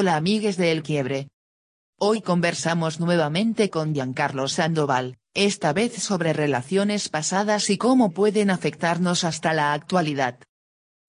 Hola 0.00 0.14
amigues 0.14 0.56
de 0.56 0.70
El 0.70 0.84
Quiebre. 0.84 1.26
Hoy 1.98 2.22
conversamos 2.22 3.00
nuevamente 3.00 3.68
con 3.68 3.92
Giancarlo 3.92 4.46
Sandoval, 4.46 5.18
esta 5.34 5.72
vez 5.72 6.00
sobre 6.00 6.32
relaciones 6.32 7.08
pasadas 7.08 7.68
y 7.68 7.78
cómo 7.78 8.12
pueden 8.12 8.50
afectarnos 8.50 9.24
hasta 9.24 9.52
la 9.54 9.72
actualidad. 9.72 10.38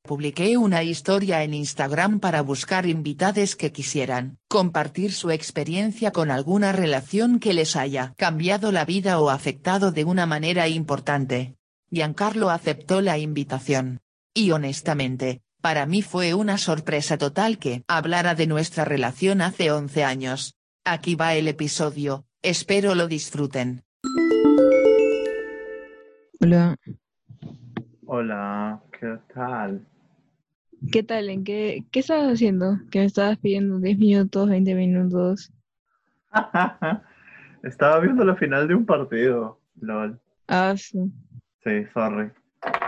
Publiqué 0.01 0.57
una 0.57 0.81
historia 0.81 1.43
en 1.43 1.53
Instagram 1.53 2.19
para 2.19 2.41
buscar 2.41 2.87
invitades 2.87 3.55
que 3.55 3.71
quisieran 3.71 4.39
compartir 4.47 5.13
su 5.13 5.29
experiencia 5.29 6.09
con 6.09 6.31
alguna 6.31 6.71
relación 6.71 7.39
que 7.39 7.53
les 7.53 7.75
haya 7.75 8.15
cambiado 8.17 8.71
la 8.71 8.85
vida 8.85 9.19
o 9.19 9.29
afectado 9.29 9.91
de 9.91 10.03
una 10.03 10.25
manera 10.25 10.67
importante. 10.67 11.57
Giancarlo 11.91 12.49
aceptó 12.49 13.01
la 13.01 13.19
invitación. 13.19 13.99
Y 14.33 14.49
honestamente, 14.49 15.43
para 15.61 15.85
mí 15.85 16.01
fue 16.01 16.33
una 16.33 16.57
sorpresa 16.57 17.17
total 17.17 17.57
que 17.57 17.83
hablara 17.87 18.35
de 18.35 18.47
nuestra 18.47 18.85
relación 18.85 19.41
hace 19.41 19.71
11 19.71 20.03
años. 20.03 20.55
Aquí 20.85 21.15
va 21.15 21.35
el 21.35 21.47
episodio, 21.47 22.25
espero 22.41 22.95
lo 22.95 23.07
disfruten. 23.07 23.83
Hola, 26.41 26.75
Hola, 28.05 28.81
¿qué 28.97 29.17
tal? 29.33 29.85
¿qué 30.91 31.03
tal? 31.03 31.29
¿En 31.29 31.43
qué, 31.43 31.83
qué 31.91 31.99
estabas 31.99 32.33
haciendo? 32.33 32.77
Que 32.89 32.99
me 32.99 33.05
estabas 33.05 33.37
pidiendo 33.37 33.79
10 33.79 33.97
minutos, 33.97 34.49
20 34.49 34.75
minutos. 34.75 35.51
Estaba 37.63 37.99
viendo 37.99 38.23
la 38.23 38.35
final 38.37 38.67
de 38.67 38.75
un 38.75 38.85
partido, 38.85 39.59
lol. 39.81 40.19
Ah, 40.47 40.73
sí. 40.77 41.11
Sí, 41.63 41.85
sorry, 41.93 42.31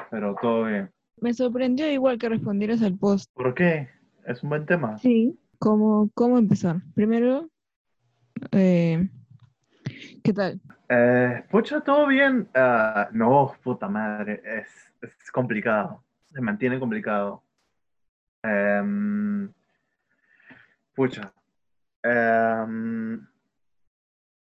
pero 0.10 0.34
todo 0.41 0.63
bien. 0.63 0.90
Me 1.22 1.36
sorprendió 1.36 1.90
igual 1.90 2.18
que 2.18 2.30
respondieras 2.30 2.82
al 2.82 2.98
post. 2.98 3.30
¿Por 3.36 3.54
qué? 3.54 3.90
Es 4.26 4.42
un 4.42 4.50
buen 4.50 4.66
tema. 4.66 4.98
Sí. 4.98 5.40
¿Cómo, 5.60 6.10
cómo 6.16 6.40
empezar? 6.40 6.78
Primero, 6.96 7.48
eh, 8.52 9.08
¿qué 10.24 10.34
tal? 10.34 10.60
Eh, 10.90 11.44
pucha, 11.52 11.82
todo 11.82 12.08
bien. 12.08 12.50
Ah, 12.55 13.08
no, 13.12 13.54
puta 13.63 13.88
madre, 13.88 14.41
es, 14.44 14.91
es 15.04 15.32
complicado. 15.32 16.04
Se 16.34 16.41
mantiene 16.41 16.80
complicado. 16.80 17.44
Em, 18.41 19.54
pucha. 20.96 21.32
Em, 22.02 23.24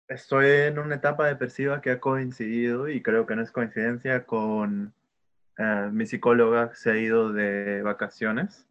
estoy 0.09 0.47
en 0.47 0.81
una 0.81 0.97
etapa 0.97 1.29
depresiva 1.29 1.81
que 1.81 1.93
ha 1.93 2.01
coincidido 2.01 2.89
y 2.89 3.01
creo 3.01 3.25
que 3.25 3.37
no 3.37 3.43
es 3.43 3.53
coincidencia 3.53 4.27
con 4.27 4.96
eh, 5.59 5.89
mi 5.93 6.07
psicóloga 6.07 6.75
se 6.75 6.91
ha 6.91 6.97
ido 6.97 7.33
de 7.33 7.83
vacaciones. 7.83 8.67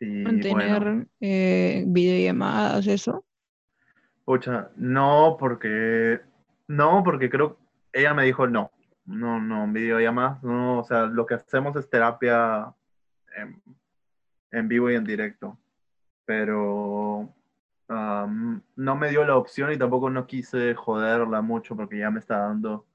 Y 0.00 0.24
Mantener 0.24 0.82
bueno, 0.84 1.06
eh, 1.20 1.84
videollamadas, 1.86 2.86
eso. 2.88 3.24
pucha, 4.24 4.70
no 4.76 5.36
porque, 5.38 6.20
no 6.66 7.02
porque 7.04 7.30
creo, 7.30 7.58
ella 7.92 8.12
me 8.12 8.24
dijo 8.24 8.48
no, 8.48 8.72
no, 9.04 9.40
no, 9.40 9.66
videollamadas, 9.72 10.42
no, 10.42 10.80
o 10.80 10.84
sea, 10.84 11.06
lo 11.06 11.24
que 11.24 11.34
hacemos 11.34 11.76
es 11.76 11.88
terapia 11.88 12.74
en, 13.36 13.62
en 14.50 14.68
vivo 14.68 14.90
y 14.90 14.96
en 14.96 15.04
directo, 15.04 15.56
pero 16.24 17.32
am, 17.88 18.60
no 18.74 18.96
me 18.96 19.10
dio 19.10 19.24
la 19.24 19.36
opción 19.36 19.72
y 19.72 19.78
tampoco 19.78 20.10
no 20.10 20.26
quise 20.26 20.74
joderla 20.74 21.42
mucho 21.42 21.76
porque 21.76 21.98
ya 21.98 22.10
me 22.10 22.18
está 22.20 22.38
dando 22.38 22.86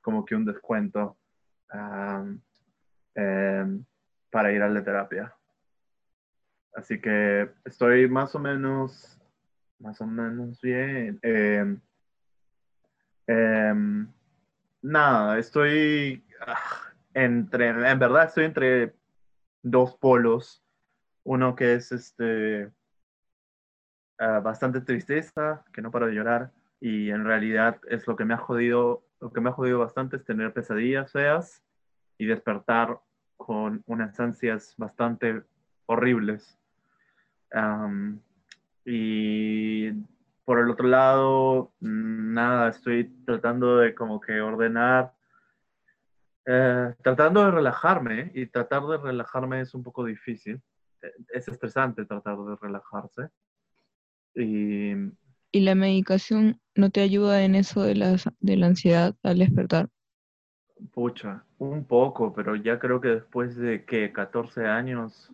como 0.00 0.24
que 0.24 0.36
un 0.36 0.44
descuento 0.44 1.16
em, 1.72 2.40
para 4.30 4.52
ir 4.52 4.62
a 4.62 4.68
la 4.68 4.82
terapia. 4.82 5.34
Así 6.74 7.00
que 7.00 7.50
estoy 7.64 8.08
más 8.08 8.34
o 8.34 8.38
menos, 8.38 9.18
más 9.78 10.00
o 10.00 10.06
menos 10.06 10.60
bien. 10.60 11.18
Em, 11.22 11.80
em, 13.26 14.08
nada, 14.82 15.38
estoy 15.38 16.24
ah, 16.40 16.92
entre, 17.14 17.68
en 17.68 17.98
verdad 17.98 18.24
estoy 18.24 18.44
entre 18.44 18.94
dos 19.62 19.96
polos. 19.96 20.62
Uno 21.22 21.54
que 21.54 21.74
es 21.74 21.92
este 21.92 22.70
ah, 24.18 24.40
bastante 24.40 24.80
tristeza, 24.80 25.64
que 25.72 25.80
no 25.80 25.90
paro 25.90 26.06
de 26.06 26.14
llorar, 26.14 26.52
y 26.80 27.10
en 27.10 27.24
realidad 27.24 27.80
es 27.88 28.06
lo 28.06 28.16
que 28.16 28.24
me 28.24 28.34
ha 28.34 28.38
jodido, 28.38 29.06
lo 29.24 29.32
que 29.32 29.40
me 29.40 29.48
ha 29.48 29.54
jodido 29.54 29.78
bastante 29.78 30.16
es 30.16 30.24
tener 30.26 30.52
pesadillas 30.52 31.10
feas 31.10 31.64
y 32.18 32.26
despertar 32.26 33.00
con 33.38 33.82
unas 33.86 34.20
ansias 34.20 34.74
bastante 34.76 35.42
horribles. 35.86 36.58
Am, 37.50 38.20
y 38.84 39.90
por 40.44 40.58
el 40.58 40.68
otro 40.68 40.86
lado, 40.88 41.72
nada, 41.80 42.68
estoy 42.68 43.04
tratando 43.24 43.78
de 43.78 43.94
como 43.94 44.20
que 44.20 44.42
ordenar, 44.42 45.14
eh, 46.44 46.94
tratando 47.02 47.46
de 47.46 47.50
relajarme, 47.50 48.30
y 48.34 48.44
tratar 48.44 48.82
de 48.82 48.98
relajarme 48.98 49.62
es 49.62 49.72
un 49.72 49.82
poco 49.82 50.04
difícil. 50.04 50.60
Es 51.32 51.48
estresante 51.48 52.04
tratar 52.04 52.36
de 52.36 52.56
relajarse. 52.56 53.30
Y 54.34 54.92
¿Y 55.54 55.60
la 55.60 55.76
medicación 55.76 56.60
no 56.74 56.90
te 56.90 57.00
ayuda 57.00 57.44
en 57.44 57.54
eso 57.54 57.80
de 57.84 57.94
la, 57.94 58.16
de 58.40 58.56
la 58.56 58.66
ansiedad 58.66 59.14
al 59.22 59.38
despertar? 59.38 59.88
pucha, 60.92 61.44
un 61.58 61.84
poco, 61.84 62.34
pero 62.34 62.56
ya 62.56 62.80
creo 62.80 63.00
que 63.00 63.06
después 63.08 63.54
de 63.56 63.84
que 63.84 64.12
14 64.12 64.66
años, 64.66 65.30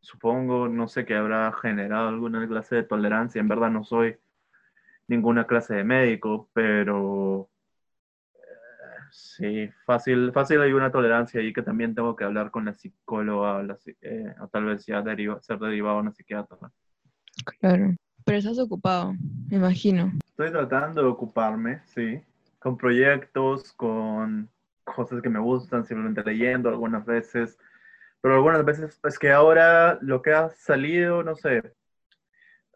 supongo, 0.00 0.66
no 0.68 0.88
sé, 0.88 1.04
que 1.04 1.14
habrá 1.14 1.52
generado 1.52 2.08
alguna 2.08 2.48
clase 2.48 2.74
de 2.74 2.82
tolerancia. 2.82 3.40
En 3.40 3.46
verdad 3.46 3.70
no 3.70 3.84
soy 3.84 4.16
ninguna 5.06 5.46
clase 5.46 5.74
de 5.74 5.84
médico, 5.84 6.50
pero 6.52 7.48
eh, 8.34 8.38
sí, 9.12 9.70
fácil, 9.86 10.32
fácil 10.32 10.60
hay 10.62 10.72
una 10.72 10.90
tolerancia 10.90 11.40
ahí 11.40 11.52
que 11.52 11.62
también 11.62 11.94
tengo 11.94 12.16
que 12.16 12.24
hablar 12.24 12.50
con 12.50 12.64
la 12.64 12.74
psicóloga, 12.74 13.62
la 13.62 13.78
eh, 14.02 14.34
o 14.40 14.48
tal 14.48 14.64
vez 14.64 14.84
ya 14.84 15.00
deriva- 15.00 15.40
ser 15.40 15.60
derivado 15.60 15.98
a 15.98 16.00
una 16.00 16.12
psiquiatra. 16.12 16.58
Claro. 17.60 17.94
Pero 18.24 18.38
estás 18.38 18.58
ocupado, 18.58 19.14
me 19.48 19.56
imagino. 19.56 20.12
Estoy 20.30 20.50
tratando 20.50 21.02
de 21.02 21.08
ocuparme, 21.08 21.82
sí, 21.84 22.22
con 22.58 22.78
proyectos, 22.78 23.72
con 23.74 24.48
cosas 24.82 25.20
que 25.20 25.28
me 25.28 25.38
gustan, 25.38 25.84
simplemente 25.84 26.24
leyendo 26.24 26.70
algunas 26.70 27.04
veces, 27.04 27.58
pero 28.22 28.36
algunas 28.36 28.64
veces 28.64 28.98
es 29.02 29.18
que 29.18 29.30
ahora 29.30 29.98
lo 30.00 30.22
que 30.22 30.32
ha 30.32 30.48
salido, 30.48 31.22
no 31.22 31.36
sé, 31.36 31.74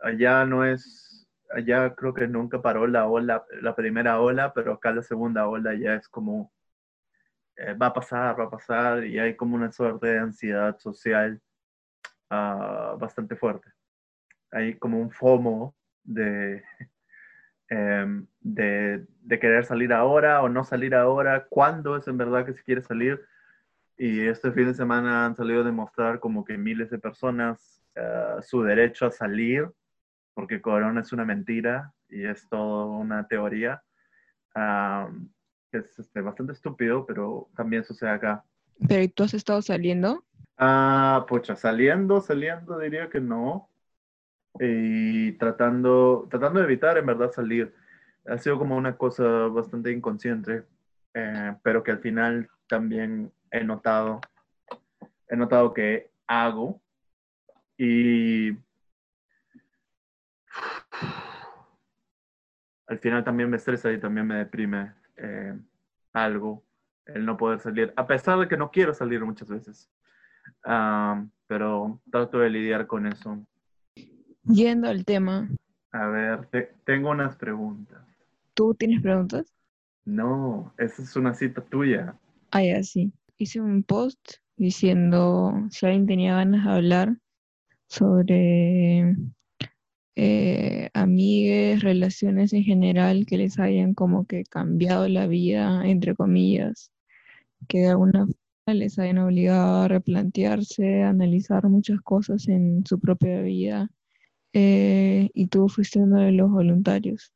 allá 0.02 0.44
no 0.44 0.64
es, 0.64 1.26
allá 1.50 1.94
creo 1.94 2.12
que 2.12 2.28
nunca 2.28 2.60
paró 2.60 2.86
la 2.86 3.06
ola, 3.06 3.44
la 3.62 3.74
primera 3.74 4.20
ola, 4.20 4.52
pero 4.52 4.74
acá 4.74 4.92
la 4.92 5.02
segunda 5.02 5.48
ola 5.48 5.74
ya 5.74 5.94
es 5.94 6.08
como, 6.08 6.52
eh, 7.56 7.72
va 7.72 7.86
a 7.86 7.94
pasar, 7.94 8.38
va 8.38 8.44
a 8.44 8.50
pasar, 8.50 9.04
y 9.04 9.18
hay 9.18 9.36
como 9.36 9.56
una 9.56 9.72
suerte 9.72 10.08
de 10.08 10.18
ansiedad 10.18 10.78
social 10.78 11.40
ah, 12.30 12.96
bastante 12.98 13.34
fuerte. 13.34 13.77
Hay 14.50 14.74
como 14.78 15.00
un 15.00 15.10
FOMO 15.10 15.74
de, 16.04 16.62
em, 17.68 18.26
de, 18.40 19.06
de 19.22 19.38
querer 19.38 19.64
salir 19.64 19.92
ahora 19.92 20.42
o 20.42 20.48
no 20.48 20.64
salir 20.64 20.94
ahora, 20.94 21.46
cuándo 21.48 21.96
es 21.96 22.08
en 22.08 22.18
verdad 22.18 22.46
que 22.46 22.54
se 22.54 22.62
quiere 22.62 22.82
salir. 22.82 23.20
Y 23.96 24.20
este 24.20 24.52
fin 24.52 24.66
de 24.66 24.74
semana 24.74 25.26
han 25.26 25.34
salido 25.34 25.62
a 25.62 25.64
demostrar 25.64 26.20
como 26.20 26.44
que 26.44 26.56
miles 26.56 26.88
de 26.90 26.98
personas 26.98 27.82
eh, 27.96 28.36
su 28.42 28.62
derecho 28.62 29.06
a 29.06 29.10
salir, 29.10 29.68
porque 30.34 30.60
Corona 30.60 31.00
es 31.00 31.12
una 31.12 31.24
mentira 31.24 31.92
y 32.08 32.24
es 32.24 32.48
todo 32.48 32.92
una 32.92 33.26
teoría, 33.26 33.82
am, 34.54 35.28
que 35.72 35.78
es 35.78 35.98
este, 35.98 36.20
bastante 36.20 36.52
estúpido, 36.52 37.04
pero 37.04 37.48
también 37.56 37.84
sucede 37.84 38.10
acá. 38.10 38.44
¿Pero 38.86 39.02
¿y 39.02 39.08
tú 39.08 39.24
has 39.24 39.34
estado 39.34 39.60
saliendo? 39.62 40.24
Ah, 40.56 41.26
pucha, 41.28 41.56
saliendo, 41.56 42.20
saliendo 42.20 42.78
diría 42.78 43.08
que 43.08 43.20
no. 43.20 43.68
Y 44.60 45.32
tratando, 45.32 46.26
tratando 46.30 46.60
de 46.60 46.66
evitar 46.66 46.98
en 46.98 47.06
verdad 47.06 47.30
salir. 47.32 47.74
Ha 48.26 48.38
sido 48.38 48.58
como 48.58 48.76
una 48.76 48.96
cosa 48.96 49.24
bastante 49.48 49.90
inconsciente, 49.90 50.64
eh, 51.14 51.54
pero 51.62 51.82
que 51.82 51.92
al 51.92 52.00
final 52.00 52.48
también 52.68 53.32
he 53.50 53.64
notado, 53.64 54.20
he 55.28 55.36
notado 55.36 55.72
que 55.72 56.10
hago. 56.26 56.80
Y 57.76 58.50
al 62.86 62.98
final 62.98 63.22
también 63.22 63.50
me 63.50 63.56
estresa 63.56 63.92
y 63.92 63.98
también 63.98 64.26
me 64.26 64.36
deprime 64.36 64.94
eh, 65.16 65.56
algo 66.12 66.64
el 67.06 67.24
no 67.24 67.36
poder 67.36 67.60
salir, 67.60 67.92
a 67.96 68.06
pesar 68.06 68.38
de 68.38 68.48
que 68.48 68.56
no 68.56 68.70
quiero 68.70 68.92
salir 68.92 69.24
muchas 69.24 69.48
veces. 69.48 69.90
Ah, 70.64 71.24
pero 71.46 72.00
trato 72.10 72.38
de 72.38 72.50
lidiar 72.50 72.86
con 72.86 73.06
eso. 73.06 73.46
Yendo 74.48 74.88
al 74.88 75.04
tema, 75.04 75.48
A 75.92 76.06
ver, 76.06 76.46
te- 76.46 76.72
tengo 76.84 77.10
unas 77.10 77.36
preguntas. 77.36 78.00
¿tú 78.54 78.74
tienes 78.74 79.00
preguntas? 79.02 79.52
No, 80.06 80.72
esa 80.76 81.02
es 81.02 81.14
una 81.16 81.34
cita 81.34 81.60
tuya. 81.60 82.16
Ah, 82.50 82.62
ya, 82.62 82.82
sí. 82.82 83.12
Hice 83.38 83.60
un 83.60 83.82
post 83.82 84.18
diciendo 84.56 85.52
si 85.70 85.86
alguien 85.86 86.06
tenía 86.06 86.34
ganas 86.36 86.64
de 86.64 86.70
hablar 86.70 87.16
sobre 87.88 89.16
eh, 90.16 90.90
amigues, 90.94 91.82
relaciones 91.82 92.52
en 92.52 92.64
general 92.64 93.26
que 93.26 93.38
les 93.38 93.58
hayan 93.58 93.94
como 93.94 94.26
que 94.26 94.44
cambiado 94.44 95.08
la 95.08 95.26
vida, 95.26 95.82
entre 95.86 96.14
comillas, 96.14 96.90
que 97.68 97.80
de 97.80 97.88
alguna 97.90 98.26
forma 98.26 98.74
les 98.78 98.98
hayan 98.98 99.18
obligado 99.18 99.82
a 99.82 99.88
replantearse, 99.88 101.02
a 101.04 101.10
analizar 101.10 101.68
muchas 101.68 102.00
cosas 102.02 102.48
en 102.48 102.84
su 102.86 102.98
propia 103.00 103.42
vida. 103.42 103.90
Eh, 104.52 105.30
y 105.34 105.46
tú 105.48 105.68
fuiste 105.68 105.98
uno 105.98 106.20
de 106.20 106.32
los 106.32 106.50
voluntarios. 106.50 107.32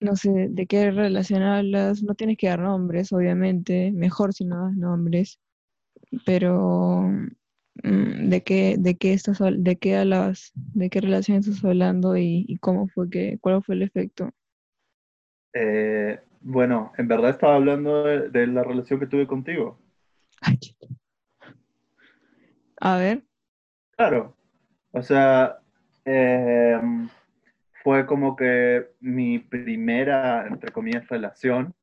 No 0.00 0.16
sé 0.16 0.48
de 0.50 0.66
qué 0.66 0.90
relación 0.90 1.42
hablas, 1.42 2.02
no 2.02 2.14
tienes 2.14 2.36
que 2.38 2.48
dar 2.48 2.60
nombres, 2.60 3.12
obviamente, 3.12 3.92
mejor 3.92 4.34
si 4.34 4.44
no 4.44 4.64
das 4.64 4.76
nombres, 4.76 5.40
pero 6.26 7.02
mm, 7.82 8.28
de 8.28 8.42
qué, 8.42 8.76
de 8.78 8.96
qué 8.96 9.12
estás, 9.14 9.38
de 9.40 9.76
qué 9.76 9.96
hablas, 9.96 10.52
de 10.54 10.90
qué 10.90 11.00
relación 11.00 11.38
estás 11.38 11.64
hablando 11.64 12.16
y, 12.16 12.44
y 12.48 12.58
cómo 12.58 12.88
fue 12.88 13.08
que, 13.10 13.38
cuál 13.40 13.62
fue 13.62 13.76
el 13.76 13.82
efecto. 13.82 14.30
Eh, 15.54 16.20
bueno, 16.42 16.92
en 16.98 17.08
verdad 17.08 17.30
estaba 17.30 17.56
hablando 17.56 18.04
de, 18.04 18.28
de 18.30 18.46
la 18.46 18.62
relación 18.64 19.00
que 19.00 19.06
tuve 19.06 19.26
contigo. 19.26 19.78
Ay. 20.42 20.58
A 22.80 22.98
ver, 22.98 23.24
Claro, 23.96 24.36
o 24.92 25.02
sea, 25.02 25.58
em, 26.06 27.08
fue 27.82 28.06
como 28.06 28.36
que 28.36 28.88
mi 29.00 29.38
primera, 29.38 30.46
entre 30.46 30.72
comillas, 30.72 31.08
relación. 31.08 31.74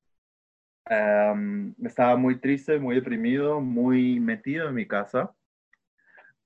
Em, 0.86 1.76
estaba 1.86 2.18
muy 2.18 2.40
triste, 2.40 2.80
muy 2.80 2.96
deprimido, 2.96 3.62
muy 3.62 4.20
metido 4.20 4.70
en 4.70 4.76
mi 4.76 4.88
casa. 4.88 5.34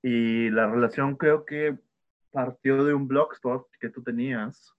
Y 0.02 0.50
la 0.50 0.66
relación 0.68 1.16
creo 1.16 1.44
que 1.44 1.78
partió 2.30 2.84
de 2.84 2.94
un 2.94 3.08
blogspot 3.08 3.68
que 3.80 3.88
tú 3.90 4.02
tenías, 4.02 4.74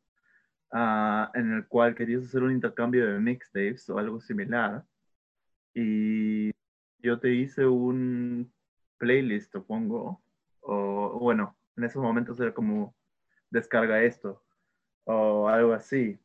ah, 0.72 1.32
en 1.36 1.54
el 1.54 1.68
cual 1.68 1.96
querías 1.96 2.24
hacer 2.26 2.44
un 2.44 2.52
intercambio 2.54 3.06
de 3.06 3.20
mixtapes 3.20 3.90
o 3.90 3.98
algo 3.98 4.22
similar. 4.22 4.86
Y 5.74 6.52
yo 7.00 7.20
te 7.20 7.34
hice 7.34 7.66
un 7.66 8.52
playlist, 8.98 9.52
supongo. 9.52 10.22
O 10.62 11.20
bueno, 11.20 11.59
en 11.80 11.86
esos 11.86 12.02
momentos 12.04 12.40
era 12.40 12.54
como 12.54 12.94
descarga 13.50 14.04
esto 14.04 14.44
o 15.06 15.48
algo 15.48 15.74
así. 15.74 16.20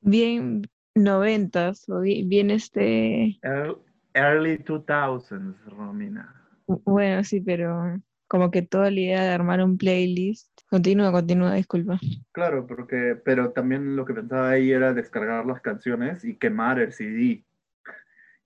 bien 0.00 0.62
noventas, 0.94 1.88
o 1.88 2.00
bi- 2.00 2.24
bien 2.24 2.50
este, 2.50 3.38
Ear- 3.42 3.76
Early 4.14 4.58
2000s, 4.58 5.56
Romina. 5.66 6.34
bueno, 6.66 7.22
sí, 7.24 7.40
pero 7.40 8.00
como 8.28 8.50
que 8.50 8.62
toda 8.62 8.90
la 8.90 9.00
idea 9.00 9.22
de 9.24 9.30
armar 9.30 9.62
un 9.62 9.76
playlist. 9.76 10.48
Continúa, 10.70 11.10
continúa, 11.12 11.54
disculpa. 11.54 11.98
Claro, 12.32 12.66
porque, 12.66 13.20
pero 13.24 13.50
también 13.50 13.96
lo 13.96 14.04
que 14.04 14.14
pensaba 14.14 14.50
ahí 14.50 14.70
era 14.70 14.94
descargar 14.94 15.44
las 15.46 15.60
canciones 15.60 16.24
y 16.24 16.36
quemar 16.36 16.78
el 16.78 16.92
CD, 16.92 17.44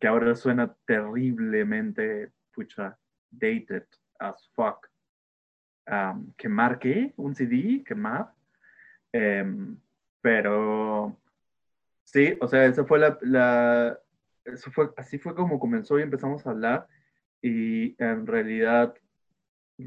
que 0.00 0.06
ahora 0.08 0.34
suena 0.34 0.74
terriblemente, 0.86 2.32
pucha, 2.52 2.98
dated 3.30 3.84
as 4.18 4.48
fuck. 4.54 4.88
Um, 5.86 6.32
¿Quemar 6.36 6.78
qué? 6.78 7.12
¿Un 7.16 7.34
CD? 7.34 7.82
¿Quemar? 7.84 8.32
Em, 9.12 9.76
pero 10.22 11.16
sí, 12.04 12.36
o 12.40 12.48
sea, 12.48 12.64
esa 12.64 12.84
fue 12.84 12.98
la, 12.98 13.18
la- 13.20 13.98
eso 14.44 14.70
fue, 14.70 14.90
así 14.96 15.18
fue 15.18 15.34
como 15.34 15.58
comenzó 15.58 15.98
y 15.98 16.02
empezamos 16.02 16.46
a 16.46 16.50
hablar 16.50 16.86
y 17.42 17.94
en 18.02 18.26
realidad 18.26 18.94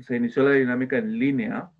se 0.01 0.15
inició 0.15 0.43
la 0.43 0.51
dinámica 0.51 0.97
en 0.97 1.17
línea, 1.17 1.71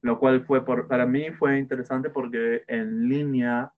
lo 0.00 0.18
cual 0.18 0.44
fue 0.46 0.64
por, 0.64 0.88
para 0.88 1.06
mí 1.06 1.30
fue 1.32 1.58
interesante 1.58 2.08
porque 2.10 2.64
en 2.68 3.08
línea 3.08 3.72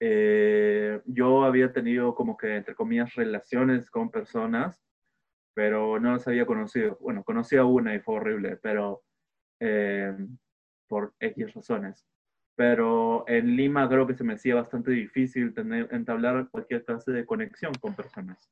eh, 0.00 1.00
yo 1.06 1.44
había 1.44 1.72
tenido 1.72 2.14
como 2.14 2.36
que, 2.36 2.56
entre 2.56 2.74
comillas, 2.74 3.14
relaciones 3.14 3.90
con 3.90 4.10
personas, 4.10 4.82
pero 5.54 5.98
no 6.00 6.12
las 6.12 6.26
había 6.28 6.46
conocido. 6.46 6.98
Bueno, 7.00 7.22
conocí 7.24 7.56
a 7.56 7.64
una 7.64 7.94
y 7.94 8.00
fue 8.00 8.16
horrible, 8.16 8.56
pero 8.56 9.02
eh, 9.60 10.14
por 10.88 11.14
X 11.20 11.54
razones. 11.54 12.06
Pero 12.56 13.24
en 13.28 13.56
Lima 13.56 13.88
creo 13.88 14.06
que 14.06 14.14
se 14.14 14.24
me 14.24 14.34
hacía 14.34 14.54
bastante 14.56 14.90
difícil 14.92 15.54
tener, 15.54 15.88
entablar 15.92 16.48
cualquier 16.50 16.84
clase 16.84 17.10
de 17.12 17.24
conexión 17.26 17.72
con 17.80 17.94
personas. 17.94 18.50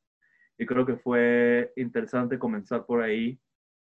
Y 0.58 0.66
creo 0.66 0.84
que 0.86 0.96
fue 0.96 1.72
interesante 1.76 2.38
comenzar 2.38 2.84
por 2.86 3.02
ahí, 3.02 3.38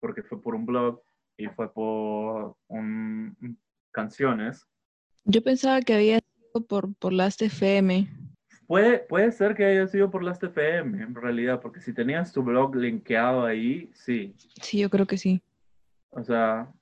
porque 0.00 0.22
fue 0.22 0.40
por 0.40 0.54
un 0.54 0.66
blog 0.66 1.02
y 1.36 1.46
fue 1.48 1.72
por 1.72 2.56
un- 2.68 3.58
canciones. 3.92 4.66
Yo 5.24 5.42
pensaba 5.42 5.80
que 5.82 5.94
había 5.94 6.18
sido 6.20 6.66
por, 6.66 6.94
por 6.96 7.12
Last 7.12 7.42
FM. 7.42 8.08
Puede, 8.66 8.98
puede 9.00 9.30
ser 9.32 9.54
que 9.54 9.64
haya 9.64 9.86
sido 9.86 10.10
por 10.10 10.22
las 10.22 10.38
TFM, 10.38 11.02
en 11.02 11.14
realidad, 11.14 11.60
porque 11.60 11.80
si 11.80 11.92
tenías 11.92 12.32
tu 12.32 12.42
blog 12.42 12.74
linkeado 12.74 13.44
ahí, 13.44 13.90
sí. 13.94 14.34
Sí, 14.62 14.78
yo 14.78 14.88
creo 14.90 15.06
que 15.06 15.18
sí. 15.18 15.42
O 16.10 16.22
sea, 16.24 16.72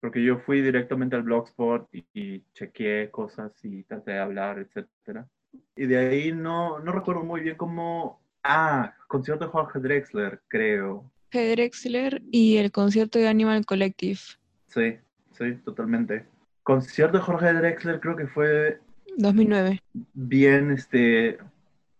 porque 0.00 0.22
yo 0.24 0.38
fui 0.38 0.62
directamente 0.62 1.14
al 1.14 1.22
blogspot 1.22 1.88
y, 1.92 2.04
y 2.12 2.44
chequeé 2.54 3.10
cosas 3.10 3.52
y 3.62 3.84
traté 3.84 4.12
de 4.12 4.18
hablar, 4.18 4.58
etcétera. 4.58 5.28
Y 5.76 5.86
de 5.86 5.98
ahí 5.98 6.32
no, 6.32 6.78
no 6.80 6.92
recuerdo 6.92 7.22
muy 7.22 7.40
bien 7.40 7.56
cómo... 7.56 8.20
Ah, 8.42 8.94
concierto 9.06 9.44
de 9.44 9.52
Jorge 9.52 9.78
Drexler, 9.78 10.42
creo. 10.48 11.08
G. 11.30 11.52
Drexler 11.52 12.20
y 12.32 12.56
el 12.56 12.72
concierto 12.72 13.20
de 13.20 13.28
Animal 13.28 13.64
Collective. 13.64 14.18
Sí, 14.66 14.98
sí, 15.30 15.54
totalmente. 15.64 16.26
Concierto 16.64 17.18
de 17.18 17.24
Jorge 17.24 17.52
Drexler 17.52 18.00
creo 18.00 18.16
que 18.16 18.26
fue 18.26 18.80
2009. 19.16 19.80
bien, 20.14 20.70
este... 20.72 21.38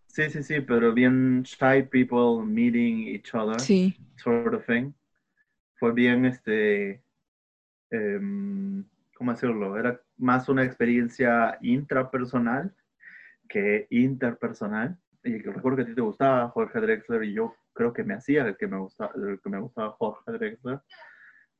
Sí, 0.06 0.28
sí, 0.28 0.42
sí, 0.42 0.60
pero 0.60 0.92
bien 0.92 1.42
shy 1.42 1.82
people 1.90 2.44
meeting 2.44 3.08
each 3.08 3.34
other. 3.34 3.58
Sí. 3.58 3.96
sort 4.16 4.52
of 4.52 4.64
thing. 4.66 4.92
Fue 5.76 5.92
bien, 5.92 6.26
este, 6.26 7.02
em, 7.90 8.84
¿cómo 9.16 9.32
decirlo? 9.32 9.78
Era 9.78 9.98
más 10.18 10.48
una 10.50 10.64
experiencia 10.64 11.58
intrapersonal 11.62 12.74
que 13.48 13.86
interpersonal. 13.90 14.98
Y 15.24 15.38
recuerdo 15.38 15.76
que 15.76 15.82
a 15.82 15.86
ti 15.86 15.94
te 15.94 16.00
gustaba 16.00 16.48
Jorge 16.48 16.80
Drexler 16.80 17.24
y 17.24 17.34
yo 17.34 17.54
creo 17.72 17.92
que 17.92 18.04
me 18.04 18.14
hacía 18.14 18.46
el 18.46 18.56
que 18.56 18.66
me 18.66 18.78
gustaba, 18.78 19.12
el 19.14 19.40
que 19.40 19.50
me 19.50 19.60
gustaba 19.60 19.92
Jorge 19.92 20.32
Drexler. 20.32 20.80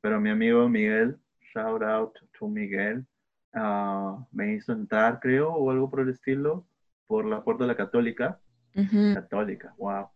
Pero 0.01 0.19
mi 0.19 0.29
amigo 0.29 0.67
Miguel, 0.67 1.17
shout 1.53 1.81
out 1.81 2.13
to 2.37 2.47
Miguel, 2.47 3.05
ah, 3.53 4.25
me 4.31 4.53
hizo 4.53 4.73
entrar, 4.73 5.19
creo, 5.19 5.53
o 5.53 5.71
algo 5.71 5.89
por 5.89 6.01
el 6.01 6.09
estilo, 6.09 6.65
por 7.07 7.25
la 7.25 7.43
puerta 7.43 7.63
de 7.63 7.67
la 7.67 7.75
católica. 7.75 8.39
Católica, 9.13 9.73
wow. 9.77 10.07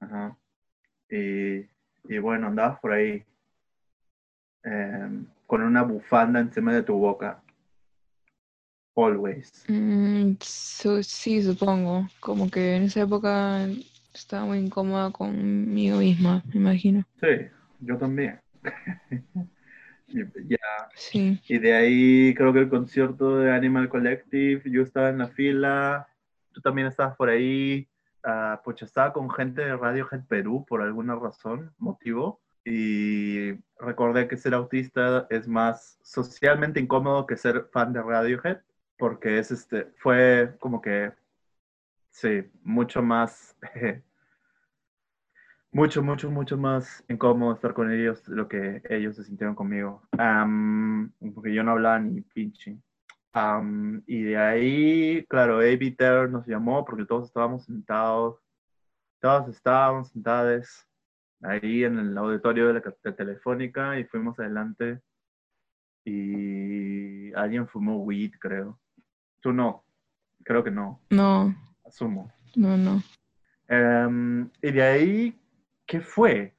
Ajá. 0.00 0.36
Y, 1.10 1.66
y 2.04 2.18
bueno, 2.18 2.46
andabas 2.46 2.80
por 2.80 2.92
ahí 2.92 3.24
em, 4.62 5.26
con 5.46 5.62
una 5.62 5.82
bufanda 5.82 6.40
encima 6.40 6.72
de 6.72 6.82
tu 6.82 6.94
boca. 6.94 7.42
Always. 8.96 9.64
Mm, 9.68 10.32
sí, 10.40 11.42
supongo. 11.42 12.08
Como 12.20 12.50
que 12.50 12.76
en 12.76 12.84
esa 12.84 13.02
época 13.02 13.66
estaba 14.14 14.44
muy 14.44 14.58
incómoda 14.58 15.10
conmigo 15.10 15.98
misma, 15.98 16.42
me 16.46 16.56
imagino. 16.56 17.04
Sí, 17.20 17.48
yo 17.80 17.96
también. 17.98 18.40
Y, 20.10 20.48
ya, 20.48 20.58
Sí. 20.94 21.40
y 21.48 21.58
de 21.58 21.72
ahí 21.74 22.34
creo 22.34 22.52
que 22.52 22.60
el 22.60 22.68
concierto 22.68 23.38
de 23.38 23.52
Animal 23.52 23.88
Collective, 23.88 24.62
yo 24.70 24.82
estaba 24.82 25.08
en 25.08 25.18
la 25.18 25.28
fila, 25.28 26.08
tú 26.52 26.60
también 26.60 26.86
estabas 26.88 27.16
por 27.16 27.28
ahí. 27.28 27.86
ah, 28.22 28.60
pucha, 28.62 28.84
estaba 28.84 29.12
con 29.14 29.30
gente 29.30 29.62
de 29.62 29.74
Radiohead 29.76 30.24
Perú 30.28 30.66
por 30.68 30.82
alguna 30.82 31.14
razón, 31.16 31.72
motivo. 31.78 32.40
Y 32.64 33.52
recordé 33.78 34.28
que 34.28 34.36
ser 34.36 34.52
autista 34.52 35.26
es 35.30 35.48
más 35.48 35.98
socialmente 36.02 36.80
incómodo 36.80 37.26
que 37.26 37.36
ser 37.38 37.68
fan 37.72 37.92
de 37.94 38.02
Radiohead, 38.02 38.58
porque 38.98 39.38
es 39.38 39.50
este, 39.50 39.86
fue 39.96 40.54
como 40.58 40.82
que, 40.82 41.12
sí, 42.10 42.50
mucho 42.62 43.00
más, 43.02 43.56
mucho, 45.72 46.02
mucho, 46.02 46.30
mucho 46.30 46.56
más 46.56 47.04
incómodo 47.08 47.54
estar 47.54 47.74
con 47.74 47.92
ellos 47.92 48.24
de 48.26 48.36
lo 48.36 48.48
que 48.48 48.82
ellos 48.88 49.16
se 49.16 49.24
sintieron 49.24 49.54
conmigo. 49.54 50.02
Am, 50.18 51.12
porque 51.34 51.54
yo 51.54 51.62
no 51.62 51.72
hablaba 51.72 51.98
ni 52.00 52.20
pinche. 52.22 52.76
Am, 53.32 54.02
y 54.06 54.22
de 54.22 54.36
ahí, 54.36 55.24
claro, 55.28 55.58
A.B. 55.58 55.94
Terror 55.96 56.28
nos 56.30 56.46
llamó 56.46 56.84
porque 56.84 57.04
todos 57.04 57.28
estábamos 57.28 57.64
sentados, 57.64 58.40
todos 59.20 59.48
estábamos 59.48 60.08
sentados 60.10 60.86
ahí 61.42 61.84
en 61.84 61.98
el 61.98 62.18
auditorio 62.18 62.66
de 62.68 62.74
la 62.74 62.82
de 63.02 63.12
Telefónica 63.12 63.98
y 63.98 64.04
fuimos 64.04 64.38
adelante 64.38 65.00
y 66.04 67.32
alguien 67.34 67.68
fumó 67.68 67.98
weed, 68.02 68.32
creo. 68.38 68.78
Tú 69.40 69.52
no, 69.52 69.84
creo 70.44 70.64
que 70.64 70.70
no, 70.70 71.00
No, 71.10 71.54
asumo. 71.86 72.32
no, 72.56 72.76
no. 72.76 73.02
Em, 73.68 74.50
y 74.60 74.72
de 74.72 74.82
ahí, 74.82 75.39
¿qué 75.90 76.00
fue? 76.00 76.54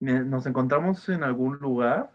Nos 0.00 0.46
encontramos 0.46 1.06
en 1.10 1.22
algún 1.22 1.58
lugar, 1.58 2.10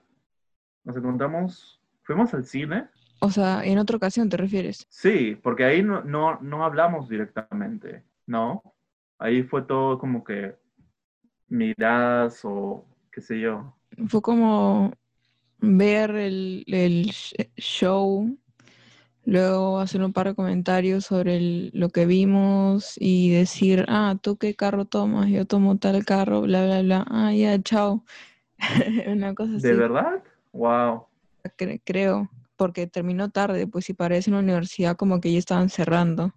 nos 0.84 0.98
encontramos, 0.98 1.80
fuimos 2.02 2.34
al 2.34 2.46
cine, 2.46 2.90
O 3.20 3.30
sea, 3.30 3.64
en 3.64 3.78
otra 3.78 3.98
ocasión 3.98 4.28
te 4.28 4.36
refieres. 4.36 4.88
Sí, 4.90 5.40
porque 5.44 5.66
ahí 5.66 5.84
no, 5.84 6.04
no, 6.04 6.40
no 6.42 6.66
hablamos 6.66 7.08
directamente, 7.08 8.04
¿no? 8.26 8.64
Ahí 9.20 9.44
fue 9.44 9.62
todo 9.62 10.00
como 10.00 10.24
que 10.24 10.56
miradas 11.48 12.42
o 12.44 12.84
qué 13.12 13.22
sé 13.22 13.40
yo. 13.40 13.78
Fue 14.08 14.22
como 14.22 14.92
ver 15.60 16.10
el, 16.16 16.64
el 16.66 17.12
show, 17.56 18.36
luego 19.26 19.80
hacer 19.80 20.02
un 20.02 20.14
par 20.14 20.28
de 20.28 20.36
comentarios 20.36 21.06
sobre 21.06 21.70
lo 21.74 21.90
que 21.90 22.06
vimos 22.06 22.96
y 23.00 23.32
decir, 23.32 23.86
ah, 23.88 24.18
¿tú 24.22 24.38
qué 24.38 24.56
carro 24.56 24.86
tomas? 24.86 25.30
Yo 25.30 25.46
tomo 25.46 25.78
tal 25.78 26.06
carro, 26.06 26.42
bla, 26.42 26.66
bla, 26.66 26.82
bla. 26.82 27.06
Ah, 27.10 27.34
ya, 27.34 27.62
chao. 27.62 28.04
Una 29.08 29.34
cosa 29.34 29.56
así. 29.58 29.68
¿De 29.68 29.74
verdad? 29.74 30.24
Wow. 30.52 31.08
creo, 31.84 32.30
porque 32.56 32.88
terminó 32.88 33.30
tarde, 33.30 33.68
pues 33.68 33.86
si 33.86 33.94
parece 33.94 34.30
en 34.30 34.36
la 34.36 34.42
universidad 34.42 34.96
como 34.96 35.20
que 35.20 35.32
ya 35.32 35.40
estaban 35.40 35.70
cerrando. 35.70 36.34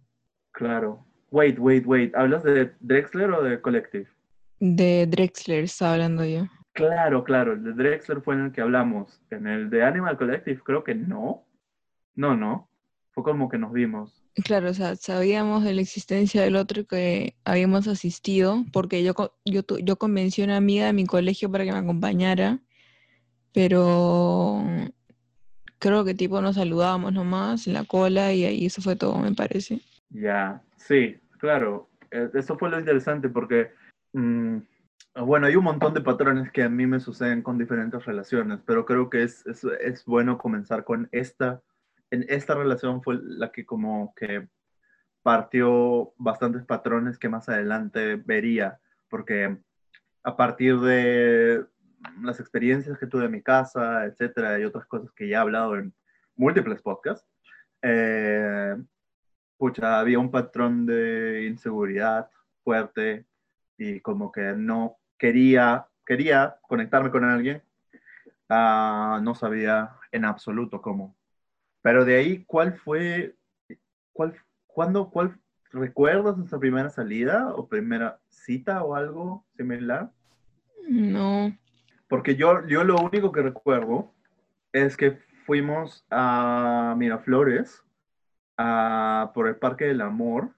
Claro. 0.52 1.04
Wait, 1.30 1.58
wait, 1.58 1.84
wait. 1.86 2.14
¿Hablas 2.14 2.44
de 2.44 2.72
Drexler 2.80 3.30
o 3.30 3.42
de 3.42 3.60
Collective? 3.60 4.06
De 4.58 5.06
Drexler 5.06 5.64
estaba 5.64 5.94
hablando 5.94 6.24
yo. 6.24 6.46
Claro, 6.72 7.24
claro, 7.24 7.54
el 7.54 7.64
de 7.64 7.72
Drexler 7.72 8.20
fue 8.20 8.34
en 8.34 8.40
el 8.42 8.52
que 8.52 8.60
hablamos. 8.60 9.20
En 9.30 9.46
el 9.46 9.70
de 9.70 9.82
Animal 9.82 10.16
Collective 10.16 10.60
creo 10.62 10.84
que 10.84 10.94
no. 10.94 11.44
No, 12.14 12.36
no. 12.36 12.65
Fue 13.16 13.24
como 13.24 13.48
que 13.48 13.56
nos 13.56 13.72
vimos. 13.72 14.22
Claro, 14.44 14.68
o 14.68 14.74
sea, 14.74 14.94
sabíamos 14.94 15.64
de 15.64 15.72
la 15.72 15.80
existencia 15.80 16.42
del 16.42 16.54
otro 16.54 16.86
que 16.86 17.34
habíamos 17.46 17.88
asistido, 17.88 18.62
porque 18.74 19.02
yo, 19.02 19.14
yo, 19.46 19.62
yo 19.82 19.96
convencí 19.96 20.42
a 20.42 20.44
una 20.44 20.58
amiga 20.58 20.84
de 20.84 20.92
mi 20.92 21.06
colegio 21.06 21.50
para 21.50 21.64
que 21.64 21.72
me 21.72 21.78
acompañara, 21.78 22.60
pero 23.54 24.62
creo 25.78 26.04
que 26.04 26.12
tipo 26.12 26.42
nos 26.42 26.56
saludábamos 26.56 27.14
nomás 27.14 27.66
en 27.66 27.72
la 27.72 27.84
cola 27.84 28.34
y 28.34 28.44
ahí 28.44 28.66
eso 28.66 28.82
fue 28.82 28.96
todo, 28.96 29.16
me 29.16 29.32
parece. 29.32 29.80
Ya, 30.10 30.62
sí, 30.76 31.16
claro. 31.38 31.88
E, 32.10 32.28
eso 32.34 32.58
fue 32.58 32.68
lo 32.68 32.78
interesante 32.78 33.30
porque... 33.30 33.70
Mm, 34.12 34.58
bueno, 35.24 35.46
hay 35.46 35.56
un 35.56 35.64
montón 35.64 35.94
de 35.94 36.02
patrones 36.02 36.52
que 36.52 36.64
a 36.64 36.68
mí 36.68 36.86
me 36.86 37.00
suceden 37.00 37.40
con 37.40 37.56
diferentes 37.56 38.04
relaciones, 38.04 38.60
pero 38.66 38.84
creo 38.84 39.08
que 39.08 39.22
es, 39.22 39.46
es, 39.46 39.64
es, 39.80 40.04
bueno 40.04 40.36
comenzar 40.36 40.84
con 40.84 41.08
esta. 41.10 41.62
En 42.10 42.24
esta 42.28 42.54
relación 42.54 43.02
fue 43.02 43.18
la 43.20 43.50
que 43.50 43.66
como 43.66 44.14
que 44.14 44.48
partió 45.22 46.12
bastantes 46.18 46.64
patrones 46.64 47.18
que 47.18 47.28
más 47.28 47.48
adelante 47.48 48.16
vería, 48.16 48.80
porque 49.08 49.58
a 50.22 50.36
partir 50.36 50.78
de 50.80 51.66
las 52.22 52.38
experiencias 52.38 52.98
que 52.98 53.06
tuve 53.06 53.24
en 53.24 53.32
mi 53.32 53.42
casa, 53.42 54.04
etcétera, 54.04 54.58
y 54.58 54.64
otras 54.64 54.86
cosas 54.86 55.10
que 55.12 55.28
ya 55.28 55.38
he 55.38 55.40
hablado 55.40 55.76
en 55.76 55.92
múltiples 56.36 56.80
podcasts, 56.80 57.26
eh, 57.82 58.76
había 59.82 60.18
un 60.18 60.30
patrón 60.30 60.86
de 60.86 61.46
inseguridad 61.46 62.30
fuerte 62.62 63.26
y 63.78 64.00
como 64.00 64.30
que 64.30 64.54
no 64.56 64.98
quería, 65.18 65.86
quería 66.04 66.56
conectarme 66.62 67.10
con 67.10 67.24
alguien, 67.24 67.62
uh, 68.48 69.20
no 69.20 69.34
sabía 69.34 69.92
en 70.12 70.24
absoluto 70.24 70.80
cómo. 70.80 71.15
Pero 71.86 72.04
de 72.04 72.16
ahí, 72.16 72.42
¿cuál 72.48 72.72
fue, 72.72 73.36
cuál, 74.12 74.34
cuándo, 74.66 75.08
cuál, 75.08 75.38
recuerdas 75.70 76.36
nuestra 76.36 76.58
primera 76.58 76.90
salida 76.90 77.54
o 77.54 77.68
primera 77.68 78.18
cita 78.28 78.82
o 78.82 78.96
algo 78.96 79.44
similar? 79.56 80.10
No. 80.88 81.56
Porque 82.08 82.34
yo, 82.34 82.66
yo 82.66 82.82
lo 82.82 82.96
único 82.96 83.30
que 83.30 83.40
recuerdo 83.40 84.12
es 84.72 84.96
que 84.96 85.12
fuimos 85.44 86.04
a 86.10 86.96
Miraflores, 86.98 87.84
a, 88.56 89.30
por 89.32 89.46
el 89.46 89.54
Parque 89.54 89.84
del 89.84 90.00
Amor. 90.00 90.56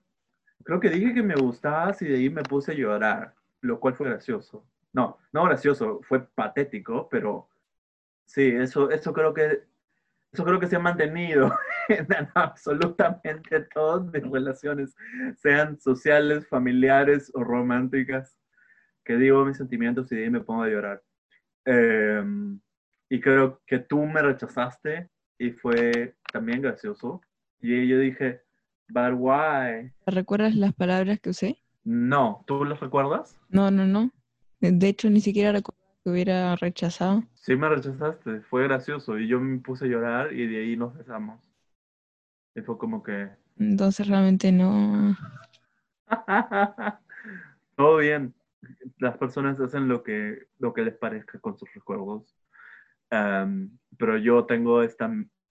Creo 0.64 0.80
que 0.80 0.88
dije 0.88 1.12
que 1.12 1.22
me 1.22 1.34
gustabas 1.34 2.00
y 2.00 2.06
de 2.06 2.16
ahí 2.16 2.30
me 2.30 2.42
puse 2.42 2.72
a 2.72 2.74
llorar 2.74 3.34
lo 3.60 3.78
cual 3.80 3.92
fue 3.92 4.08
gracioso. 4.08 4.64
No, 4.94 5.18
no 5.32 5.44
gracioso, 5.44 6.00
fue 6.08 6.26
patético, 6.26 7.06
pero 7.10 7.50
sí, 8.24 8.46
eso, 8.46 8.90
eso 8.90 9.12
creo 9.12 9.34
que 9.34 9.68
eso 10.32 10.44
creo 10.44 10.60
que 10.60 10.66
se 10.66 10.76
ha 10.76 10.80
mantenido 10.80 11.56
en 11.88 12.06
absolutamente 12.34 13.60
todas 13.74 14.04
mis 14.12 14.30
relaciones, 14.30 14.94
sean 15.36 15.80
sociales, 15.80 16.46
familiares 16.48 17.30
o 17.34 17.42
románticas, 17.42 18.36
que 19.04 19.16
digo 19.16 19.44
mis 19.44 19.56
sentimientos 19.56 20.12
y 20.12 20.16
de 20.16 20.24
ahí 20.24 20.30
me 20.30 20.40
pongo 20.40 20.62
a 20.62 20.68
llorar. 20.68 21.02
Em, 21.64 22.60
y 23.08 23.20
creo 23.20 23.62
que 23.66 23.78
tú 23.78 24.04
me 24.04 24.20
rechazaste 24.20 25.08
y 25.38 25.50
fue 25.52 26.14
también 26.30 26.60
gracioso. 26.60 27.22
Y 27.60 27.88
yo 27.88 27.98
dije, 27.98 28.42
but 28.88 29.14
why? 29.16 29.92
¿Recuerdas 30.06 30.54
las 30.54 30.74
palabras 30.74 31.20
que 31.20 31.30
usé? 31.30 31.58
No, 31.84 32.44
¿tú 32.46 32.64
los 32.64 32.80
recuerdas? 32.80 33.40
No, 33.48 33.70
no, 33.70 33.86
no. 33.86 34.10
De 34.60 34.88
hecho, 34.88 35.08
ni 35.08 35.20
siquiera 35.20 35.52
recuerdo 35.52 35.77
que 36.08 36.12
hubiera 36.12 36.56
rechazado. 36.56 37.22
Sí, 37.34 37.54
me 37.54 37.68
rechazaste, 37.68 38.40
fue 38.42 38.64
gracioso 38.64 39.18
y 39.18 39.28
yo 39.28 39.40
me 39.40 39.58
puse 39.58 39.84
a 39.84 39.88
llorar 39.88 40.32
y 40.32 40.46
de 40.46 40.58
ahí 40.58 40.76
nos 40.76 40.96
besamos. 40.96 41.40
Y 42.54 42.62
fue 42.62 42.78
como 42.78 43.02
que... 43.02 43.28
Entonces 43.58 44.08
realmente 44.08 44.50
no... 44.52 45.16
Todo 47.76 47.98
bien. 47.98 48.34
Las 48.98 49.16
personas 49.18 49.60
hacen 49.60 49.88
lo 49.88 50.02
que, 50.02 50.48
lo 50.58 50.72
que 50.72 50.82
les 50.82 50.96
parezca 50.96 51.38
con 51.38 51.56
sus 51.58 51.72
recuerdos. 51.74 52.34
pero 53.10 54.16
yo 54.16 54.46
tengo 54.46 54.82
esta 54.82 55.10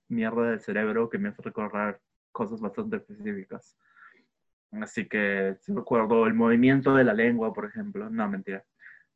mierda 0.09 0.49
del 0.49 0.59
cerebro 0.59 1.09
que 1.09 1.19
me 1.19 1.29
hace 1.29 1.41
recordar 1.41 2.01
cosas 2.31 2.59
bastante 2.59 2.97
específicas. 2.97 3.77
Así 4.71 5.07
que 5.07 5.55
sí 5.61 5.73
recuerdo 5.73 6.25
el 6.25 6.33
movimiento 6.33 6.95
de 6.95 7.03
la 7.03 7.13
lengua, 7.13 7.53
por 7.53 7.65
ejemplo. 7.65 8.09
No, 8.09 8.27
mentira. 8.27 8.65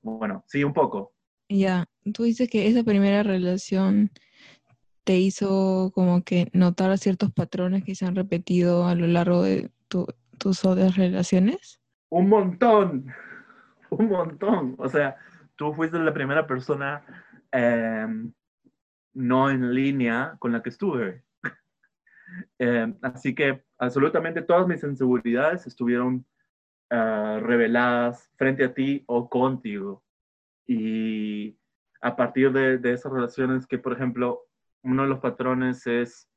Bueno, 0.02 0.44
sí, 0.48 0.64
un 0.64 0.74
poco. 0.74 1.14
Ya, 1.54 1.86
tú 2.14 2.24
dices 2.24 2.50
que 2.50 2.70
esa 2.70 2.82
primera 2.82 3.24
relación 3.24 4.10
te 5.04 5.18
hizo 5.18 5.92
como 5.94 6.24
que 6.24 6.50
notar 6.54 6.98
ciertos 6.98 7.34
patrones 7.34 7.84
que 7.84 7.94
se 7.94 8.06
han 8.06 8.16
repetido 8.16 8.88
a 8.88 8.96
lo 8.96 9.06
largo 9.06 9.44
de 9.44 9.70
tus 9.90 10.64
otras 10.64 10.96
relaciones. 10.96 11.82
Un 12.10 12.30
montón, 12.30 13.08
un 13.90 14.08
montón. 14.08 14.76
O 14.78 14.88
sea, 14.88 15.18
tú 15.58 15.74
fuiste 15.74 16.00
la 16.00 16.14
primera 16.14 16.48
persona 16.48 17.04
em, 17.52 18.32
no 19.14 19.50
en 19.50 19.74
línea 19.74 20.38
con 20.40 20.54
la 20.54 20.64
que 20.64 20.70
estuve. 20.70 21.26
Em, 22.60 22.98
así 23.02 23.36
que 23.36 23.62
absolutamente 23.78 24.42
todas 24.42 24.66
mis 24.66 24.82
inseguridades 24.84 25.68
estuvieron 25.68 26.26
ah, 26.90 27.42
reveladas 27.42 28.32
frente 28.38 28.64
a 28.64 28.74
ti 28.74 29.04
o 29.06 29.30
contigo. 29.30 30.02
Y 30.68 31.58
a 32.02 32.16
partir 32.16 32.52
de, 32.52 32.80
esas 32.92 33.12
relaciones 33.12 33.68
que, 33.68 33.78
por 33.78 33.94
ejemplo, 33.94 34.42
uno 34.84 35.04
de 35.04 35.10
los 35.10 35.20
patrones 35.20 35.86
es, 35.88 36.30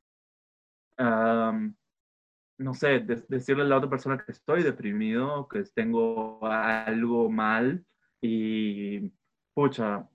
no 0.98 2.74
sé, 2.74 3.00
decirle 3.28 3.62
a 3.62 3.66
la 3.66 3.78
otra 3.78 3.90
persona 3.90 4.18
que 4.18 4.32
estoy 4.32 4.62
deprimido, 4.62 5.48
que 5.48 5.62
tengo 5.74 6.44
algo 6.46 7.30
mal 7.30 7.84
y, 8.20 9.12
pucha, 9.54 10.08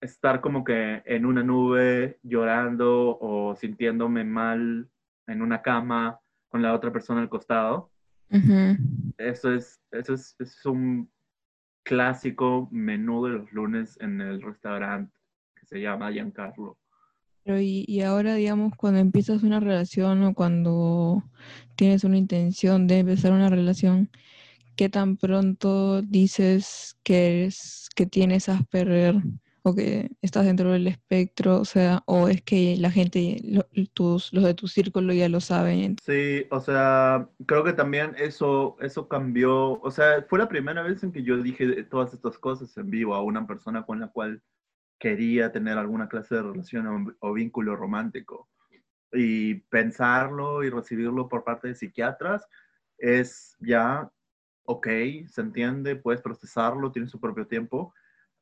estar 0.00 0.40
como 0.40 0.64
que 0.64 1.02
en 1.04 1.26
una 1.26 1.42
nube 1.42 2.18
llorando 2.22 3.18
o 3.18 3.54
sintiéndome 3.56 4.24
mal 4.24 4.88
en 5.26 5.42
una 5.42 5.62
cama 5.62 6.20
con 6.48 6.62
la 6.62 6.74
otra 6.74 6.92
persona 6.92 7.20
al 7.20 7.28
costado. 7.28 7.90
Eso, 9.18 9.52
es, 9.52 9.80
eso 9.90 10.14
es, 10.14 10.36
es, 10.38 10.66
un 10.66 11.10
clásico 11.86 12.68
menú 12.72 13.24
de 13.24 13.30
los 13.30 13.52
lunes 13.52 13.96
en 14.00 14.20
el 14.20 14.42
restaurante 14.42 15.14
que 15.54 15.66
se 15.66 15.80
llama 15.80 16.10
Giancarlo. 16.10 16.76
Pero 17.44 17.60
y, 17.60 18.00
ahora, 18.02 18.34
digamos, 18.34 18.72
cuando 18.76 18.98
empiezas 18.98 19.44
una 19.44 19.60
relación 19.60 20.24
o 20.24 20.34
cuando 20.34 21.22
tienes 21.76 22.02
una 22.02 22.18
intención 22.18 22.88
de 22.88 22.98
empezar 22.98 23.32
una 23.32 23.48
relación, 23.48 24.10
¿qué 24.74 24.88
tan 24.88 25.16
pronto 25.16 26.02
dices 26.02 26.98
que, 27.04 27.44
es, 27.44 27.88
que 27.94 28.04
tienes? 28.06 28.50
O 29.66 29.74
que 29.74 30.12
estás 30.22 30.44
dentro 30.44 30.70
del 30.70 30.86
espectro, 30.86 31.58
o 31.58 31.64
sea, 31.64 32.04
o 32.06 32.28
es 32.28 32.40
que 32.42 32.76
la 32.78 32.92
gente, 32.92 33.42
tus, 33.94 34.32
los 34.32 34.44
de 34.44 34.54
tu 34.54 34.68
círculo 34.68 35.12
ya 35.12 35.28
lo 35.28 35.40
saben. 35.40 35.96
Sí, 36.04 36.46
o 36.52 36.60
sea, 36.60 37.28
creo 37.46 37.64
que 37.64 37.72
también 37.72 38.14
eso, 38.16 38.76
eso 38.80 39.08
cambió, 39.08 39.80
o 39.80 39.90
sea, 39.90 40.24
fue 40.28 40.38
la 40.38 40.48
primera 40.48 40.84
vez 40.84 41.02
en 41.02 41.10
que 41.10 41.24
yo 41.24 41.42
dije 41.42 41.82
todas 41.82 42.14
estas 42.14 42.38
cosas 42.38 42.76
en 42.76 42.90
vivo 42.90 43.16
a 43.16 43.24
una 43.24 43.44
persona 43.44 43.84
con 43.84 43.98
la 43.98 44.06
cual 44.06 44.40
quería 45.00 45.50
tener 45.50 45.76
alguna 45.78 46.08
clase 46.08 46.36
de 46.36 46.42
relación 46.42 47.16
o, 47.18 47.32
vínculo 47.32 47.74
romántico. 47.74 48.48
Y 49.12 49.54
pensarlo 49.68 50.62
y 50.62 50.70
recibirlo 50.70 51.28
por 51.28 51.42
parte 51.42 51.66
de 51.66 51.74
psiquiatras 51.74 52.46
es 52.98 53.56
ya, 53.58 54.08
ok, 54.62 54.86
se 55.26 55.40
entiende, 55.40 55.96
puedes 55.96 56.22
procesarlo, 56.22 56.92
tiene 56.92 57.08
su 57.08 57.18
propio 57.18 57.48
tiempo, 57.48 57.92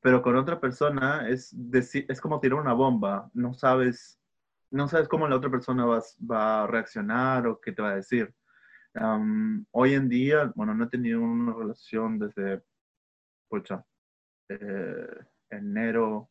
pero 0.04 0.20
con 0.20 0.36
otra 0.36 0.60
persona 0.60 1.26
es, 1.30 1.56
es 1.72 2.20
como 2.20 2.38
tirar 2.38 2.60
una 2.60 2.74
bomba, 2.74 3.30
no 3.32 3.54
sabes, 3.54 4.20
no 4.70 4.86
sabes 4.86 5.08
cómo 5.08 5.26
la 5.26 5.36
otra 5.36 5.50
persona 5.50 5.86
va, 5.86 6.02
va 6.30 6.64
a 6.64 6.66
reaccionar 6.66 7.46
o 7.46 7.58
qué 7.58 7.72
te 7.72 7.80
va 7.80 7.92
a 7.92 7.96
decir. 7.96 8.34
hoy 9.70 9.94
en 9.94 10.10
día, 10.10 10.52
bueno, 10.56 10.74
no 10.74 10.84
he 10.84 10.88
tenido 10.90 11.22
una 11.22 11.54
relación 11.54 12.18
desde, 12.18 12.62
pucha, 13.48 13.82
eh, 14.50 15.24
enero, 15.48 16.28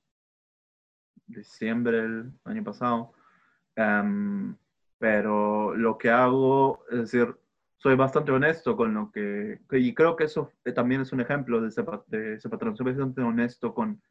diciembre 1.25 2.03
del 2.03 2.31
año 2.43 2.63
pasado. 2.63 3.13
pero 4.99 5.75
lo 5.75 5.97
que 5.97 6.11
hago, 6.11 6.85
es 6.91 7.11
decir, 7.11 7.35
soy 7.83 7.95
bastante 7.95 8.31
honesto 8.31 8.77
con 8.77 8.93
lo 8.93 9.11
que, 9.11 9.59
y 9.71 9.93
creo 9.93 10.15
que 10.15 10.23
eso 10.23 10.53
también 10.73 11.01
es 11.01 11.11
un 11.11 11.19
ejemplo 11.19 11.59
de 11.59 11.67
ese, 11.67 11.83
de 12.07 12.35
ese 12.35 12.47
patrón, 12.47 12.77
soy 12.77 12.85
bastante 12.85 13.21
honesto 13.21 13.73
con, 13.73 14.01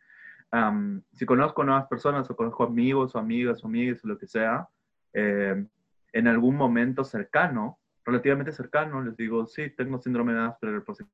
si 1.15 1.25
conozco 1.25 1.65
nuevas 1.65 1.87
personas 1.87 2.31
o 2.31 2.37
conozco 2.37 2.65
amigos 2.65 3.15
o 3.15 3.19
amigas 3.19 3.65
o 3.65 3.69
amigas 3.69 4.05
o 4.05 4.09
lo 4.09 4.19
que 4.19 4.27
sea, 4.27 4.69
eh, 5.15 5.65
en 6.13 6.29
algún 6.29 6.55
momento 6.55 7.03
cercano, 7.03 7.79
relativamente 8.05 8.53
cercano, 8.53 9.03
les 9.03 9.17
digo, 9.17 9.47
sí, 9.47 9.71
tengo 9.71 9.99
síndrome 9.99 10.35
de 10.35 10.41
Asperger 10.41 10.85
por 10.85 10.95
si 10.95 11.05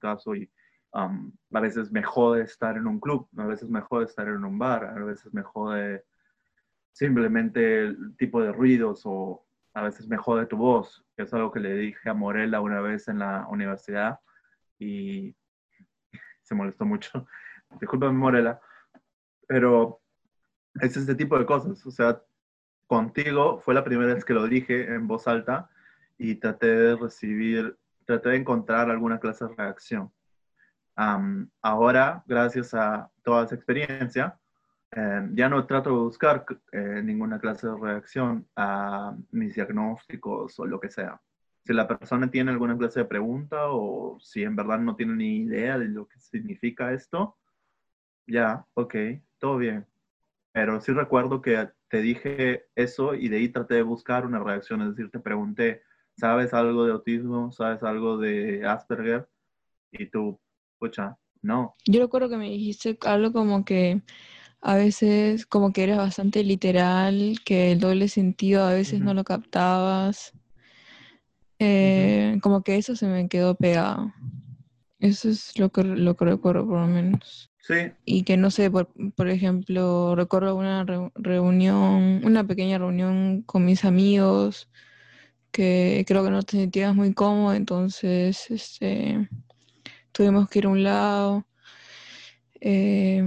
caso 0.00 0.34
y 0.34 0.50
a 0.94 1.60
veces 1.60 1.92
me 1.92 2.02
jode 2.02 2.44
estar 2.44 2.78
en 2.78 2.86
un 2.86 2.98
club, 2.98 3.28
a 3.36 3.44
veces 3.44 3.68
me 3.68 3.82
jode 3.82 4.06
estar 4.06 4.26
en 4.26 4.42
un 4.42 4.58
bar, 4.58 4.86
a 4.86 5.04
veces 5.04 5.34
me 5.34 5.42
jode 5.42 6.02
simplemente 6.92 7.80
el 7.80 8.16
tipo 8.16 8.40
de 8.40 8.52
ruidos 8.52 9.02
o 9.04 9.44
a 9.74 9.82
veces 9.82 10.08
me 10.08 10.16
jode 10.16 10.46
tu 10.46 10.56
voz, 10.56 11.04
que 11.16 11.24
es 11.24 11.34
algo 11.34 11.52
que 11.52 11.60
le 11.60 11.74
dije 11.74 12.08
a 12.08 12.14
Morela 12.14 12.60
una 12.60 12.80
vez 12.80 13.08
en 13.08 13.18
la 13.18 13.46
universidad 13.48 14.20
y 14.78 15.36
se 16.42 16.54
molestó 16.54 16.84
mucho. 16.84 17.26
Disculpame, 17.80 18.12
Morela, 18.12 18.60
pero 19.46 20.00
es 20.80 20.96
este 20.96 21.14
tipo 21.14 21.38
de 21.38 21.46
cosas. 21.46 21.84
O 21.86 21.90
sea, 21.90 22.22
contigo 22.86 23.60
fue 23.60 23.74
la 23.74 23.84
primera 23.84 24.14
vez 24.14 24.24
que 24.24 24.34
lo 24.34 24.46
dije 24.46 24.94
en 24.94 25.06
voz 25.06 25.26
alta 25.26 25.68
y 26.16 26.36
traté 26.36 26.68
de 26.68 26.96
recibir, 26.96 27.76
traté 28.06 28.30
de 28.30 28.36
encontrar 28.36 28.90
alguna 28.90 29.18
clase 29.18 29.44
de 29.46 29.54
reacción 29.54 30.12
ahora, 30.96 32.22
gracias 32.26 32.74
a 32.74 33.10
toda 33.22 33.44
esa 33.44 33.54
experiencia, 33.54 34.38
em, 34.94 35.34
ya 35.34 35.48
no 35.48 35.66
trato 35.66 35.90
de 35.90 35.96
buscar 35.96 36.44
eh, 36.72 37.02
ninguna 37.04 37.38
clase 37.38 37.66
de 37.66 37.76
reacción 37.76 38.46
a 38.56 39.16
mis 39.30 39.54
diagnósticos 39.54 40.58
o 40.58 40.66
lo 40.66 40.80
que 40.80 40.90
sea. 40.90 41.20
Si 41.64 41.72
la 41.72 41.88
persona 41.88 42.30
tiene 42.30 42.50
alguna 42.50 42.76
clase 42.76 43.00
de 43.00 43.06
pregunta 43.06 43.68
o 43.68 44.18
si 44.20 44.42
en 44.42 44.56
verdad 44.56 44.78
no 44.78 44.96
tiene 44.96 45.14
ni 45.14 45.36
idea 45.38 45.78
de 45.78 45.88
lo 45.88 46.06
que 46.06 46.20
significa 46.20 46.92
esto, 46.92 47.36
ya, 48.26 48.66
ok, 48.74 48.94
todo 49.38 49.58
bien. 49.58 49.86
Pero 50.52 50.80
sí 50.80 50.92
recuerdo 50.92 51.42
que 51.42 51.70
te 51.88 52.00
dije 52.00 52.66
eso 52.74 53.14
y 53.14 53.28
de 53.28 53.38
ahí 53.38 53.48
traté 53.48 53.74
de 53.74 53.82
buscar 53.82 54.26
una 54.26 54.38
reacción, 54.38 54.82
es 54.82 54.90
decir, 54.90 55.10
te 55.10 55.20
pregunté, 55.20 55.82
¿sabes 56.16 56.54
algo 56.54 56.84
de 56.84 56.92
autismo? 56.92 57.50
¿Sabes 57.52 57.82
algo 57.82 58.18
de 58.18 58.64
Asperger? 58.66 59.28
Y 59.90 60.06
tú, 60.06 60.38
no. 61.42 61.74
Yo 61.86 62.00
recuerdo 62.00 62.28
que 62.28 62.36
me 62.36 62.50
dijiste 62.50 62.98
algo 63.02 63.32
como 63.32 63.64
que 63.64 64.02
a 64.66 64.76
veces 64.76 65.44
como 65.44 65.74
que 65.74 65.82
eres 65.82 65.98
bastante 65.98 66.42
literal, 66.42 67.38
que 67.44 67.72
el 67.72 67.80
doble 67.80 68.08
sentido 68.08 68.64
a 68.64 68.72
veces 68.72 69.00
no 69.00 69.12
lo 69.12 69.22
captabas. 69.22 70.32
Eh, 71.58 72.38
como 72.42 72.62
que 72.62 72.76
eso 72.76 72.96
se 72.96 73.06
me 73.06 73.28
quedó 73.28 73.56
pegado. 73.56 74.14
Eso 75.00 75.28
es 75.28 75.58
lo 75.58 75.68
que, 75.68 75.84
lo 75.84 76.16
que 76.16 76.24
recuerdo 76.24 76.66
por 76.66 76.80
lo 76.80 76.86
menos. 76.86 77.50
Sí. 77.60 77.92
Y 78.06 78.22
que 78.22 78.38
no 78.38 78.50
sé, 78.50 78.70
por, 78.70 78.88
por 79.14 79.28
ejemplo, 79.28 80.16
recuerdo 80.16 80.56
una 80.56 80.86
reunión, 81.14 82.22
una 82.24 82.46
pequeña 82.46 82.78
reunión 82.78 83.42
con 83.42 83.66
mis 83.66 83.84
amigos, 83.84 84.70
que 85.50 86.06
creo 86.08 86.24
que 86.24 86.30
no 86.30 86.42
te 86.42 86.56
sentías 86.56 86.94
muy 86.94 87.12
cómodo, 87.12 87.52
entonces, 87.52 88.50
este, 88.50 89.28
tuvimos 90.12 90.48
que 90.48 90.60
ir 90.60 90.64
a 90.64 90.70
un 90.70 90.82
lado. 90.82 91.46
Eh, 92.66 93.22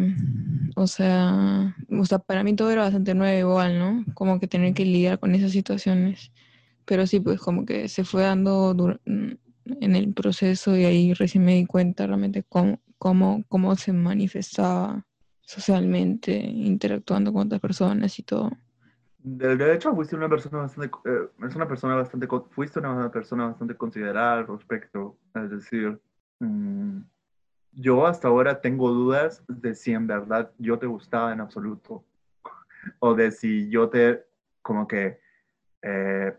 o, 0.75 0.87
sea, 0.87 1.75
o 1.91 2.05
sea, 2.05 2.17
para 2.17 2.43
mí 2.43 2.55
todo 2.55 2.71
era 2.71 2.81
bastante 2.81 3.13
nuevo 3.13 3.51
igual, 3.51 3.77
¿no? 3.77 4.03
Como 4.15 4.39
que 4.39 4.47
tener 4.47 4.73
que 4.73 4.83
lidiar 4.83 5.19
con 5.19 5.35
esas 5.35 5.51
situaciones. 5.51 6.31
Pero 6.85 7.05
sí, 7.05 7.19
pues 7.19 7.39
como 7.39 7.63
que 7.63 7.87
se 7.87 8.03
fue 8.03 8.23
dando 8.23 8.75
en 9.05 9.95
el 9.95 10.13
proceso 10.13 10.75
y 10.75 10.85
ahí 10.85 11.13
recién 11.13 11.45
me 11.45 11.53
di 11.53 11.67
cuenta 11.67 12.07
realmente 12.07 12.43
cómo, 12.49 12.79
cómo, 12.97 13.43
cómo 13.47 13.75
se 13.75 13.93
manifestaba 13.93 15.05
socialmente, 15.41 16.35
interactuando 16.35 17.31
con 17.31 17.45
otras 17.45 17.61
personas 17.61 18.17
y 18.17 18.23
todo. 18.23 18.49
De 19.19 19.73
hecho, 19.75 19.93
fuiste 19.93 20.15
una 20.15 20.29
persona 20.29 20.59
bastante, 20.59 20.89
eh, 21.05 21.29
es 21.47 21.55
una 21.55 21.67
persona 21.67 21.95
bastante, 21.95 22.27
fuiste 22.49 22.79
una 22.79 23.11
persona 23.11 23.47
bastante 23.49 23.75
considerada 23.75 24.39
al 24.39 24.47
respecto. 24.47 25.19
Es 25.35 25.51
decir, 25.51 25.99
Mm, 26.39 27.01
yo 27.77 28.07
hasta 28.07 28.27
ahora 28.27 28.59
tengo 28.59 28.89
dudas 28.89 29.43
de 29.47 29.75
si 29.75 29.93
en 29.93 30.07
verdad 30.07 30.51
yo 30.57 30.79
te 30.79 30.87
gustaba 30.87 31.31
en 31.31 31.41
absoluto 31.41 32.03
o 32.99 33.13
de 33.13 33.31
si 33.31 33.69
yo 33.69 33.87
te 33.89 34.25
como 34.63 34.87
que 34.87 35.19
eh, 35.83 36.35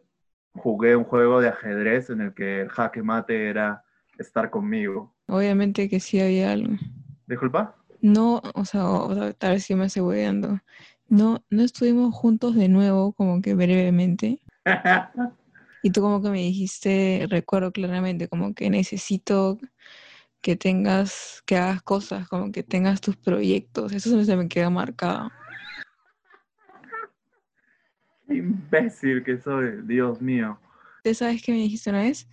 jugué 0.55 0.97
un 0.97 1.05
juego 1.05 1.41
de 1.41 1.49
ajedrez 1.49 2.11
en 2.11 2.23
el 2.23 2.35
que 2.35 2.63
el 2.63 2.69
jaque 2.69 3.03
mate 3.03 3.49
era 3.49 3.85
estar 4.19 4.51
conmigo. 4.51 5.15
Obviamente 5.29 5.89
que 5.89 6.01
sí 6.01 6.21
había 6.21 6.53
algo. 6.53 6.75
¿Disculpa? 7.27 7.77
No, 8.01 8.43
o 8.55 8.65
sea, 8.65 9.33
tal 9.39 9.53
vez 9.53 9.65
sí 9.65 9.75
me 9.77 9.85
asegurando. 9.85 10.59
No, 11.09 11.45
no 11.51 11.63
estuvimos 11.63 12.15
juntos 12.15 12.57
de 12.57 12.69
nuevo, 12.69 13.13
como 13.13 13.41
que 13.41 13.55
brevemente. 13.55 14.41
y 15.83 15.91
tú 15.91 16.01
como 16.01 16.21
que 16.21 16.31
me 16.31 16.39
dijiste, 16.39 17.27
recuerdo 17.31 17.71
claramente, 17.71 18.29
como 18.29 18.55
que 18.55 18.71
necesito 18.71 19.59
que 20.41 20.57
tengas, 20.57 21.43
que 21.47 21.57
hagas 21.57 21.83
cosas, 21.83 22.29
como 22.29 22.53
que 22.53 22.63
tengas 22.63 23.01
tus 23.01 23.17
proyectos. 23.17 23.93
Eso 23.93 24.25
se 24.25 24.37
me 24.37 24.49
queda 24.49 24.71
marcado. 24.71 25.31
Qué 28.27 28.37
imbécil 28.37 29.25
que 29.25 29.39
soy, 29.39 29.83
Dios 29.85 30.21
mío. 30.21 30.59
¿Te 31.03 31.15
sabes 31.15 31.43
qué 31.43 31.53
me 31.53 31.59
dijiste 31.59 31.91
una 31.91 32.03
vez? 32.03 32.29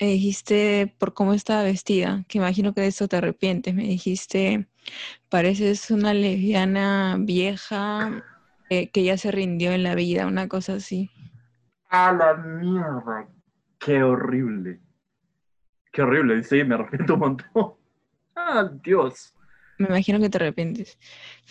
Me 0.00 0.08
dijiste 0.08 0.94
por 0.98 1.14
cómo 1.14 1.32
estaba 1.32 1.62
vestida, 1.62 2.24
que 2.26 2.38
imagino 2.38 2.74
que 2.74 2.80
de 2.80 2.86
eso 2.88 3.08
te 3.08 3.16
arrepientes. 3.16 3.74
Me 3.74 3.84
dijiste, 3.84 4.66
pareces 5.28 5.90
una 5.90 6.14
lesbiana 6.14 7.16
vieja 7.20 8.24
eh, 8.68 8.90
que 8.90 9.04
ya 9.04 9.16
se 9.16 9.30
rindió 9.30 9.72
en 9.72 9.82
la 9.82 9.94
vida, 9.94 10.26
una 10.26 10.48
cosa 10.48 10.74
así. 10.74 11.10
A 11.90 12.12
la 12.12 12.34
mierda. 12.34 13.28
Qué 13.78 14.02
horrible. 14.02 14.80
Qué 15.92 16.02
horrible, 16.02 16.42
sí, 16.42 16.64
me 16.64 16.74
arrepiento 16.74 17.14
un 17.14 17.20
montón. 17.20 17.46
Ah, 18.34 18.70
Dios. 18.82 19.34
Me 19.76 19.88
imagino 19.88 20.18
que 20.18 20.30
te 20.30 20.38
arrepientes. 20.38 20.98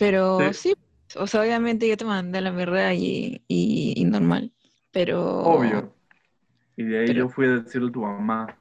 Pero 0.00 0.52
sí, 0.52 0.74
o 1.14 1.28
sea, 1.28 1.42
obviamente 1.42 1.88
yo 1.88 1.96
te 1.96 2.04
mandé 2.04 2.40
la 2.40 2.50
verdad 2.50 2.92
y, 2.92 3.40
y, 3.46 4.04
normal. 4.04 4.52
Pero. 4.90 5.42
Obvio. 5.44 5.94
Y 6.76 6.82
de 6.82 6.98
ahí 6.98 7.14
yo 7.14 7.28
fui 7.28 7.46
a 7.46 7.58
decirle 7.58 7.88
a 7.88 7.92
tu 7.92 8.00
mamá. 8.00 8.58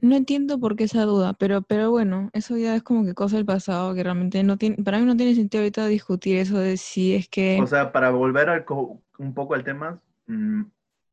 No 0.00 0.14
entiendo 0.14 0.60
por 0.60 0.76
qué 0.76 0.84
esa 0.84 1.02
duda, 1.02 1.32
pero, 1.32 1.62
pero 1.62 1.90
bueno, 1.90 2.30
eso 2.34 2.56
ya 2.56 2.76
es 2.76 2.84
como 2.84 3.04
que 3.04 3.14
cosa 3.14 3.36
del 3.36 3.46
pasado 3.46 3.94
que 3.94 4.04
realmente 4.04 4.44
no 4.44 4.58
tiene, 4.58 4.76
para 4.76 5.00
mí 5.00 5.06
no 5.06 5.16
tiene 5.16 5.34
sentido 5.34 5.62
ahorita 5.62 5.88
discutir 5.88 6.36
eso 6.36 6.58
de 6.58 6.76
si 6.76 7.14
es 7.14 7.28
que... 7.28 7.58
O 7.60 7.66
sea, 7.66 7.90
para 7.90 8.10
volver 8.10 8.48
al, 8.48 8.64
un 9.18 9.34
poco 9.34 9.54
al 9.54 9.64
tema, 9.64 10.00
mm, 10.26 10.62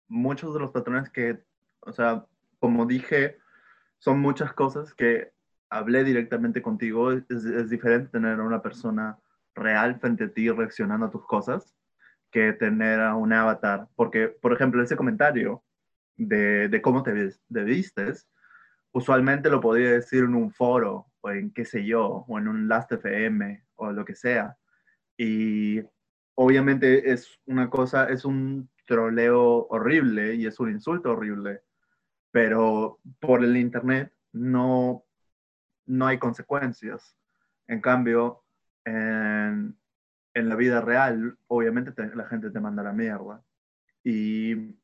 muchos 0.09 0.53
de 0.53 0.59
los 0.59 0.71
patrones 0.71 1.09
que, 1.09 1.39
o 1.79 1.93
sea, 1.93 2.25
como 2.59 2.85
dije, 2.85 3.37
son 4.03 4.19
muchas 4.19 4.51
cosas 4.51 4.93
que 4.93 5.31
hablé 5.69 6.03
directamente 6.03 6.61
contigo. 6.61 7.13
Es, 7.13 7.69
diferente 7.69 8.09
tener 8.09 8.37
a 8.37 8.43
una 8.43 8.61
persona 8.61 9.17
real 9.55 9.97
frente 9.97 10.25
a 10.25 10.29
ti 10.29 10.49
reaccionando 10.49 11.05
a 11.05 11.09
tus 11.09 11.25
cosas 11.25 11.73
que 12.29 12.51
tener 12.51 12.99
a 12.99 13.15
un 13.15 13.31
avatar. 13.31 13.87
Porque, 13.95 14.27
por 14.27 14.51
ejemplo, 14.51 14.83
ese 14.83 14.97
comentario 14.97 15.63
de, 16.17 16.67
de 16.67 16.81
cómo 16.81 17.01
te, 17.01 17.29
te 17.29 17.63
vistes, 17.63 18.27
usualmente 18.91 19.49
lo 19.49 19.61
podría 19.61 19.91
decir 19.91 20.25
en 20.25 20.35
un 20.35 20.51
foro 20.51 21.07
o 21.21 21.29
en 21.29 21.53
qué 21.53 21.63
sé 21.63 21.85
yo, 21.85 22.25
o 22.27 22.37
en 22.37 22.49
un 22.49 22.67
Last 22.67 22.91
FM 22.91 23.63
o 23.75 23.93
lo 23.93 24.03
que 24.03 24.15
sea. 24.15 24.57
Y 25.15 25.81
obviamente 26.35 27.13
es 27.13 27.39
una 27.45 27.69
cosa, 27.69 28.09
es 28.09 28.25
un 28.25 28.69
troleo 28.85 29.65
horrible 29.69 30.35
y 30.35 30.45
es 30.45 30.59
un 30.59 30.71
insulto 30.71 31.11
horrible 31.11 31.61
pero 32.33 32.99
por 33.19 33.43
el 33.43 33.55
Internet 33.55 34.11
no, 34.31 35.05
no 35.85 36.07
hay 36.07 36.17
consecuencias. 36.17 37.15
En 37.67 37.79
cambio, 37.79 38.43
en, 38.85 39.77
en 40.33 40.49
la 40.49 40.55
vida 40.55 40.81
real, 40.81 41.37
obviamente 41.45 41.93
la 42.15 42.25
gente 42.25 42.49
te 42.49 42.59
manda 42.59 42.81
la 42.81 42.91
mierda. 42.91 43.43
Y 44.03 44.75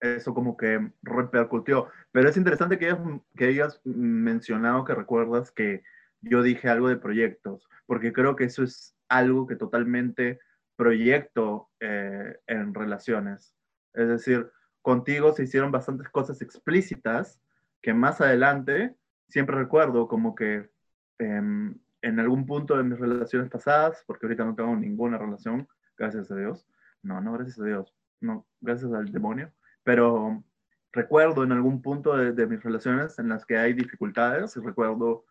eso 0.00 0.34
como 0.34 0.54
que 0.58 0.92
repercutió. 1.02 1.88
Pero 2.12 2.28
es 2.28 2.36
interesante 2.36 2.78
que 2.78 2.90
hayas, 2.90 3.00
que 3.36 3.46
hayas 3.46 3.80
mencionado 3.84 4.84
que 4.84 4.94
recuerdas 4.94 5.50
que 5.50 5.82
yo 6.20 6.42
dije 6.42 6.68
algo 6.68 6.90
de 6.90 6.98
proyectos, 6.98 7.66
porque 7.86 8.12
creo 8.12 8.36
que 8.36 8.44
eso 8.44 8.62
es 8.64 8.94
algo 9.08 9.46
que 9.46 9.56
totalmente 9.56 10.40
proyecto 10.76 11.70
eh, 11.80 12.38
en 12.46 12.74
relaciones. 12.74 13.54
Es 13.94 14.08
decir, 14.08 14.52
contigo 14.82 15.32
se 15.32 15.44
hicieron 15.44 15.70
bastantes 15.70 16.08
cosas 16.08 16.42
explícitas 16.42 17.40
que 17.80 17.94
más 17.94 18.20
adelante 18.20 18.94
siempre 19.28 19.56
recuerdo 19.56 20.08
como 20.08 20.34
que 20.34 20.70
em, 21.18 21.78
en 22.02 22.20
algún 22.20 22.44
punto 22.46 22.76
de 22.76 22.82
mis 22.82 22.98
relaciones 22.98 23.48
pasadas, 23.48 24.02
porque 24.06 24.26
ahorita 24.26 24.44
no 24.44 24.54
tengo 24.54 24.76
ninguna 24.76 25.18
relación, 25.18 25.68
gracias 25.96 26.30
a 26.30 26.36
Dios. 26.36 26.66
No, 27.02 27.20
no, 27.20 27.32
gracias 27.32 27.58
a 27.60 27.64
Dios. 27.64 27.94
No, 28.20 28.46
gracias 28.60 28.92
al 28.92 29.10
demonio. 29.10 29.52
Pero 29.84 30.44
recuerdo 30.92 31.44
en 31.44 31.52
algún 31.52 31.80
punto 31.80 32.16
de, 32.16 32.46
mis 32.46 32.62
relaciones 32.62 33.18
en 33.18 33.28
las 33.28 33.46
que 33.46 33.56
hay 33.56 33.72
dificultades 33.72 34.56
y 34.56 34.60
recuerdo, 34.60 35.24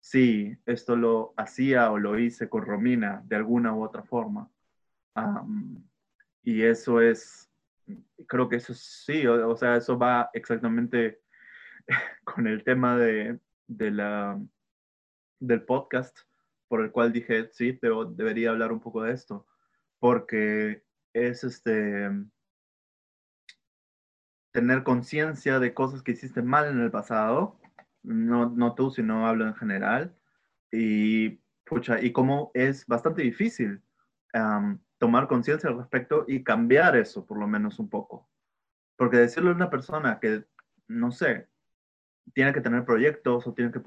sí, 0.00 0.58
esto 0.66 0.96
lo 0.96 1.32
hacía 1.36 1.90
o 1.90 1.98
lo 1.98 2.18
hice 2.18 2.48
con 2.48 2.64
Romina 2.64 3.22
de 3.24 3.36
alguna 3.36 3.74
u 3.74 3.82
otra 3.82 4.02
forma. 4.02 4.50
y 6.42 6.62
eso 6.62 7.00
es, 7.00 7.45
creo 8.26 8.48
que 8.48 8.56
eso 8.56 8.74
sí, 8.74 9.26
o, 9.26 9.56
sea, 9.56 9.76
eso 9.76 9.98
va 9.98 10.30
exactamente 10.32 11.20
con 12.24 12.46
el 12.46 12.64
tema 12.64 12.96
de, 12.96 13.38
de 13.66 13.90
la, 13.90 14.40
del 15.40 15.64
podcast 15.64 16.18
por 16.68 16.82
el 16.82 16.90
cual 16.90 17.12
dije, 17.12 17.48
sí, 17.52 17.72
pero 17.72 18.04
debería 18.04 18.50
hablar 18.50 18.72
un 18.72 18.80
poco 18.80 19.02
de 19.02 19.12
esto, 19.12 19.46
porque 19.98 20.84
es 21.12 21.44
este 21.44 22.10
tener 24.52 24.82
conciencia 24.82 25.58
de 25.60 25.74
cosas 25.74 26.02
que 26.02 26.12
hiciste 26.12 26.42
mal 26.42 26.66
en 26.66 26.80
el 26.80 26.90
pasado, 26.90 27.60
no, 28.02 28.48
no 28.50 28.74
tú, 28.74 28.90
sino 28.90 29.26
hablo 29.26 29.46
en 29.46 29.54
general, 29.54 30.16
y, 30.72 31.40
pucha, 31.64 32.00
y 32.00 32.12
cómo 32.12 32.50
es 32.54 32.86
bastante 32.86 33.22
difícil 33.22 33.82
tomar 34.98 35.28
conciencia 35.28 35.68
al 35.68 35.78
respecto 35.78 36.24
y 36.26 36.42
cambiar 36.42 36.96
eso, 36.96 37.26
por 37.26 37.38
lo 37.38 37.46
menos 37.46 37.78
un 37.78 37.88
poco. 37.88 38.28
Porque 38.96 39.18
decirle 39.18 39.50
a 39.50 39.54
una 39.54 39.70
persona 39.70 40.18
que, 40.20 40.44
no 40.88 41.10
sé, 41.10 41.48
tiene 42.34 42.52
que 42.52 42.60
tener 42.60 42.84
proyectos 42.84 43.46
o 43.46 43.54
tiene 43.54 43.70
que 43.70 43.80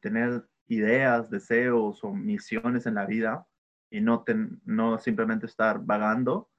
tener 0.00 0.44
ideas, 0.68 1.30
deseos 1.30 2.04
o 2.04 2.12
misiones 2.12 2.86
en 2.86 2.94
la 2.94 3.06
vida 3.06 3.46
y 3.90 4.00
no, 4.00 4.24
no 4.64 4.98
simplemente 4.98 5.46
estar 5.46 5.84
vagando, 5.84 6.50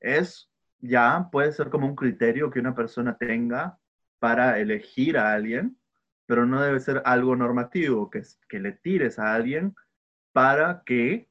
es 0.00 0.50
ya 0.78 1.28
puede 1.32 1.52
ser 1.52 1.70
como 1.70 1.86
un 1.86 1.96
criterio 1.96 2.50
que 2.50 2.60
una 2.60 2.74
persona 2.74 3.16
tenga 3.16 3.78
para 4.18 4.58
elegir 4.60 5.18
a 5.18 5.32
alguien, 5.32 5.78
pero 6.26 6.46
no 6.46 6.62
debe 6.62 6.80
ser 6.80 7.02
algo 7.04 7.34
normativo, 7.34 8.10
que, 8.10 8.22
que 8.48 8.60
le 8.60 8.72
tires 8.72 9.18
a 9.18 9.34
alguien 9.34 9.74
para 10.32 10.82
que 10.84 11.28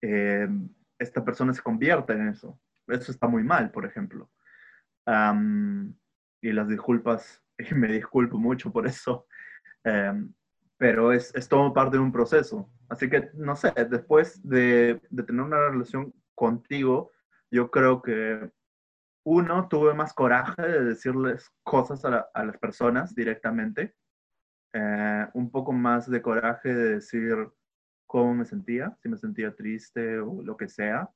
eh, 0.00 0.48
esta 1.02 1.24
persona 1.24 1.52
se 1.52 1.62
convierta 1.62 2.12
en 2.12 2.28
eso. 2.28 2.58
Eso 2.88 3.12
está 3.12 3.28
muy 3.28 3.44
mal, 3.44 3.70
por 3.70 3.84
ejemplo. 3.86 4.30
y 6.40 6.52
las 6.52 6.68
disculpas, 6.68 7.42
y 7.58 7.74
me 7.74 7.88
disculpo 7.88 8.38
mucho 8.38 8.72
por 8.72 8.86
eso, 8.86 9.26
em, 9.84 10.32
pero 10.76 11.12
es, 11.12 11.34
es, 11.34 11.48
todo 11.48 11.72
parte 11.72 11.96
de 11.96 12.02
un 12.02 12.12
proceso. 12.12 12.70
Así 12.88 13.08
que, 13.08 13.30
no 13.34 13.56
sé, 13.56 13.72
después 13.88 14.40
de, 14.42 15.00
de, 15.10 15.22
tener 15.22 15.42
una 15.42 15.70
relación 15.70 16.12
contigo, 16.34 17.12
yo 17.50 17.70
creo 17.70 18.02
que 18.02 18.50
uno, 19.24 19.68
tuve 19.68 19.94
más 19.94 20.12
coraje 20.12 20.62
de 20.62 20.84
decirles 20.84 21.48
cosas 21.62 22.04
a, 22.04 22.44
las 22.44 22.58
personas 22.58 23.14
directamente, 23.14 23.94
eh, 24.72 25.26
un 25.34 25.50
poco 25.50 25.72
más 25.72 26.10
de 26.10 26.22
coraje 26.22 26.74
de 26.74 26.94
decir 26.94 27.48
cómo 28.12 28.34
me 28.34 28.44
sentía, 28.44 28.96
si 29.02 29.08
me 29.08 29.16
sentía 29.16 29.56
triste 29.56 30.18
o 30.20 30.42
lo 30.42 30.56
que 30.56 30.68
sea, 30.68 31.08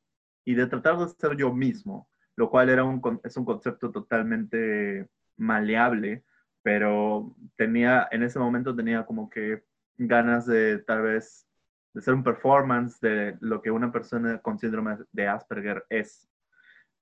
y 0.44 0.54
de 0.54 0.66
tratar 0.66 0.98
de 0.98 1.08
ser 1.08 1.36
yo 1.36 1.52
mismo, 1.52 2.08
lo 2.36 2.50
cual 2.50 2.70
era 2.70 2.84
un, 2.84 3.20
es 3.22 3.36
un 3.36 3.44
concepto 3.44 3.90
totalmente 3.92 5.08
maleable 5.36 6.24
pero 6.66 7.32
tenía, 7.54 8.08
en 8.10 8.24
ese 8.24 8.40
momento 8.40 8.74
tenía 8.74 9.06
como 9.06 9.30
que 9.30 9.62
ganas 9.98 10.46
de 10.46 10.78
tal 10.78 11.02
vez 11.02 11.46
de 11.94 12.02
ser 12.02 12.12
un 12.12 12.24
performance 12.24 12.98
de 13.00 13.36
lo 13.38 13.62
que 13.62 13.70
una 13.70 13.92
persona 13.92 14.38
con 14.38 14.58
síndrome 14.58 14.96
de 15.12 15.28
Asperger 15.28 15.86
es. 15.88 16.28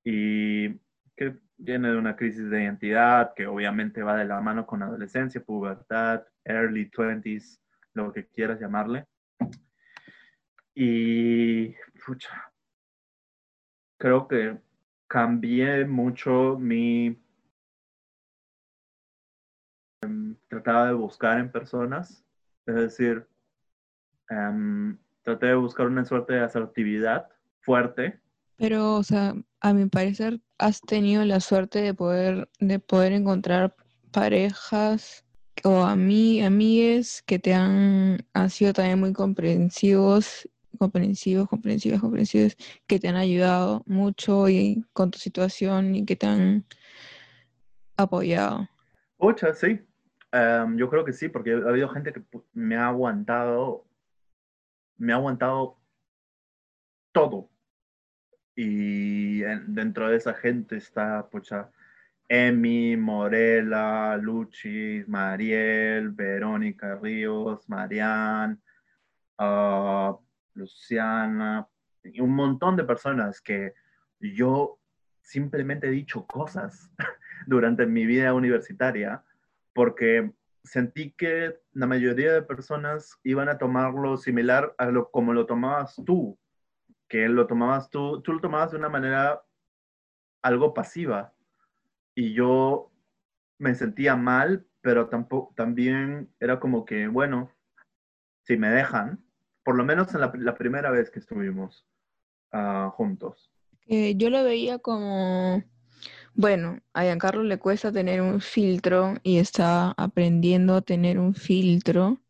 Y 0.04 0.68
que 1.16 1.38
viene 1.56 1.90
de 1.90 1.96
una 1.96 2.14
crisis 2.14 2.50
de 2.50 2.62
identidad 2.62 3.32
que 3.34 3.46
obviamente 3.46 4.02
va 4.02 4.18
de 4.18 4.26
la 4.26 4.38
mano 4.42 4.66
con 4.66 4.82
adolescencia, 4.82 5.42
pubertad, 5.42 6.24
early 6.44 6.90
20s, 6.90 7.58
lo 7.94 8.12
que 8.12 8.26
quieras 8.26 8.60
llamarle. 8.60 9.06
Y, 10.74 11.74
pucha, 12.04 12.52
creo 13.96 14.26
que 14.26 14.58
cambié 15.06 15.84
mucho 15.84 16.58
mi 16.58 17.16
trataba 20.48 20.88
de 20.88 20.94
buscar 20.94 21.38
en 21.38 21.50
personas, 21.50 22.24
es 22.66 22.74
decir, 22.74 23.26
em, 24.28 24.98
traté 25.22 25.46
de 25.46 25.54
buscar 25.54 25.86
una 25.86 26.04
suerte 26.04 26.34
de 26.34 26.40
asertividad 26.40 27.28
fuerte. 27.60 28.20
Pero, 28.56 28.96
o 28.96 29.02
sea, 29.02 29.34
a 29.60 29.72
mi 29.72 29.86
parecer, 29.86 30.40
has 30.58 30.80
tenido 30.80 31.24
la 31.24 31.40
suerte 31.40 31.80
de 31.80 31.94
poder, 31.94 32.48
de 32.60 32.78
poder 32.78 33.12
encontrar 33.12 33.74
parejas 34.10 35.24
o 35.62 35.82
a 35.82 35.96
mí, 35.96 36.42
amigues 36.42 37.22
que 37.22 37.38
te 37.38 37.54
han, 37.54 38.18
han 38.32 38.50
sido 38.50 38.72
también 38.72 39.00
muy 39.00 39.12
comprensivos, 39.12 40.48
comprensivos, 40.78 41.48
comprensivos, 41.48 42.00
comprensivos, 42.00 42.56
que 42.86 42.98
te 42.98 43.08
han 43.08 43.16
ayudado 43.16 43.82
mucho 43.86 44.48
y, 44.48 44.84
con 44.92 45.10
tu 45.10 45.18
situación 45.18 45.94
y 45.94 46.04
que 46.04 46.16
te 46.16 46.26
han 46.26 46.64
apoyado. 47.96 48.68
Ocha, 49.18 49.54
sí, 49.54 49.80
Em, 50.34 50.76
yo 50.76 50.90
creo 50.90 51.04
que 51.04 51.12
sí, 51.12 51.28
porque 51.28 51.52
ha 51.52 51.68
habido 51.68 51.88
gente 51.90 52.12
que 52.12 52.22
me 52.54 52.76
ha 52.76 52.88
aguantado, 52.88 53.86
me 54.98 55.12
ha 55.12 55.16
aguantado 55.16 55.78
todo. 57.12 57.50
Y 58.56 59.40
dentro 59.68 60.08
de 60.08 60.16
esa 60.16 60.34
gente 60.34 60.76
está, 60.76 61.28
pucha, 61.30 61.70
Emi, 62.28 62.96
Morela, 62.96 64.16
Luchi, 64.16 65.04
Mariel, 65.06 66.10
Verónica 66.10 66.96
Ríos, 66.96 67.68
Marian, 67.68 68.60
ah, 69.38 70.18
Luciana, 70.54 71.68
un 72.20 72.34
montón 72.34 72.76
de 72.76 72.84
personas 72.84 73.40
que 73.40 73.74
yo 74.20 74.78
simplemente 75.22 75.88
he 75.88 75.90
dicho 75.90 76.26
cosas 76.26 76.90
durante 77.46 77.86
mi 77.86 78.06
vida 78.06 78.34
universitaria 78.34 79.22
porque 79.72 80.32
sentí 80.62 81.12
que 81.12 81.60
la 81.72 81.86
mayoría 81.86 82.32
de 82.32 82.42
personas 82.42 83.18
iban 83.22 83.48
a 83.48 83.58
tomarlo 83.58 84.16
similar 84.16 84.74
a 84.78 84.86
lo 84.86 85.10
como 85.10 85.32
lo 85.32 85.46
tomabas 85.46 85.96
tú, 86.06 86.38
que 87.08 87.28
lo 87.28 87.46
tomabas 87.46 87.90
tú, 87.90 88.22
tú 88.22 88.32
lo 88.32 88.40
tomabas 88.40 88.70
de 88.70 88.78
una 88.78 88.88
manera 88.88 89.42
algo 90.42 90.74
pasiva. 90.74 91.32
Y 92.14 92.34
yo 92.34 92.92
me 93.58 93.74
sentía 93.74 94.14
mal, 94.16 94.66
pero 94.80 95.08
tampoco, 95.08 95.52
también 95.56 96.30
era 96.38 96.60
como 96.60 96.84
que, 96.84 97.08
bueno, 97.08 97.50
si 98.42 98.56
me 98.56 98.68
dejan, 98.68 99.23
por 99.64 99.76
lo 99.76 99.84
menos 99.84 100.14
en 100.14 100.20
la, 100.20 100.54
primera 100.54 100.90
vez 100.90 101.10
que 101.10 101.18
estuvimos 101.18 101.86
ah, 102.52 102.90
juntos. 102.94 103.50
Eh, 103.86 104.14
yo 104.16 104.30
lo 104.30 104.44
veía 104.44 104.78
como 104.78 105.62
bueno, 106.34 106.80
a 106.92 107.04
Giancarlo 107.04 107.44
le 107.44 107.58
cuesta 107.58 107.92
tener 107.92 108.20
un 108.20 108.40
filtro 108.40 109.14
y 109.22 109.38
está 109.38 109.94
aprendiendo 109.96 110.74
a 110.74 110.82
tener 110.82 111.18
un 111.18 111.34
filtro 111.34 112.20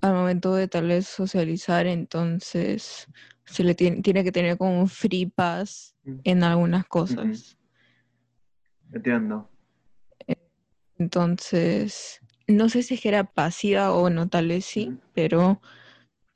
al 0.00 0.14
momento 0.14 0.54
de 0.54 0.68
tal 0.68 0.86
vez 0.86 1.06
socializar, 1.06 1.86
entonces 1.86 3.08
se 3.44 3.64
le 3.64 3.74
tiene, 3.74 4.24
que 4.24 4.32
tener 4.32 4.56
como 4.56 4.80
un 4.80 4.88
free 4.88 5.26
pass 5.26 5.96
en 6.24 6.44
algunas 6.44 6.86
cosas. 6.86 7.58
Entiendo. 8.92 9.50
Entonces, 10.96 12.20
no 12.46 12.68
sé 12.68 12.82
si 12.82 12.94
es 12.94 13.00
que 13.00 13.08
era 13.08 13.24
pasiva 13.24 13.92
o 13.92 14.10
no, 14.10 14.28
tal 14.28 14.48
vez 14.48 14.64
sí, 14.64 14.96
pero 15.12 15.60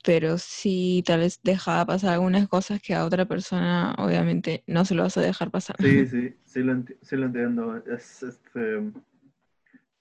pero 0.05 0.37
sí 0.37 1.03
tal 1.05 1.21
vez 1.21 1.41
dejaba 1.43 1.85
pasar 1.85 2.13
algunas 2.13 2.47
cosas 2.47 2.79
que 2.79 2.93
a 2.93 3.03
otra 3.03 3.25
persona 3.25 3.95
obviamente 3.97 4.63
no 4.67 4.85
se 4.85 4.93
lo 4.93 5.01
vas 5.01 5.17
a 5.17 5.21
dejar 5.21 5.49
pasar. 5.49 5.75
Sí, 5.79 6.05
sí, 6.05 6.37
sí 6.45 6.61
lo, 6.61 7.25
entiendo. 7.25 7.77
Es, 7.87 8.21
este, 8.21 8.91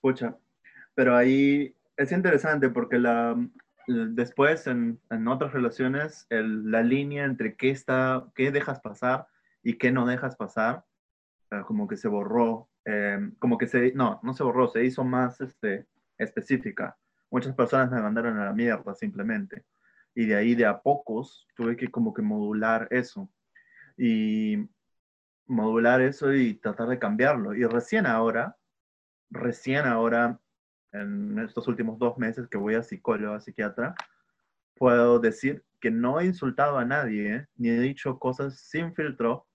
pucha, 0.02 0.36
pero 0.94 1.16
ahí 1.16 1.74
es 1.96 2.12
interesante 2.12 2.68
porque 2.68 2.98
la, 2.98 3.34
después 3.86 4.66
en, 4.66 5.00
en 5.10 5.26
otras 5.26 5.54
relaciones 5.54 6.26
la 6.28 6.82
línea 6.82 7.24
entre 7.24 7.56
qué, 7.56 7.70
está, 7.70 8.26
qué 8.34 8.50
dejas 8.50 8.80
pasar 8.80 9.26
y 9.62 9.78
qué 9.78 9.90
no 9.90 10.06
dejas 10.06 10.36
pasar, 10.36 10.84
eh, 11.50 11.62
como 11.66 11.88
que 11.88 11.96
se 11.96 12.08
borró, 12.08 12.68
eh, 12.84 13.30
como 13.38 13.56
que 13.56 13.66
se, 13.66 13.92
no, 13.94 14.20
no 14.22 14.34
se 14.34 14.42
borró, 14.42 14.68
se 14.68 14.84
hizo 14.84 15.02
más 15.02 15.40
este, 15.40 15.86
específica. 16.18 16.94
Muchas 17.30 17.54
personas 17.54 17.90
me 17.90 18.02
mandaron 18.02 18.38
a 18.38 18.44
la 18.44 18.52
mierda 18.52 18.94
simplemente 18.94 19.64
y 20.14 20.26
de 20.26 20.36
ahí 20.36 20.54
de 20.54 20.66
a 20.66 20.80
pocos 20.80 21.46
tuve 21.56 21.76
que 21.76 21.90
como 21.90 22.14
que 22.14 22.22
modular 22.22 22.88
eso 22.90 23.30
y 23.96 24.68
modular 25.46 26.00
eso 26.00 26.32
y 26.32 26.54
tratar 26.54 26.88
de 26.88 26.98
cambiarlo. 26.98 27.54
Y 27.54 27.64
recién 27.64 28.06
ahora, 28.06 28.56
recién 29.30 29.86
ahora, 29.86 30.40
en 30.92 31.38
estos 31.40 31.66
últimos 31.68 31.98
dos 31.98 32.16
meses 32.18 32.48
que 32.48 32.58
voy 32.58 32.74
a 32.74 32.82
psicólogo, 32.82 33.34
a 33.34 33.40
psiquiatra, 33.40 33.94
puedo 34.76 35.18
decir 35.18 35.64
que 35.80 35.90
no 35.90 36.20
he 36.20 36.26
insultado 36.26 36.78
a 36.78 36.84
nadie, 36.84 37.34
¿eh? 37.34 37.48
ni 37.56 37.68
he 37.68 37.80
dicho 37.80 38.18
cosas 38.18 38.58
sin 38.58 38.94
filtro 38.94 39.46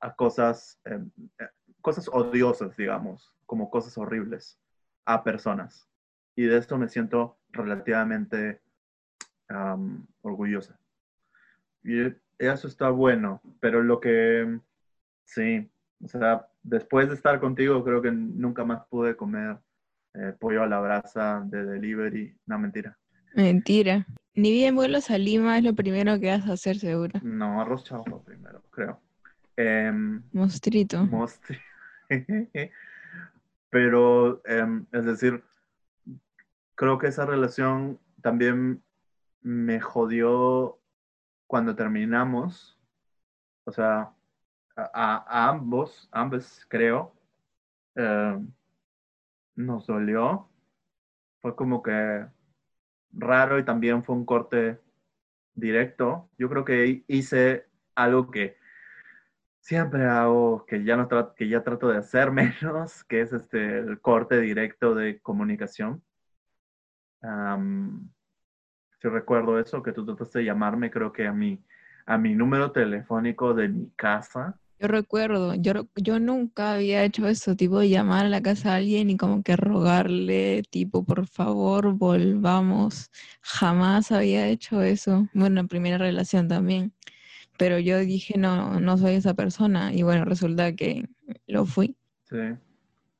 a 0.00 0.14
cosas, 0.14 0.80
em, 0.84 1.10
eh, 1.38 1.48
cosas 1.80 2.08
odiosas, 2.08 2.76
digamos, 2.76 3.32
como 3.46 3.70
cosas 3.70 3.96
horribles 3.98 4.58
a 5.04 5.22
personas. 5.22 5.88
Y 6.34 6.44
de 6.44 6.56
esto 6.58 6.78
me 6.78 6.88
siento 6.88 7.38
relativamente 7.50 8.60
orgullosa. 10.22 10.78
Y 11.82 12.14
eso 12.38 12.68
está 12.68 12.90
bueno, 12.90 13.40
pero 13.60 13.82
lo 13.82 14.00
que, 14.00 14.60
sí, 15.24 15.70
o 16.02 16.08
sea, 16.08 16.46
después 16.62 17.08
de 17.08 17.14
estar 17.14 17.40
contigo 17.40 17.82
creo 17.84 18.02
que 18.02 18.12
nunca 18.12 18.64
más 18.64 18.86
pude 18.88 19.16
comer 19.16 19.58
eh, 20.14 20.34
pollo 20.38 20.62
a 20.62 20.66
la 20.66 20.80
brasa 20.80 21.42
de 21.46 21.64
delivery. 21.64 22.36
No, 22.46 22.58
mentira. 22.58 22.98
Mentira. 23.34 24.06
Ni 24.34 24.52
bien 24.52 24.74
vuelos 24.74 25.10
a 25.10 25.18
Lima 25.18 25.58
es 25.58 25.64
lo 25.64 25.74
primero 25.74 26.18
que 26.20 26.28
vas 26.28 26.48
a 26.48 26.52
hacer 26.52 26.78
seguro. 26.78 27.20
No, 27.22 27.60
arroz 27.60 27.84
chaufa 27.84 28.22
primero, 28.22 28.62
creo. 28.70 29.00
Em, 29.56 30.22
Mostrito. 30.32 31.04
Mostrito. 31.06 31.62
Pero, 33.70 34.40
em, 34.44 34.86
es 34.92 35.04
decir, 35.04 35.42
creo 36.74 36.98
que 36.98 37.08
esa 37.08 37.26
relación 37.26 37.98
también 38.22 38.82
me 39.48 39.80
jodió 39.80 40.78
cuando 41.46 41.74
terminamos. 41.74 42.78
O 43.64 43.72
sea, 43.72 44.12
a, 44.76 45.48
ambos, 45.48 46.08
ambos 46.12 46.66
creo, 46.68 47.14
em, 47.94 48.52
nos 49.56 49.86
dolió. 49.86 50.50
Fue 51.40 51.56
como 51.56 51.82
que 51.82 52.26
raro 53.12 53.58
y 53.58 53.64
también 53.64 54.04
fue 54.04 54.16
un 54.16 54.26
corte 54.26 54.80
directo. 55.54 56.30
Yo 56.38 56.50
creo 56.50 56.64
que 56.64 57.04
hice 57.08 57.66
algo 57.94 58.30
que 58.30 58.58
siempre 59.60 60.04
hago, 60.06 60.66
que 60.66 60.84
ya, 60.84 60.96
no 60.96 61.08
que 61.34 61.48
ya 61.48 61.62
trato 61.64 61.88
de 61.88 61.98
hacer 61.98 62.30
menos, 62.32 63.04
que 63.04 63.22
es 63.22 63.32
este, 63.32 63.78
el 63.78 64.00
corte 64.00 64.40
directo 64.40 64.94
de 64.94 65.20
comunicación. 65.20 66.02
Si 69.00 69.08
recuerdo 69.08 69.58
eso, 69.58 69.82
que 69.82 69.92
tú 69.92 70.04
trataste 70.04 70.40
de 70.40 70.46
llamarme, 70.46 70.90
creo 70.90 71.12
que 71.12 71.26
a 71.26 71.32
mi, 71.32 71.62
a 72.06 72.18
mi 72.18 72.34
número 72.34 72.72
telefónico 72.72 73.54
de 73.54 73.68
mi 73.68 73.90
casa. 73.96 74.58
Yo 74.80 74.86
recuerdo, 74.86 75.54
yo, 75.54 75.88
yo 75.96 76.20
nunca 76.20 76.74
había 76.74 77.02
hecho 77.02 77.26
eso, 77.26 77.56
tipo 77.56 77.80
de 77.80 77.88
llamar 77.88 78.26
a 78.26 78.28
la 78.28 78.40
casa 78.42 78.72
a 78.72 78.76
alguien 78.76 79.10
y 79.10 79.16
como 79.16 79.42
que 79.42 79.56
rogarle, 79.56 80.62
tipo, 80.70 81.04
por 81.04 81.26
favor, 81.26 81.94
volvamos. 81.94 83.10
Jamás 83.40 84.12
había 84.12 84.46
hecho 84.46 84.82
eso. 84.82 85.28
Bueno, 85.34 85.60
en 85.60 85.68
primera 85.68 85.98
relación 85.98 86.46
también. 86.46 86.92
Pero 87.58 87.80
yo 87.80 87.98
dije, 87.98 88.38
no, 88.38 88.78
no 88.78 88.96
soy 88.98 89.14
esa 89.14 89.34
persona. 89.34 89.92
Y 89.92 90.04
bueno, 90.04 90.24
resulta 90.24 90.74
que 90.76 91.08
lo 91.48 91.66
fui. 91.66 91.96
Sí, 92.30 92.36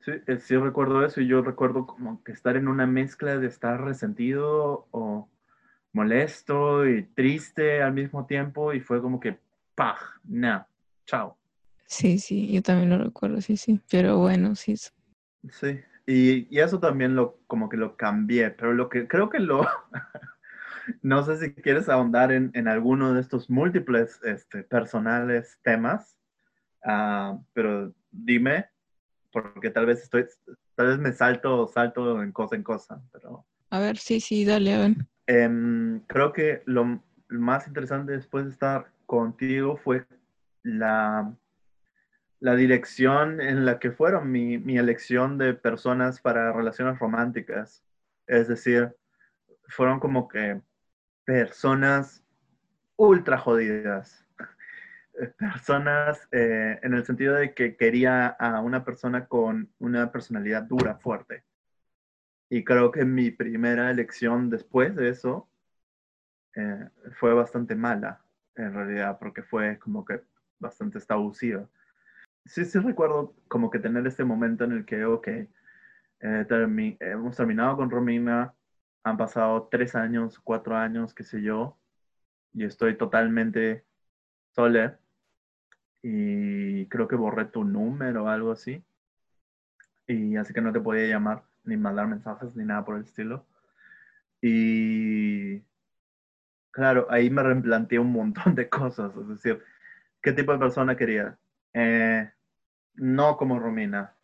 sí, 0.00 0.12
eh, 0.28 0.38
sí 0.38 0.56
recuerdo 0.56 1.04
eso. 1.04 1.20
Y 1.20 1.26
yo 1.26 1.42
recuerdo 1.42 1.86
como 1.86 2.22
que 2.22 2.30
estar 2.30 2.56
en 2.56 2.68
una 2.68 2.86
mezcla 2.86 3.36
de 3.36 3.48
estar 3.48 3.82
resentido 3.82 4.86
o 4.92 5.28
molesto 5.92 6.87
y 6.87 7.03
triste 7.03 7.83
al 7.83 7.92
mismo 7.92 8.27
tiempo. 8.27 8.72
Y 8.72 8.81
fue 8.81 9.01
como 9.01 9.20
que, 9.20 9.38
¡pah! 9.74 9.96
¡Nah! 10.24 10.64
¡Chao! 11.07 11.37
Sí, 11.87 12.18
sí, 12.18 12.53
yo 12.53 12.62
también 12.62 12.90
lo 12.90 12.98
recuerdo, 12.98 13.40
sí, 13.40 13.57
sí. 13.57 13.81
Pero 13.90 14.18
bueno, 14.18 14.55
sí. 14.55 14.77
Sí, 14.77 15.81
y, 16.07 16.55
y 16.55 16.61
eso 16.61 16.81
también 16.81 17.14
lo, 17.14 17.38
como 17.46 17.68
que 17.68 17.77
lo 17.77 17.96
cambié, 17.96 18.51
pero 18.51 18.72
lo 18.72 18.88
que 18.88 19.07
creo 19.07 19.29
que 19.31 19.38
lo, 19.40 19.66
no 21.03 21.22
sé 21.22 21.38
si 21.38 21.55
quieres 21.55 21.88
ahondar 21.88 22.33
en, 22.33 22.51
en 22.55 22.68
alguno 22.68 23.12
de 23.12 23.20
estos 23.20 23.51
múltiples 23.51 24.20
este, 24.24 24.62
personales 24.62 25.59
temas, 25.62 26.16
uh, 26.85 27.42
pero 27.53 27.92
dime, 28.11 28.66
porque 29.31 29.70
tal 29.70 29.87
vez 29.87 30.03
estoy, 30.03 30.27
tal 30.74 30.87
vez 30.88 30.98
me 30.98 31.12
salto, 31.12 31.68
salto 31.68 32.22
en 32.22 32.33
cosa 32.33 32.57
en 32.57 32.62
cosa, 32.62 33.03
pero... 33.12 33.46
A 33.70 33.79
ver, 33.79 33.98
sí, 33.98 34.20
sí, 34.20 34.44
dale, 34.44 34.74
a 34.74 34.79
ver. 34.79 34.96
Um, 35.28 36.00
creo 36.06 36.32
que 36.32 36.62
lo 36.64 37.02
más 37.28 37.66
interesante 37.66 38.12
después 38.12 38.46
de 38.46 38.50
estar 38.50 38.90
contigo 39.06 39.76
fue 39.76 40.06
la 40.62 41.34
la 42.40 42.54
dirección 42.54 43.40
en 43.40 43.64
la 43.64 43.78
que 43.78 43.90
fueron 43.90 44.30
mi, 44.30 44.58
mi, 44.58 44.78
elección 44.78 45.38
de 45.38 45.54
personas 45.54 46.20
para 46.20 46.52
relaciones 46.52 46.98
románticas. 46.98 47.84
Es 48.26 48.48
decir, 48.48 48.94
fueron 49.66 49.98
como 49.98 50.28
que 50.28 50.60
personas 51.24 52.24
ultra 52.96 53.38
jodidas. 53.38 54.24
Personas 55.38 56.28
eh, 56.30 56.78
en 56.80 56.94
el 56.94 57.04
sentido 57.04 57.34
de 57.34 57.52
que 57.52 57.76
quería 57.76 58.28
a 58.28 58.60
una 58.60 58.84
persona 58.84 59.26
con 59.26 59.68
una 59.80 60.12
personalidad 60.12 60.62
dura, 60.62 60.94
fuerte. 60.94 61.42
Y 62.50 62.64
creo 62.64 62.90
que 62.90 63.04
mi 63.04 63.30
primera 63.30 63.90
elección 63.90 64.50
después 64.50 64.94
de 64.96 65.11
eso 65.11 65.48
eh, 66.56 66.88
fue 67.18 67.34
bastante 67.34 67.74
mala, 67.74 68.22
en 68.56 68.72
realidad, 68.74 69.18
porque 69.18 69.42
fue 69.42 69.78
como 69.78 70.04
que 70.04 70.22
bastante 70.58 70.98
abusiva 71.08 71.68
sí, 72.48 72.64
sí 72.64 72.78
recuerdo 72.78 73.34
como 73.48 73.70
que 73.70 73.78
tener 73.78 74.06
este 74.06 74.24
momento 74.24 74.64
en 74.64 74.72
el 74.72 74.84
que, 74.87 75.04
ok, 75.04 75.28
eh, 75.28 75.46
hemos 77.00 77.37
terminado 77.37 77.76
con 77.76 77.90
Romina, 77.90 78.54
han 79.04 79.16
pasado 79.16 79.68
tres 79.70 79.94
años, 79.94 80.38
cuatro 80.40 80.76
años, 80.76 81.14
qué 81.14 81.24
sé 81.24 81.42
yo, 81.42 81.78
y 82.54 82.64
estoy 82.64 82.96
totalmente 82.96 83.84
sola. 84.54 84.98
Y 86.02 86.87
creo 86.88 87.08
que 87.08 87.16
borré 87.16 87.46
tu 87.46 87.64
número 87.64 88.24
o 88.24 88.28
algo 88.28 88.52
así. 88.52 88.84
Y 90.06 90.37
así 90.37 90.52
que 90.52 90.61
no 90.61 90.72
te 90.72 90.80
podía 90.80 91.06
llamar, 91.06 91.44
ni 91.68 91.76
mandar 91.76 92.07
mensajes, 92.09 92.57
ni 92.57 92.64
nada 92.64 92.85
por 92.85 92.96
el 92.96 93.04
estilo. 93.04 93.46
Y 94.40 95.61
claro, 96.70 97.07
ahí 97.11 97.31
me 97.31 97.42
replanteé 97.42 97.98
un 97.98 98.12
montón 98.12 98.54
de 98.54 98.68
cosas. 98.68 99.14
Es 99.16 99.28
decir, 99.28 99.62
¿qué 100.22 100.33
tipo 100.33 100.52
de 100.52 100.59
persona 100.59 100.96
quería? 100.96 101.38
Eh, 101.72 102.31
no 102.94 103.37
como 103.37 103.59
Romina, 103.59 104.14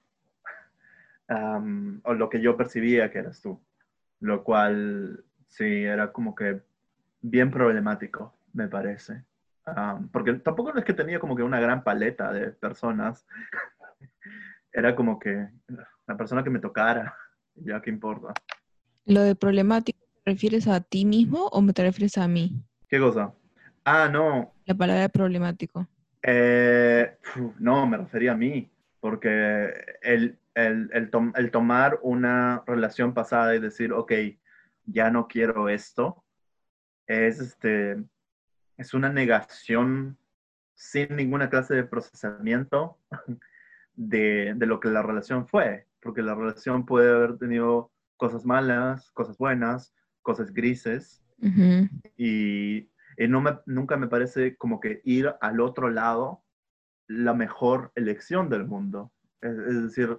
o 1.28 2.14
lo 2.14 2.28
que 2.28 2.40
yo 2.40 2.56
percibía 2.56 3.10
que 3.10 3.18
eras 3.18 3.40
tú, 3.40 3.60
lo 4.20 4.44
cual 4.44 5.24
sí 5.48 5.84
era 5.84 6.12
como 6.12 6.34
que 6.34 6.60
bien 7.20 7.50
problemático, 7.50 8.36
me 8.52 8.68
parece. 8.68 9.24
porque 10.12 10.34
tampoco 10.34 10.76
es 10.76 10.84
que 10.84 10.92
tenía 10.92 11.18
como 11.18 11.36
que 11.36 11.42
una 11.42 11.60
gran 11.60 11.82
paleta 11.82 12.32
de 12.32 12.50
personas, 12.50 13.26
era 14.72 14.94
como 14.94 15.18
que 15.18 15.48
la 16.06 16.16
persona 16.16 16.44
que 16.44 16.50
me 16.50 16.58
tocara, 16.60 17.16
ya 17.56 17.80
que 17.80 17.90
importa. 17.90 18.32
Lo 19.06 19.22
de 19.22 19.34
problemático, 19.34 19.98
¿te 20.22 20.32
refieres 20.32 20.66
a 20.68 20.80
ti 20.80 21.04
mismo 21.04 21.48
o 21.48 21.60
me 21.60 21.72
te 21.72 21.82
refieres 21.82 22.18
a 22.18 22.28
mí? 22.28 22.62
¿Qué 22.88 22.98
cosa? 22.98 23.34
Ah, 23.84 24.08
no. 24.10 24.54
La 24.64 24.74
palabra 24.74 25.08
problemático. 25.08 25.86
Eh, 26.22 27.18
no, 27.58 27.86
me 27.86 27.98
refería 27.98 28.32
a 28.32 28.36
mí, 28.36 28.70
porque 29.00 29.74
el, 30.00 30.38
el, 30.54 30.90
el, 30.94 31.50
tomar 31.50 31.98
una 32.02 32.62
relación 32.66 33.12
pasada 33.12 33.54
y 33.54 33.60
decir, 33.60 33.92
ok, 33.92 34.12
ya 34.86 35.10
no 35.10 35.28
quiero 35.28 35.68
esto, 35.68 36.24
es, 37.06 37.40
este, 37.40 38.02
es 38.78 38.94
una 38.94 39.10
negación 39.10 40.16
sin 40.74 41.14
ninguna 41.14 41.50
clase 41.50 41.74
de 41.74 41.84
procesamiento 41.84 42.98
de, 43.94 44.54
de, 44.56 44.66
lo 44.66 44.80
que 44.80 44.88
la 44.88 45.02
relación 45.02 45.46
fue, 45.46 45.86
porque 46.04 46.22
la 46.22 46.36
relación 46.36 46.86
puede 46.86 47.10
haber 47.10 47.38
tenido 47.38 47.90
cosas 48.16 48.44
malas, 48.44 49.10
cosas 49.10 49.36
buenas, 49.38 49.92
cosas 50.22 50.52
grises, 50.52 51.24
y 52.16 52.88
y 53.16 53.28
no 53.28 53.40
me, 53.40 53.58
nunca 53.66 53.96
me 53.96 54.08
parece 54.08 54.56
como 54.56 54.80
que 54.80 55.00
ir 55.04 55.32
al 55.40 55.60
otro 55.60 55.90
lado 55.90 56.42
la 57.06 57.34
mejor 57.34 57.92
elección 57.94 58.48
del 58.48 58.64
mundo. 58.64 59.12
Es, 59.40 59.56
decir, 59.56 60.18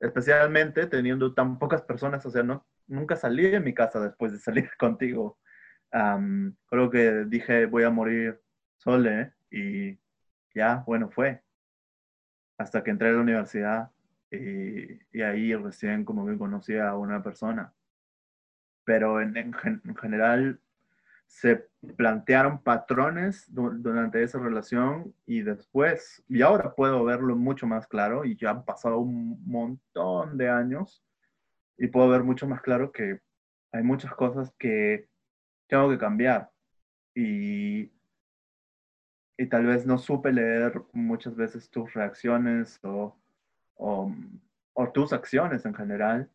especialmente 0.00 0.86
teniendo 0.86 1.32
tan 1.34 1.58
pocas 1.58 1.82
personas, 1.82 2.24
o 2.26 2.30
sea, 2.30 2.42
no, 2.42 2.66
nunca 2.86 3.16
salí 3.16 3.48
de 3.48 3.60
mi 3.60 3.72
casa 3.72 4.00
después 4.00 4.32
de 4.32 4.38
salir 4.38 4.70
contigo. 4.78 5.38
creo 5.90 6.90
que 6.90 7.24
dije, 7.26 7.66
voy 7.66 7.84
a 7.84 7.90
morir 7.90 8.40
sole 8.76 9.32
y 9.50 9.98
ya, 10.54 10.82
bueno, 10.86 11.10
fue. 11.10 11.42
Hasta 12.58 12.82
que 12.82 12.90
entré 12.90 13.08
a 13.08 13.12
la 13.12 13.20
universidad 13.20 13.90
y, 14.30 15.00
y 15.12 15.22
ahí 15.22 15.54
recién 15.54 16.04
como 16.04 16.26
que 16.26 16.38
conocí 16.38 16.76
a 16.76 16.94
una 16.96 17.22
persona. 17.22 17.72
Pero 18.84 19.20
en, 19.20 19.36
en 19.36 19.96
general 19.96 20.60
se 21.28 21.68
plantearon 21.96 22.62
patrones 22.62 23.44
durante 23.48 24.22
esa 24.22 24.38
relación 24.38 25.14
y 25.26 25.42
después, 25.42 26.24
y 26.26 26.42
ahora 26.42 26.74
puedo 26.74 27.04
verlo 27.04 27.36
mucho 27.36 27.66
más 27.66 27.86
claro 27.86 28.24
y 28.24 28.34
ya 28.34 28.50
han 28.50 28.64
pasado 28.64 28.98
un 28.98 29.38
montón 29.46 30.38
de 30.38 30.48
años 30.48 31.04
y 31.76 31.86
puedo 31.86 32.08
ver 32.08 32.24
mucho 32.24 32.48
más 32.48 32.62
claro 32.62 32.90
que 32.90 33.20
hay 33.72 33.82
muchas 33.82 34.14
cosas 34.14 34.52
que 34.58 35.08
tengo 35.68 35.90
que 35.90 35.98
cambiar 35.98 36.50
y, 37.14 37.92
y 39.36 39.46
tal 39.50 39.66
vez 39.66 39.86
no 39.86 39.98
supe 39.98 40.32
leer 40.32 40.82
muchas 40.92 41.36
veces 41.36 41.70
tus 41.70 41.92
reacciones 41.92 42.80
o, 42.82 43.16
o, 43.78 44.12
tus 44.94 45.12
acciones 45.12 45.64
en 45.66 45.74
general 45.74 46.30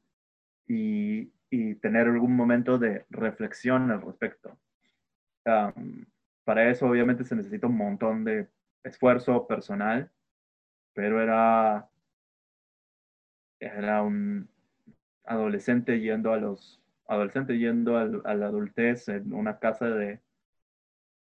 y, 0.68 1.32
y 1.50 1.76
tener 1.76 2.08
algún 2.08 2.36
momento 2.36 2.78
de 2.78 3.06
reflexión 3.10 3.90
al 3.92 4.02
respecto. 4.02 4.58
Para 5.44 6.70
eso 6.70 6.88
obviamente 6.88 7.24
se 7.24 7.36
necesita 7.36 7.68
un 7.68 7.78
montón 7.78 8.24
de 8.24 8.50
esfuerzo 8.84 9.48
personal, 9.48 10.12
pero 10.94 11.22
era, 11.22 11.90
era 13.60 14.02
un 14.02 14.50
adolescente 15.26 16.00
yendo 16.00 16.34
a 16.34 16.38
los 16.38 16.82
adolescente 17.08 17.58
yendo 17.58 17.98
a 17.98 18.34
la 18.34 18.46
adultez 18.46 19.08
en 19.10 19.34
una 19.34 19.60
casa 19.60 19.86
de 19.90 20.22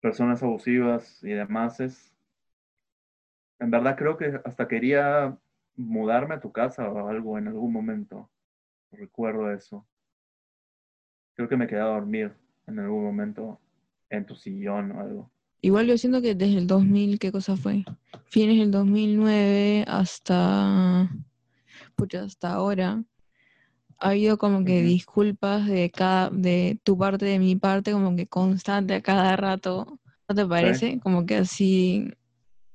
personas 0.02 0.44
abusivas 0.44 1.24
y 1.24 1.32
demás 1.32 1.80
es 1.80 2.14
en 3.60 3.72
verdad 3.72 3.98
creo 3.98 4.18
que 4.18 4.40
hasta 4.44 4.68
quería 4.68 5.38
mudarme 5.80 6.36
a 6.36 6.40
tu 6.42 6.52
casa 6.52 6.90
o 6.90 7.08
algo 7.08 7.38
en 7.38 7.48
algún 7.48 7.72
momento 7.72 8.30
recuerdo 8.92 9.52
eso 9.52 9.88
creo 11.40 11.48
que 11.48 11.56
me 11.56 11.68
quedé 11.68 11.80
a 11.80 11.86
dormir 11.86 12.34
en 12.68 12.80
algún 12.80 13.02
momento 13.02 13.62
en 14.10 14.26
tu 14.26 14.36
sillón 14.36 14.92
o 14.92 15.00
algo. 15.00 15.32
Igual 15.62 15.88
yo 15.88 15.98
siento 15.98 16.22
que 16.22 16.36
desde 16.36 16.58
el 16.58 16.68
2000, 16.68 17.18
¿qué 17.18 17.32
cosa 17.32 17.56
fue? 17.56 17.86
Fines 18.26 18.60
del 18.60 18.72
2009 18.72 19.86
hasta, 19.88 21.10
pucha, 21.96 22.24
hasta 22.24 22.52
ahora, 22.52 23.02
ha 24.00 24.10
habido 24.10 24.38
como 24.38 24.66
que 24.66 24.82
disculpas 24.82 25.66
de 25.66 25.90
cada, 25.92 26.30
de 26.30 26.78
tu 26.84 26.98
parte, 26.98 27.24
de 27.24 27.40
mi 27.40 27.56
parte, 27.56 27.94
como 27.94 28.18
que 28.18 28.28
constante 28.28 28.96
a 28.96 29.02
cada 29.02 29.38
rato, 29.38 29.98
¿no 30.28 30.36
te 30.36 30.46
parece? 30.46 31.00
Como 31.00 31.26
que 31.26 31.38
así, 31.38 32.12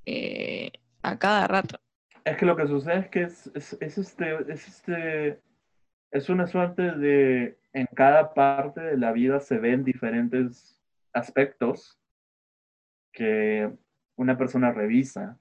eh, 0.07 0.73
a 1.03 1.19
cada 1.19 1.47
rato. 1.47 1.79
Es 2.25 2.39
que 2.39 2.47
lo 2.47 2.57
que 2.57 2.67
sucede 2.67 3.01
es 3.01 3.09
que 3.09 3.23
es, 3.23 3.51
es, 3.81 3.99
este, 3.99 4.53
es 4.53 4.67
este, 4.67 5.41
es 6.11 6.29
una 6.31 6.47
suerte 6.47 6.83
de, 6.93 7.59
en 7.75 7.87
cada 7.95 8.33
parte 8.33 8.81
de 8.81 8.97
la 8.97 9.13
vida 9.13 9.41
se 9.41 9.59
ven 9.59 9.85
diferentes 9.85 10.81
aspectos 11.13 11.99
que 13.13 13.71
una 14.17 14.39
persona 14.39 14.73
revisa. 14.73 15.39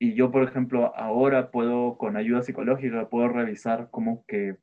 Y 0.00 0.14
yo, 0.14 0.32
por 0.32 0.42
ejemplo, 0.42 0.92
ahora 0.96 1.52
puedo, 1.52 1.96
con 1.98 2.16
ayuda 2.16 2.42
psicológica, 2.42 3.08
puedo 3.08 3.28
revisar 3.28 3.88
como 3.90 4.24
que 4.26 4.56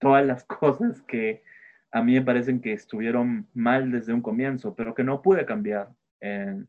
todas 0.00 0.26
las 0.26 0.44
cosas 0.44 1.00
que 1.02 1.44
a 1.92 2.02
mí 2.02 2.14
me 2.14 2.22
parecen 2.22 2.60
que 2.60 2.72
estuvieron 2.72 3.48
mal 3.54 3.92
desde 3.92 4.12
un 4.12 4.22
comienzo, 4.22 4.74
pero 4.74 4.94
que 4.94 5.04
no 5.04 5.22
pude 5.22 5.46
cambiar 5.46 5.90
en, 6.20 6.68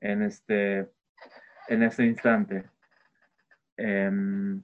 en 0.00 0.22
este, 0.22 0.88
en 1.68 1.82
este 1.82 2.04
instante. 2.06 2.64
Em, 3.76 4.62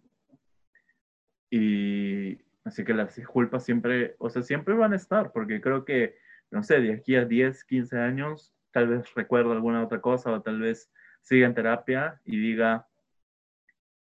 y 1.50 2.38
así 2.64 2.84
que 2.84 2.94
las 2.94 3.16
disculpas 3.16 3.64
siempre, 3.64 4.14
o 4.18 4.30
sea, 4.30 4.42
siempre 4.42 4.74
van 4.74 4.92
a 4.92 4.96
estar, 4.96 5.32
porque 5.32 5.60
creo 5.60 5.84
que 5.84 6.16
no 6.50 6.62
sé, 6.62 6.80
de 6.80 6.92
aquí 6.92 7.16
a 7.16 7.24
10, 7.24 7.64
15 7.64 7.98
años, 7.98 8.52
tal 8.72 8.88
vez 8.88 9.14
recuerdo 9.14 9.52
alguna 9.52 9.84
otra 9.84 10.00
cosa 10.00 10.32
o 10.32 10.42
tal 10.42 10.60
vez 10.60 10.90
siga 11.22 11.46
en 11.46 11.54
terapia 11.54 12.20
y 12.24 12.38
diga, 12.38 12.88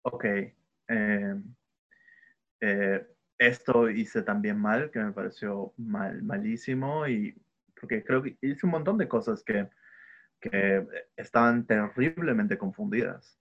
ok, 0.03 0.25
em, 0.89 1.55
eh, 2.61 3.07
esto 3.39 3.91
hice 3.91 4.23
también 4.23 4.59
mal, 4.59 4.91
que 4.91 5.01
me 5.01 5.13
pareció 5.13 5.75
mal, 5.77 6.23
malísimo, 6.23 7.07
y 7.07 7.37
porque 7.79 8.05
creo 8.05 8.23
que 8.23 8.37
hice 8.41 8.67
un 8.67 8.73
montón 8.73 8.99
de 8.99 9.09
cosas 9.09 9.43
que, 9.43 9.69
que 10.43 10.85
estaban 11.17 11.65
terriblemente 11.65 12.59
confundidas. 12.59 13.39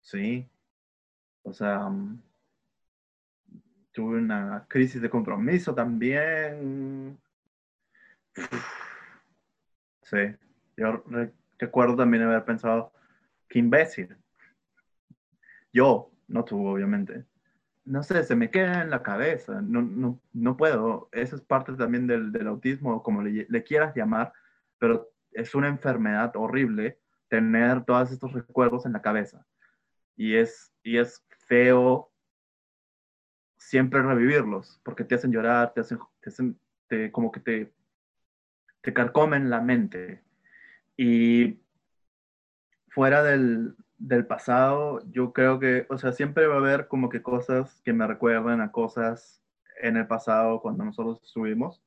sí, 0.00 0.48
o 1.42 1.52
sea, 1.52 1.90
tuve 3.92 4.18
una 4.18 4.64
crisis 4.66 5.02
de 5.02 5.10
compromiso 5.10 5.74
también. 5.74 7.18
Sí, 10.02 10.34
yo 10.76 11.04
recuerdo 11.58 11.96
también 11.96 12.22
haber 12.22 12.44
pensado, 12.44 12.92
qué 13.48 13.58
imbécil. 13.58 14.16
Yo, 15.72 16.10
no 16.26 16.44
tú, 16.44 16.66
obviamente. 16.66 17.24
No 17.88 18.02
sé, 18.02 18.22
se 18.22 18.36
me 18.36 18.50
queda 18.50 18.82
en 18.82 18.90
la 18.90 19.02
cabeza, 19.02 19.62
no, 19.62 19.80
no, 19.80 20.20
no 20.34 20.56
puedo. 20.58 21.08
Eso 21.10 21.36
es 21.36 21.42
parte 21.42 21.72
también 21.72 22.06
del, 22.06 22.32
del 22.32 22.46
autismo, 22.46 23.02
como 23.02 23.22
le, 23.22 23.64
quieras 23.64 23.94
llamar, 23.96 24.32
pero 24.78 25.10
es 25.32 25.54
una 25.54 25.68
enfermedad 25.68 26.32
horrible 26.36 26.98
tener 27.28 27.84
todos 27.86 28.12
estos 28.12 28.34
recuerdos 28.34 28.84
en 28.84 28.92
la 28.92 29.00
cabeza. 29.00 29.46
Y 30.16 30.34
es, 30.36 30.70
y 30.82 30.98
es 30.98 31.24
feo 31.46 32.12
siempre 33.56 34.02
revivirlos, 34.02 34.80
porque 34.84 35.04
te 35.04 35.14
hacen 35.14 35.32
llorar, 35.32 35.72
te 35.72 35.80
hacen, 35.80 35.98
te 36.20 36.28
hacen 36.28 36.60
como 37.10 37.32
que 37.32 37.40
te, 37.40 37.72
te 38.82 38.92
carcomen 38.92 39.48
la 39.48 39.62
mente. 39.62 40.22
Y 40.94 41.58
fuera 42.90 43.22
del, 43.22 43.74
del 43.98 44.26
pasado, 44.26 45.02
yo 45.10 45.32
creo 45.32 45.58
que, 45.58 45.86
o 45.90 45.98
sea, 45.98 46.12
siempre 46.12 46.46
va 46.46 46.54
a 46.54 46.58
haber 46.58 46.88
como 46.88 47.08
que 47.08 47.22
cosas 47.22 47.80
que 47.84 47.92
me 47.92 48.06
recuerden 48.06 48.60
a 48.60 48.72
cosas 48.72 49.42
en 49.80 49.96
el 49.96 50.06
pasado 50.06 50.60
cuando 50.60 50.84
nosotros 50.84 51.20
estuvimos, 51.24 51.82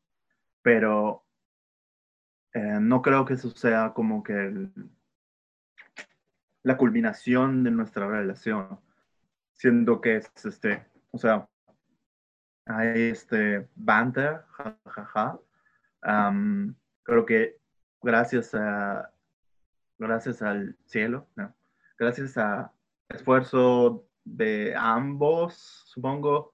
pero 0.61 1.23
eh, 2.53 2.79
no 2.81 3.01
creo 3.01 3.25
que 3.25 3.35
eso 3.35 3.49
sea 3.51 3.93
como 3.93 4.23
que 4.23 4.69
la 6.63 6.77
culminación 6.77 7.63
de 7.63 7.71
nuestra 7.71 8.07
relación, 8.07 8.79
siendo 9.53 10.01
que 10.01 10.17
es 10.17 10.31
este, 10.45 10.85
o 11.11 11.17
sea, 11.17 11.47
hay 12.65 13.09
este 13.09 13.67
banter, 13.75 14.43
jajaja. 14.51 15.39
creo 17.03 17.25
que 17.25 17.57
gracias 18.01 18.53
a 18.53 19.11
gracias 19.97 20.41
al 20.41 20.75
cielo, 20.85 21.27
gracias 22.01 22.35
a 22.35 22.73
esfuerzo 23.09 24.07
de 24.23 24.73
ambos, 24.75 25.83
supongo, 25.85 26.51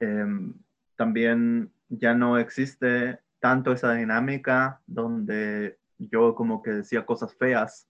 em, 0.00 0.52
también 0.96 1.72
ya 1.88 2.12
no 2.12 2.38
existe 2.38 3.20
tanto 3.38 3.70
esa 3.70 3.94
dinámica 3.94 4.82
donde 4.84 5.78
yo 5.98 6.34
como 6.34 6.60
que 6.60 6.72
decía 6.72 7.06
cosas 7.06 7.36
feas 7.36 7.88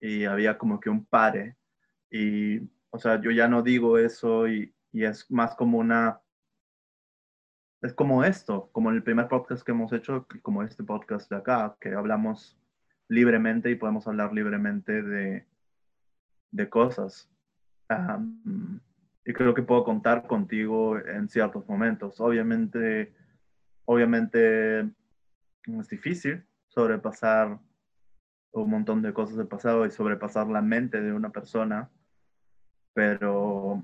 y 0.00 0.24
había 0.26 0.58
como 0.58 0.78
que 0.80 0.90
un 0.90 1.06
pare. 1.06 1.56
Y 2.10 2.60
o 2.90 2.98
sea 2.98 3.18
yo 3.22 3.30
ya 3.30 3.48
no 3.48 3.62
digo 3.62 3.96
eso 3.96 4.46
y, 4.48 4.74
y 4.92 5.04
es 5.04 5.30
más 5.30 5.54
como 5.54 5.78
una, 5.78 6.20
es 7.80 7.94
como 7.94 8.22
esto, 8.22 8.68
como 8.72 8.90
el 8.90 9.02
primer 9.02 9.28
podcast 9.28 9.62
que 9.64 9.72
hemos 9.72 9.92
hecho, 9.94 10.26
como 10.42 10.62
este 10.62 10.84
podcast 10.84 11.30
de 11.30 11.36
acá, 11.36 11.74
que 11.80 11.94
hablamos 11.94 12.58
libremente 13.08 13.70
y 13.70 13.74
podemos 13.74 14.06
hablar 14.06 14.32
libremente 14.32 15.02
de, 15.02 15.46
de 16.50 16.68
cosas. 16.68 17.28
y 19.24 19.32
creo 19.32 19.54
que 19.54 19.62
puedo 19.62 19.84
contar 19.84 20.26
contigo 20.26 20.98
en 20.98 21.28
ciertos 21.28 21.66
momentos. 21.68 22.20
Obviamente, 22.20 23.12
obviamente 23.84 24.80
es 24.80 25.88
difícil 25.88 26.44
sobrepasar 26.68 27.58
un 28.52 28.70
montón 28.70 29.02
de 29.02 29.12
cosas 29.12 29.36
del 29.36 29.46
pasado 29.46 29.86
y 29.86 29.90
sobrepasar 29.90 30.48
la 30.48 30.62
mente 30.62 31.00
de 31.00 31.12
una 31.12 31.30
persona, 31.30 31.90
pero 32.94 33.82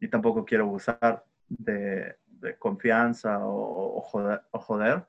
y 0.00 0.08
tampoco 0.08 0.44
quiero 0.44 0.66
usar 0.66 1.24
de, 1.48 2.16
confianza 2.58 3.38
o, 3.40 4.00
joder, 4.00 5.06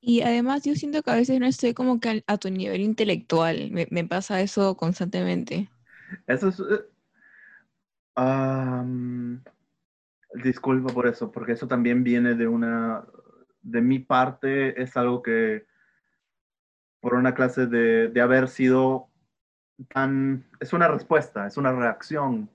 Y 0.00 0.22
además 0.22 0.64
yo 0.64 0.74
siento 0.74 1.02
que 1.02 1.10
a 1.10 1.16
veces 1.16 1.38
no 1.40 1.46
estoy 1.46 1.74
como 1.74 2.00
que 2.00 2.24
a, 2.26 2.38
tu 2.38 2.50
nivel 2.50 2.80
intelectual, 2.80 3.70
me, 3.70 4.04
pasa 4.04 4.40
eso 4.40 4.76
constantemente. 4.76 5.68
Eso 6.26 6.48
es... 6.48 6.60
Eh, 8.16 9.38
disculpa 10.42 10.92
por 10.92 11.06
eso, 11.06 11.30
porque 11.30 11.52
eso 11.52 11.68
también 11.68 12.02
viene 12.02 12.34
de 12.34 12.46
una... 12.46 13.04
De 13.62 13.82
mi 13.82 13.98
parte 13.98 14.80
es 14.80 14.96
algo 14.96 15.22
que 15.22 15.66
por 17.00 17.14
una 17.14 17.34
clase 17.34 17.66
de, 17.66 18.08
de 18.08 18.20
haber 18.20 18.48
sido 18.48 19.08
tan... 19.92 20.46
Es 20.60 20.72
una 20.72 20.88
respuesta, 20.88 21.46
es 21.46 21.58
una 21.58 21.72
reacción 21.72 22.48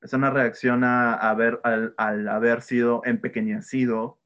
es 0.00 0.12
una 0.12 0.30
reacción 0.30 0.84
a, 0.84 1.14
haber, 1.14 1.60
al, 1.64 1.94
al, 1.96 2.28
haber 2.28 2.62
sido 2.62 3.02
empequeñecido 3.04 4.18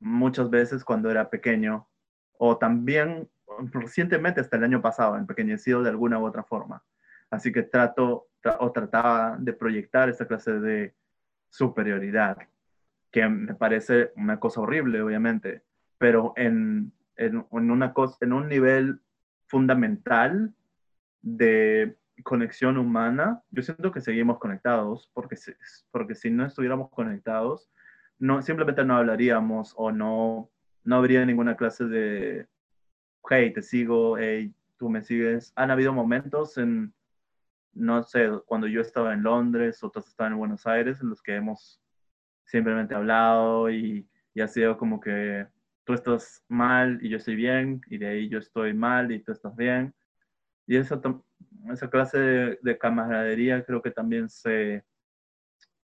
muchas 0.00 0.50
veces 0.50 0.84
cuando 0.84 1.10
era 1.10 1.30
pequeño, 1.30 1.88
o 2.38 2.58
también 2.58 3.28
recientemente, 3.72 4.40
hasta 4.40 4.56
el 4.56 4.64
año 4.64 4.82
pasado, 4.82 5.16
empequeñecido 5.16 5.82
de 5.82 5.90
alguna 5.90 6.18
u 6.18 6.26
otra 6.26 6.42
forma. 6.42 6.82
Así 7.30 7.52
que 7.52 7.62
trato 7.62 8.28
o 8.58 8.72
trataba 8.72 9.36
de 9.38 9.52
proyectar 9.52 10.08
esta 10.08 10.26
clase 10.26 10.60
de 10.60 10.94
superioridad, 11.48 12.38
que 13.10 13.28
me 13.28 13.54
parece 13.54 14.12
una 14.16 14.38
cosa 14.38 14.60
horrible, 14.60 15.00
obviamente, 15.02 15.62
pero 15.98 16.32
en, 16.36 16.92
en, 17.16 17.46
una 17.50 17.92
cosa, 17.92 18.18
en 18.20 18.32
un 18.32 18.48
nivel 18.48 19.00
fundamental 19.46 20.54
de 21.22 21.96
conexión 22.22 22.76
humana, 22.76 23.42
yo 23.50 23.62
siento 23.62 23.90
que 23.90 24.00
seguimos 24.00 24.38
conectados, 24.38 25.10
porque 25.12 25.36
si, 25.36 25.52
porque 25.90 26.14
si 26.14 26.30
no 26.30 26.44
estuviéramos 26.44 26.90
conectados, 26.90 27.70
no, 28.18 28.42
simplemente 28.42 28.84
no 28.84 28.96
hablaríamos 28.96 29.74
o 29.76 29.92
no, 29.92 30.50
no 30.84 30.96
habría 30.96 31.24
ninguna 31.24 31.56
clase 31.56 31.84
de, 31.84 32.46
hey, 33.28 33.52
te 33.52 33.62
sigo, 33.62 34.18
hey, 34.18 34.54
tú 34.78 34.88
me 34.88 35.02
sigues. 35.02 35.52
Han 35.56 35.70
habido 35.70 35.92
momentos 35.92 36.58
en, 36.58 36.94
no 37.72 38.02
sé, 38.02 38.30
cuando 38.46 38.66
yo 38.66 38.80
estaba 38.80 39.12
en 39.12 39.22
Londres 39.22 39.82
o 39.82 39.90
tú 39.90 40.00
estabas 40.00 40.32
en 40.32 40.38
Buenos 40.38 40.66
Aires, 40.66 41.00
en 41.00 41.10
los 41.10 41.22
que 41.22 41.36
hemos 41.36 41.80
simplemente 42.44 42.94
hablado 42.94 43.70
y, 43.70 44.08
y 44.34 44.40
ha 44.40 44.48
sido 44.48 44.78
como 44.78 45.00
que 45.00 45.46
tú 45.86 45.94
estás 45.94 46.44
mal 46.48 46.98
y 47.00 47.08
yo 47.08 47.16
estoy 47.16 47.36
bien, 47.36 47.80
y 47.88 47.96
de 47.98 48.08
ahí 48.08 48.28
yo 48.28 48.38
estoy 48.38 48.74
mal 48.74 49.12
y 49.12 49.20
tú 49.20 49.32
estás 49.32 49.54
bien. 49.56 49.94
Y 50.66 50.76
esa, 50.76 51.00
esa 51.72 51.88
clase 51.88 52.18
de, 52.60 52.78
camaradería 52.78 53.64
creo 53.64 53.80
que 53.80 53.92
también 53.92 54.28
se... 54.28 54.84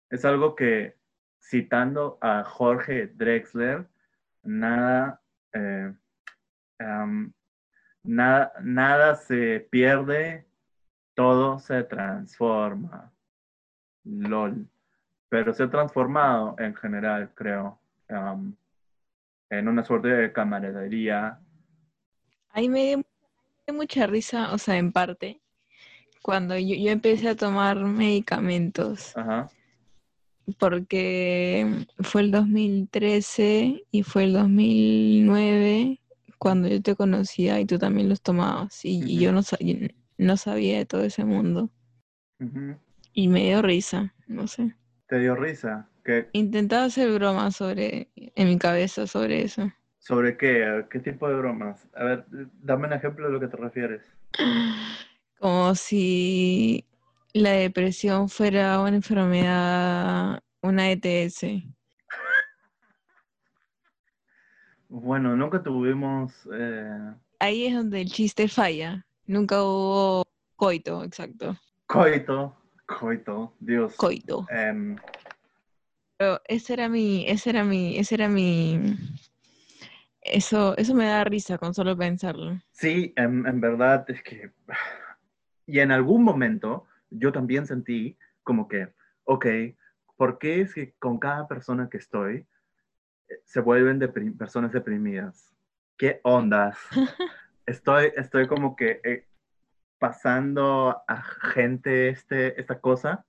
Es 0.09 0.25
algo 0.25 0.55
que, 0.55 0.97
citando 1.41 2.19
a 2.21 2.45
Jorge 2.45 3.09
Drexler, 3.09 3.89
nada, 4.43 5.21
eh, 5.53 5.93
nada, 8.03 8.53
nada 8.63 9.15
se 9.17 9.67
pierde, 9.71 10.47
todo 11.15 11.59
se 11.59 11.83
transforma. 11.85 13.13
LOL. 14.05 14.67
Pero 15.29 15.53
se 15.53 15.65
ha 15.65 15.71
transformado 15.71 16.57
en 16.59 16.75
general, 16.75 17.31
creo 17.35 17.81
en 19.51 19.69
una 19.69 19.85
suerte 19.85 20.09
de 20.09 20.33
camaradería. 20.33 21.39
Ahí 22.51 22.69
me 22.69 22.85
dio 22.87 23.05
mucha 23.73 24.07
risa, 24.07 24.53
o 24.53 24.59
sea, 24.59 24.77
en 24.77 24.91
parte, 24.91 25.41
cuando 26.23 26.59
yo, 26.59 26.91
empecé 26.91 27.29
a 27.29 27.37
tomar 27.37 27.77
medicamentos. 27.77 29.15
Porque 30.59 31.87
fue 32.01 32.23
el 32.23 32.31
2013 32.31 33.85
y 33.91 34.03
fue 34.03 34.25
el 34.25 34.33
2009 34.33 36.01
cuando 36.39 36.69
yo 36.69 36.81
te 36.81 36.97
conocía 36.97 37.61
y 37.61 37.67
tú 37.67 37.79
también 37.79 38.09
los 38.09 38.23
tomabas. 38.23 38.85
Y, 38.85 39.19
yo 39.19 39.33
no, 39.33 39.41
no 40.19 40.37
sabía 40.37 40.79
de 40.79 40.87
todo 40.87 41.05
ese 41.05 41.25
mundo. 41.25 41.71
Y 43.13 43.29
me 43.29 43.45
dio 43.45 43.63
risa, 43.63 44.15
no 44.27 44.47
sé. 44.47 44.75
¿Te 45.07 45.19
dio 45.19 45.35
risa? 45.35 45.91
Intentaba 46.33 46.85
hacer 46.85 47.13
bromas 47.13 47.57
sobre, 47.57 48.09
en 48.17 48.49
mi 48.49 48.59
cabeza 48.59 49.07
sobre 49.07 49.43
eso. 49.43 49.71
¿Sobre 49.99 50.37
qué? 50.37 50.85
¿Qué 50.91 50.99
tipo 51.01 51.29
de 51.29 51.35
bromas? 51.35 51.87
A 51.95 52.05
ver, 52.05 52.25
dame 52.63 52.87
un 52.87 52.95
ejemplo 52.95 53.27
de 53.27 53.33
lo 53.33 53.41
que 53.41 53.49
te 53.49 53.57
refieres. 53.57 54.03
Como 55.39 55.75
si 55.75 56.85
la 57.33 57.53
depresión 57.53 58.29
fuera 58.29 58.81
una 58.81 58.97
enfermedad, 58.97 60.43
una 60.63 60.91
ETS. 60.91 61.47
Bueno, 64.89 65.37
nunca 65.37 65.63
tuvimos... 65.63 66.33
Eh, 66.53 67.15
Ahí 67.39 67.67
es 67.67 67.75
donde 67.75 68.01
el 68.01 68.11
chiste 68.11 68.49
falla. 68.49 69.07
Nunca 69.27 69.63
hubo 69.63 70.27
coito, 70.57 71.05
exacto. 71.05 71.57
Coito, 71.87 72.57
coito, 72.87 73.55
Dios. 73.61 73.95
Coito. 73.97 74.47
Em, 74.51 74.97
pero 76.21 76.39
ese 76.49 76.75
era 76.75 76.89
mi, 76.89 77.25
ese 77.27 77.49
era 77.49 77.65
mi, 77.65 77.97
ese 77.97 78.17
era 78.17 78.29
mi, 78.29 78.95
eso, 80.21 80.77
eso 80.77 80.95
me 80.95 81.07
da 81.07 81.25
risa 81.25 81.57
con 81.57 81.73
solo 81.73 81.97
pensarlo. 81.97 82.61
Sí, 82.73 83.13
en, 83.17 83.61
verdad 83.61 84.05
es 84.09 84.23
que, 84.23 84.51
y 85.67 85.79
en 85.79 85.91
algún 85.91 86.23
momento 86.23 86.87
yo 87.11 87.33
también 87.33 87.67
sentí 87.67 88.17
como 88.43 88.69
que, 88.69 88.93
ok, 89.25 89.47
¿por 90.17 90.39
qué 90.39 90.63
es 90.63 90.75
que 90.75 90.95
con 90.99 91.19
cada 91.19 91.47
persona 91.49 91.89
que 91.91 91.99
estoy 91.99 92.47
eh, 93.29 93.41
se 93.45 93.61
vuelven 93.61 93.99
personas 94.39 94.73
deprimidas? 94.73 95.55
¿Qué 95.97 96.21
ondas? 96.25 96.79
Estoy, 97.67 98.11
estoy 98.17 98.49
como 98.49 98.75
que 98.75 99.01
eh, 99.05 99.29
pasando 100.01 101.05
a 101.07 101.23
gente 101.23 102.09
este, 102.09 102.61
esta 102.61 102.81
cosa 102.81 103.25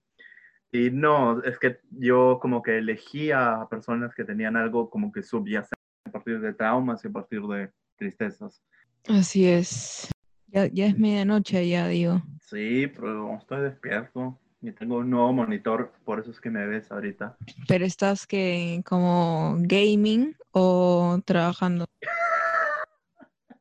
y 0.72 0.90
no, 0.90 1.44
es 1.44 1.60
que 1.60 1.80
yo 1.92 2.40
como 2.42 2.64
que 2.64 2.78
elegía 2.78 3.62
a 3.62 3.70
personas 3.70 4.16
que 4.16 4.24
tenían 4.24 4.56
algo 4.56 4.90
como 4.90 5.12
que 5.12 5.22
subyacente 5.22 5.76
a 6.06 6.12
partir 6.12 6.40
de 6.40 6.54
traumas 6.54 7.04
y 7.04 7.10
a 7.10 7.12
partir 7.12 7.42
de 7.42 7.72
tristezas. 7.98 8.64
Así 9.08 9.48
es. 9.48 10.10
Ya, 10.52 10.68
ya 10.68 10.88
es 10.88 10.98
medianoche 10.98 11.68
ya, 11.68 11.88
digo. 11.88 12.22
Sí, 12.42 12.88
pero 12.88 13.38
estoy 13.38 13.62
despierto 13.62 14.38
y 14.62 14.72
tengo 14.72 14.98
un 14.98 15.10
nuevo 15.10 15.34
monitor, 15.34 15.92
por 16.06 16.20
eso 16.20 16.32
es 16.32 16.40
que 16.40 16.50
me 16.50 16.66
ves 16.68 16.92
ahorita. 16.92 17.36
¿Pero 17.68 17.86
estás 17.86 18.28
que 18.28 18.82
como 18.86 19.58
gaming 19.62 20.36
o 20.52 21.20
trabajando? 21.26 21.86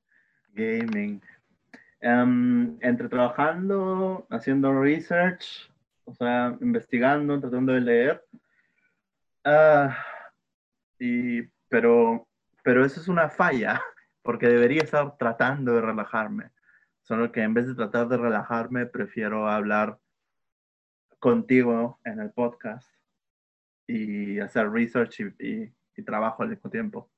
gaming. 0.55 1.21
Em, 2.01 2.77
entre 2.81 3.09
trabajando, 3.09 4.27
haciendo 4.31 4.81
research 4.81 5.71
o 6.11 6.15
sea, 6.15 6.57
investigando, 6.61 7.41
tratando 7.41 7.73
de 7.73 7.81
leer. 7.81 8.25
Ah, 9.45 9.97
y, 10.99 11.43
pero, 11.69 12.27
pero 12.63 12.85
eso 12.85 13.01
es 13.01 13.09
una 13.09 13.29
falla, 13.29 13.81
porque 14.23 14.49
debería 14.49 14.83
estar 14.83 15.17
tratando 15.17 15.75
de 15.75 15.81
relajarme. 15.81 16.51
Solo 17.11 17.33
que 17.33 17.43
en 17.43 17.55
vez 17.55 17.67
de 17.67 17.75
tratar 17.75 18.07
de 18.07 18.19
relajarme, 18.19 18.87
prefiero 18.87 19.49
hablar 19.49 19.99
contigo 21.19 21.99
en 22.05 22.21
el 22.21 22.31
podcast 22.31 22.89
y 23.89 24.39
hacer 24.39 24.71
research 24.71 25.19
y, 25.41 25.73
trabajo 26.05 26.45
al 26.45 26.51
mismo 26.51 26.71
tiempo. 26.71 27.11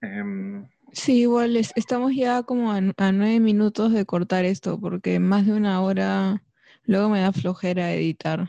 Em, 0.00 0.64
sí, 0.92 1.22
igual 1.22 1.56
estamos 1.56 2.14
ya 2.14 2.44
como 2.44 2.70
a, 2.70 2.76
a, 2.76 3.12
nueve 3.12 3.40
minutos 3.40 3.92
de 3.92 4.06
cortar 4.06 4.44
esto, 4.44 4.78
porque 4.78 5.18
más 5.18 5.44
de 5.44 5.54
una 5.54 5.82
hora 5.82 6.40
Luego 6.84 7.08
me 7.08 7.20
da 7.20 7.32
flojera 7.32 7.92
editar. 7.92 8.46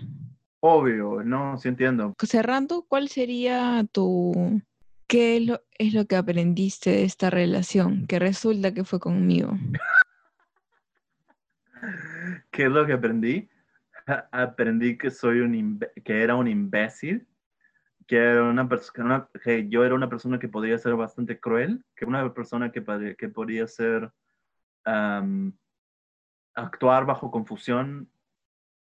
Obvio, 0.59 1.23
no, 1.23 1.57
sí 1.57 1.69
entiendo. 1.69 2.13
Cerrando, 2.23 2.85
¿cuál 2.87 3.09
sería 3.09 3.83
tu... 3.91 4.61
¿Qué 5.07 5.37
es 5.37 5.47
lo, 5.47 5.61
es 5.79 5.95
lo 5.95 6.05
que 6.05 6.17
aprendiste 6.17 6.91
de 6.91 7.03
esta 7.03 7.31
relación? 7.31 8.05
Que 8.05 8.19
resulta 8.19 8.75
que 8.75 8.83
fue 8.83 8.99
conmigo. 8.99 9.57
¿Qué 12.51 12.65
es 12.65 12.71
lo 12.71 12.85
que 12.85 12.93
aprendí? 12.93 13.49
Aprendí 14.31 14.97
que 14.97 15.09
soy 15.09 15.39
un 15.39 15.79
que 16.03 16.21
era 16.21 16.35
un 16.35 16.47
imbécil, 16.47 17.27
que 18.07 18.17
era 18.17 18.43
una 18.43 18.67
persona 18.67 19.29
que 19.43 19.69
yo 19.69 19.83
era 19.83 19.95
una 19.95 20.09
persona 20.09 20.39
que 20.39 20.49
podía 20.49 20.77
ser 20.77 20.95
bastante 20.95 21.39
cruel, 21.39 21.83
que 21.95 22.05
una 22.05 22.33
persona 22.33 22.71
que, 22.71 23.15
que 23.17 23.29
podía 23.29 23.67
ser 23.67 24.11
actuar 26.55 27.05
bajo 27.05 27.31
confusión 27.31 28.09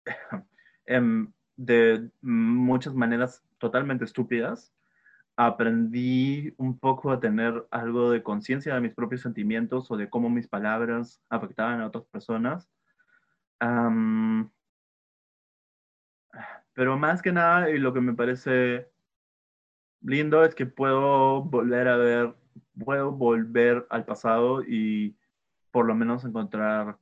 Em, 0.86 1.32
de 1.56 2.10
muchas 2.22 2.96
maneras 2.96 3.44
totalmente 3.60 4.06
estúpidas, 4.06 4.74
aprendí 5.36 6.54
un 6.58 6.80
poco 6.80 7.12
a 7.12 7.20
tener 7.20 7.68
algo 7.70 8.10
de 8.10 8.24
conciencia 8.24 8.74
de 8.74 8.82
mis 8.82 8.96
propios 8.96 9.22
sentimientos 9.22 9.92
o 9.92 9.98
de 9.98 10.10
cómo 10.10 10.30
mis 10.30 10.48
palabras 10.48 11.22
afectaban 11.30 11.82
a 11.82 11.88
otras 11.88 12.06
personas. 12.06 12.68
Pero 16.74 16.98
más 16.98 17.22
que 17.22 17.32
nada, 17.32 17.70
y 17.70 17.78
lo 17.78 17.94
que 17.94 18.02
me 18.02 18.14
parece 18.14 18.90
lindo 20.02 20.44
es 20.46 20.56
que 20.56 20.66
puedo 20.66 21.44
volver 21.44 21.88
a 21.88 21.98
ver, 21.98 22.36
puedo 22.84 23.12
volver 23.12 23.86
al 23.90 24.06
pasado 24.06 24.64
y 24.64 25.18
por 25.72 25.86
lo 25.86 25.96
menos 25.96 26.24
encontrar 26.26 26.98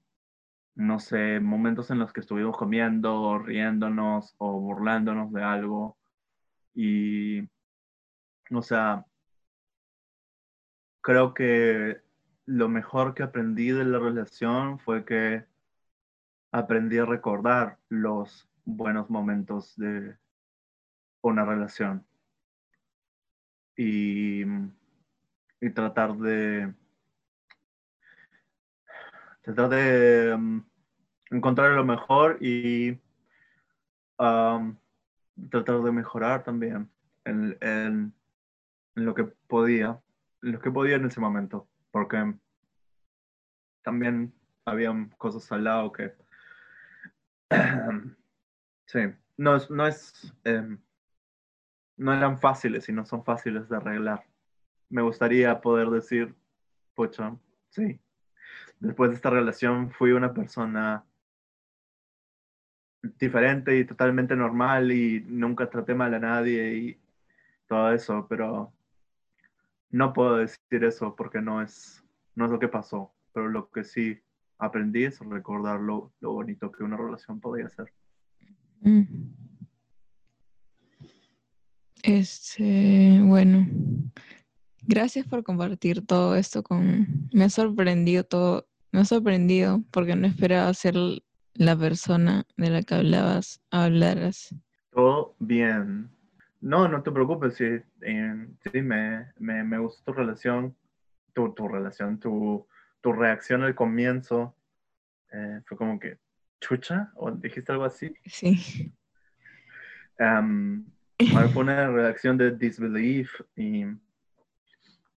no 0.77 0.99
sé, 0.99 1.39
momentos 1.39 1.89
en 1.91 1.99
los 1.99 2.13
que 2.13 2.21
estuvimos 2.21 2.55
comiendo, 2.57 3.39
riéndonos 3.39 4.35
o 4.37 4.59
burlándonos 4.59 5.33
de 5.33 5.43
algo. 5.43 5.97
Y, 6.75 7.41
o 8.51 8.61
sea, 8.61 9.05
creo 11.01 11.33
que 11.33 12.01
lo 12.45 12.69
mejor 12.69 13.15
que 13.15 13.23
aprendí 13.23 13.71
de 13.71 13.85
la 13.85 13.99
relación 13.99 14.79
fue 14.79 15.03
que 15.03 15.45
aprendí 16.51 16.97
a 16.97 17.05
recordar 17.05 17.77
los 17.89 18.49
buenos 18.65 19.09
momentos 19.09 19.75
de 19.77 20.17
una 21.21 21.45
relación. 21.45 22.05
Y, 23.75 24.43
y 25.61 25.69
tratar 25.69 26.17
de 26.17 26.73
tratar 29.41 29.69
de 29.69 30.33
um, 30.33 30.63
encontrar 31.31 31.71
lo 31.71 31.85
mejor 31.85 32.37
y 32.41 32.99
um, 34.19 34.75
tratar 35.49 35.81
de 35.83 35.91
mejorar 35.91 36.43
también 36.43 36.89
en, 37.23 37.57
en, 37.61 38.13
en, 38.95 39.05
lo 39.05 39.13
que 39.13 39.23
podía, 39.23 40.01
en 40.41 40.51
lo 40.51 40.59
que 40.59 40.71
podía 40.71 40.97
en 40.97 41.05
ese 41.05 41.21
momento, 41.21 41.67
porque 41.91 42.33
también 43.83 44.33
habían 44.65 45.09
cosas 45.11 45.49
al 45.53 45.63
lado 45.63 45.93
que 45.93 46.13
sí, 48.85 48.99
no 49.37 49.57
no 49.69 49.87
es 49.87 50.33
no 51.97 52.13
eran 52.13 52.37
fáciles 52.39 52.87
y 52.89 52.93
no 52.93 53.05
son 53.05 53.23
fáciles 53.23 53.67
de 53.69 53.75
arreglar. 53.75 54.23
Me 54.89 55.01
gustaría 55.01 55.59
poder 55.59 55.89
decir, 55.89 56.35
pocha, 56.93 57.35
sí, 57.69 57.99
después 58.79 59.09
de 59.09 59.15
esta 59.15 59.29
relación 59.29 59.91
fui 59.91 60.11
una 60.11 60.33
persona 60.33 61.03
diferente 63.01 63.77
y 63.77 63.85
totalmente 63.85 64.35
normal 64.35 64.91
y 64.91 65.21
nunca 65.27 65.69
traté 65.69 65.93
mal 65.93 66.13
a 66.13 66.19
nadie 66.19 66.73
y 66.73 66.99
todo 67.67 67.91
eso, 67.91 68.27
pero 68.29 68.73
no 69.89 70.13
puedo 70.13 70.37
decir 70.37 70.83
eso 70.83 71.15
porque 71.15 71.41
no 71.41 71.61
es, 71.61 72.03
no 72.35 72.45
es 72.45 72.51
lo 72.51 72.59
que 72.59 72.67
pasó, 72.67 73.13
pero 73.33 73.49
lo 73.49 73.69
que 73.71 73.83
sí 73.83 74.21
aprendí 74.57 75.03
es 75.03 75.19
recordar 75.19 75.79
lo, 75.79 76.13
lo 76.19 76.31
bonito 76.33 76.71
que 76.71 76.83
una 76.83 76.97
relación 76.97 77.39
podía 77.39 77.69
ser. 77.69 77.91
Mm. 78.81 79.03
Este, 82.03 83.19
bueno, 83.23 83.67
gracias 84.83 85.27
por 85.27 85.43
compartir 85.43 86.05
todo 86.05 86.35
esto 86.35 86.63
con... 86.63 87.27
Me 87.33 87.45
ha 87.45 87.49
sorprendido 87.49 88.23
todo, 88.23 88.67
me 88.91 89.01
ha 89.01 89.05
sorprendido 89.05 89.83
porque 89.91 90.15
no 90.15 90.27
esperaba 90.27 90.73
ser 90.73 90.95
la 91.53 91.75
persona 91.75 92.45
de 92.55 92.69
la 92.69 92.81
que 92.83 92.95
hablabas, 92.95 93.61
hablaras. 93.71 94.55
Todo 94.91 95.35
bien. 95.39 96.09
No, 96.61 96.87
no 96.87 97.03
te 97.03 97.11
preocupes, 97.11 97.55
sí, 97.55 97.65
eh, 98.01 98.47
sí 98.71 98.81
me, 98.81 99.31
me, 99.37 99.63
me 99.63 99.77
gustó 99.77 100.11
tu 100.11 100.13
relación, 100.13 100.75
tu, 101.33 101.53
tu 101.53 101.67
relación, 101.67 102.19
tu, 102.19 102.65
tu 103.01 103.13
reacción 103.13 103.63
al 103.63 103.75
comienzo. 103.75 104.55
Eh, 105.31 105.61
fue 105.65 105.77
como 105.77 105.99
que, 105.99 106.17
chucha, 106.59 107.11
o 107.15 107.31
dijiste 107.31 107.71
algo 107.71 107.85
así. 107.85 108.13
Sí. 108.25 108.93
Um, 110.19 110.85
fue 111.53 111.63
una 111.63 111.89
reacción 111.89 112.37
de 112.37 112.51
disbelief 112.51 113.31
y 113.55 113.85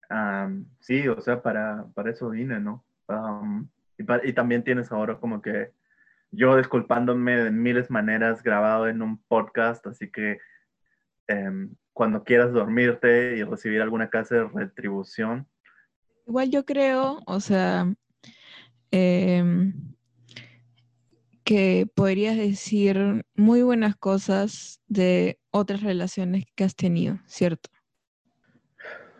um, 0.10 0.66
sí, 0.80 1.08
o 1.08 1.20
sea, 1.22 1.42
para, 1.42 1.86
para 1.94 2.12
eso 2.12 2.30
vine, 2.30 2.60
¿no? 2.60 2.86
Um, 3.08 3.68
y, 3.98 4.30
y, 4.30 4.34
también 4.34 4.64
tienes 4.64 4.92
ahora 4.92 5.18
como 5.20 5.42
que 5.42 5.72
yo 6.32 6.58
disculpándome 6.58 7.38
de 7.38 7.52
miles 7.52 7.90
maneras 7.90 8.44
grabado 8.44 8.88
en 8.88 9.02
un 9.02 9.18
podcast, 9.24 9.86
así 9.88 10.12
que 10.12 10.40
um, 11.30 11.74
cuando 11.94 12.24
quieras 12.24 12.54
dormirte 12.54 13.38
y 13.38 13.44
recibir 13.44 13.82
alguna 13.82 14.10
clase 14.10 14.36
de 14.36 14.48
retribución. 14.48 15.48
Igual 16.28 16.52
yo 16.52 16.66
creo, 16.66 17.22
o 17.26 17.40
sea, 17.40 17.94
eh, 18.92 19.74
que 21.46 21.90
podrías 21.96 22.36
decir 22.36 23.26
muy 23.34 23.62
buenas 23.62 23.96
cosas 23.96 24.82
de 24.90 25.40
otras 25.52 25.82
relaciones 25.82 26.44
que 26.54 26.66
has 26.66 26.76
tenido, 26.76 27.18
¿cierto? 27.26 27.70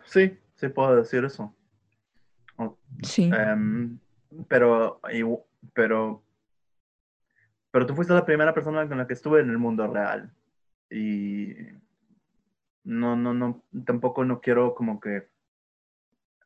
Sí, 0.04 0.38
sí 0.56 0.68
puedo 0.68 0.96
decir 0.96 1.24
eso. 1.24 1.54
Sí. 3.02 3.30
Um, 3.32 3.98
pero, 4.46 5.00
pero, 5.72 6.22
pero 7.70 7.86
tú 7.86 7.94
fuiste 7.94 8.12
la 8.12 8.26
primera 8.26 8.52
persona 8.52 8.86
con 8.86 8.98
la 8.98 9.06
que 9.06 9.14
estuve 9.14 9.40
en 9.40 9.48
el 9.48 9.56
mundo 9.56 9.86
real. 9.86 10.30
Y 10.90 11.54
no, 12.84 13.16
no, 13.16 13.32
no, 13.32 13.64
tampoco 13.86 14.26
no 14.26 14.42
quiero 14.42 14.74
como 14.74 15.00
que 15.00 15.28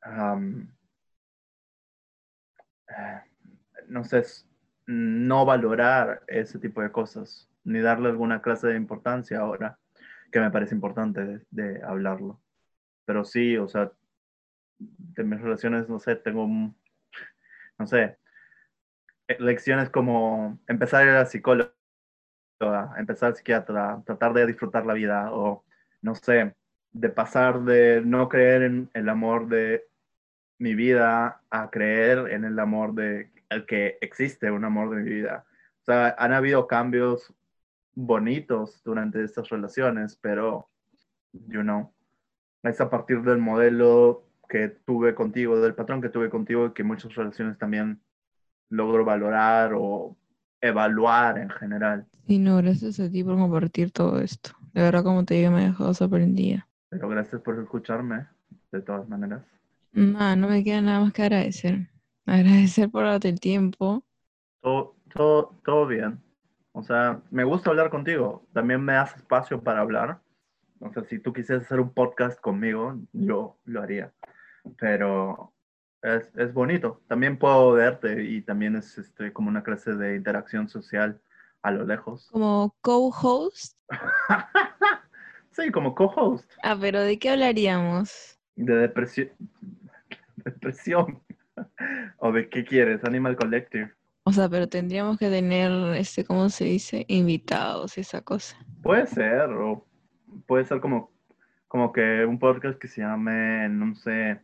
um, 0.07 0.69
no 3.89 4.05
sé, 4.05 4.23
no 4.87 5.45
valorar 5.45 6.23
ese 6.27 6.59
tipo 6.59 6.83
de 6.83 6.93
cosas, 6.93 7.51
ni 7.65 7.81
darle 7.81 8.09
alguna 8.09 8.43
clase 8.43 8.69
de 8.69 8.77
importancia 8.77 9.39
ahora, 9.39 9.79
que 10.31 10.41
me 10.41 10.51
parece 10.51 10.75
importante 10.75 11.45
de, 11.51 11.83
hablarlo. 11.85 12.41
Pero 13.05 13.25
sí, 13.25 13.57
o 13.57 13.69
sea, 13.69 13.93
de 14.79 15.25
mis 15.25 15.41
relaciones, 15.41 15.89
no 15.89 15.99
sé, 15.99 16.17
tengo, 16.17 16.47
no 16.47 17.87
sé, 17.87 18.19
lecciones 19.39 19.91
como 19.91 20.59
empezar 20.67 21.03
a 21.03 21.11
ir 21.11 21.17
a 21.17 21.27
psicólogo, 21.27 21.73
empezar 22.97 23.35
psiquiatra, 23.35 24.03
tratar 24.07 24.33
de 24.33 24.47
disfrutar 24.47 24.87
la 24.87 24.95
vida, 24.95 25.33
o 25.33 25.65
no 26.01 26.15
sé, 26.15 26.55
de 26.93 27.09
pasar 27.09 27.63
de 27.63 28.03
no 28.05 28.29
creer 28.29 28.63
en 28.63 28.91
el 28.95 29.09
amor 29.09 29.49
de 29.49 29.85
mi 30.59 30.75
vida 30.75 31.41
a 31.51 31.71
creer 31.71 32.31
en 32.31 32.45
el 32.45 32.59
amor 32.59 32.95
de 32.95 33.31
el 33.51 33.67
que 33.67 33.99
existe 34.01 34.51
un 34.51 34.65
amor 34.65 34.91
de 34.91 35.03
mi 35.03 35.11
vida. 35.11 35.45
O 35.83 35.85
sea, 35.85 36.15
han 36.19 36.33
habido 36.33 36.67
cambios 36.67 37.35
bonitos 37.95 38.83
durante 38.85 39.23
estas 39.23 39.49
relaciones, 39.49 40.17
pero, 40.17 40.69
you 41.33 41.61
know, 41.61 41.93
es 42.63 42.81
a 42.81 42.89
partir 42.89 43.23
del 43.23 43.39
modelo 43.39 44.25
que 44.49 44.69
tuve 44.69 45.15
contigo, 45.15 45.61
del 45.61 45.75
patrón 45.75 46.01
que 46.01 46.09
tuve 46.09 46.31
contigo, 46.31 46.73
que 46.73 46.85
muchas 46.85 47.15
relaciones 47.15 47.59
también 47.59 48.01
logro 48.69 49.05
valorar 49.05 49.73
o 49.75 50.17
evaluar 50.61 51.39
en 51.39 51.51
general. 51.51 52.07
Y 52.27 52.39
no, 52.39 52.57
gracias 52.59 53.01
a 53.01 53.11
ti 53.11 53.25
por 53.25 53.37
compartir 53.37 53.91
todo 53.91 54.21
esto. 54.21 54.51
De 54.73 54.83
verdad, 54.83 55.03
como 55.03 55.25
te 55.25 55.35
digo, 55.35 55.51
me 55.51 55.67
dejado 55.67 55.93
sorprendida. 55.93 56.67
Pero 56.89 57.09
gracias 57.09 57.41
por 57.43 57.59
escucharme, 57.59 58.27
de 58.71 58.81
todas 58.81 59.09
maneras. 59.09 59.43
No, 59.93 60.37
no 60.37 60.49
me 60.49 60.65
queda 60.65 60.81
nada 60.81 61.01
más 61.01 61.13
que 61.13 61.23
agradecer. 61.23 61.89
Agradecer 62.27 62.91
por 62.91 63.05
darte 63.05 63.29
el 63.29 63.41
tiempo. 63.41 64.05
Todo, 64.61 64.97
todo, 65.13 65.59
todo 65.65 65.87
bien. 65.87 66.23
O 66.73 66.83
sea, 66.83 67.21
me 67.31 67.45
gusta 67.45 67.71
hablar 67.71 67.91
contigo. 67.91 68.47
También 68.53 68.83
me 68.83 68.95
das 68.95 69.15
espacio 69.17 69.63
para 69.63 69.81
hablar. 69.81 70.21
O 70.81 70.91
sea, 70.93 71.05
si 71.05 71.19
tú 71.19 71.33
quisieras 71.33 71.67
hacer 71.67 71.81
un 71.81 71.93
podcast 71.93 72.41
conmigo, 72.41 72.99
yo 73.13 73.59
lo 73.65 73.83
haría. 73.83 74.13
Pero 74.79 75.53
es, 76.01 76.31
es 76.37 76.53
bonito. 76.55 77.03
También 77.07 77.39
puedo 77.39 77.73
verte 77.73 78.25
y 78.25 78.43
también 78.43 78.77
es 78.77 78.97
este, 78.99 79.33
como 79.33 79.49
una 79.49 79.63
clase 79.63 79.95
de 79.95 80.17
interacción 80.17 80.69
social 80.69 81.21
a 81.63 81.71
lo 81.71 81.85
lejos. 81.85 82.29
¿Como 82.31 82.75
co-host? 82.81 83.77
sí, 85.51 85.71
como 85.71 85.95
co-host. 85.95 86.51
Ah, 86.63 86.77
pero 86.81 87.01
¿de 87.01 87.19
qué 87.19 87.31
hablaríamos? 87.31 88.39
De 88.57 88.75
depresión. 88.75 89.31
Depresión. 90.45 91.23
¿O 92.19 92.33
de 92.33 92.49
qué 92.49 92.65
quieres? 92.65 93.05
Animal 93.05 93.37
Collective. 93.37 93.93
O 94.25 94.33
sea, 94.33 94.49
pero 94.49 94.69
tendríamos 94.69 95.19
que 95.19 95.29
tener, 95.29 95.71
este, 95.97 96.25
¿cómo 96.25 96.49
se 96.49 96.65
dice? 96.65 97.05
Invitados, 97.09 97.99
esa 97.99 98.21
cosa. 98.23 98.57
Puede 98.83 99.07
ser, 99.07 99.51
o 99.51 99.85
puede 100.47 100.65
ser 100.65 100.81
como, 100.81 101.11
como 101.67 101.93
que 101.93 102.25
un 102.25 102.39
podcast 102.39 102.79
que 102.79 102.87
se 102.87 103.01
llame, 103.01 103.69
no 103.69 103.95
sé, 103.97 104.41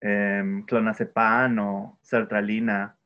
eh, 0.00 0.62
clonazepam 0.66 1.58
o 1.58 1.98
sertralina. 2.02 2.96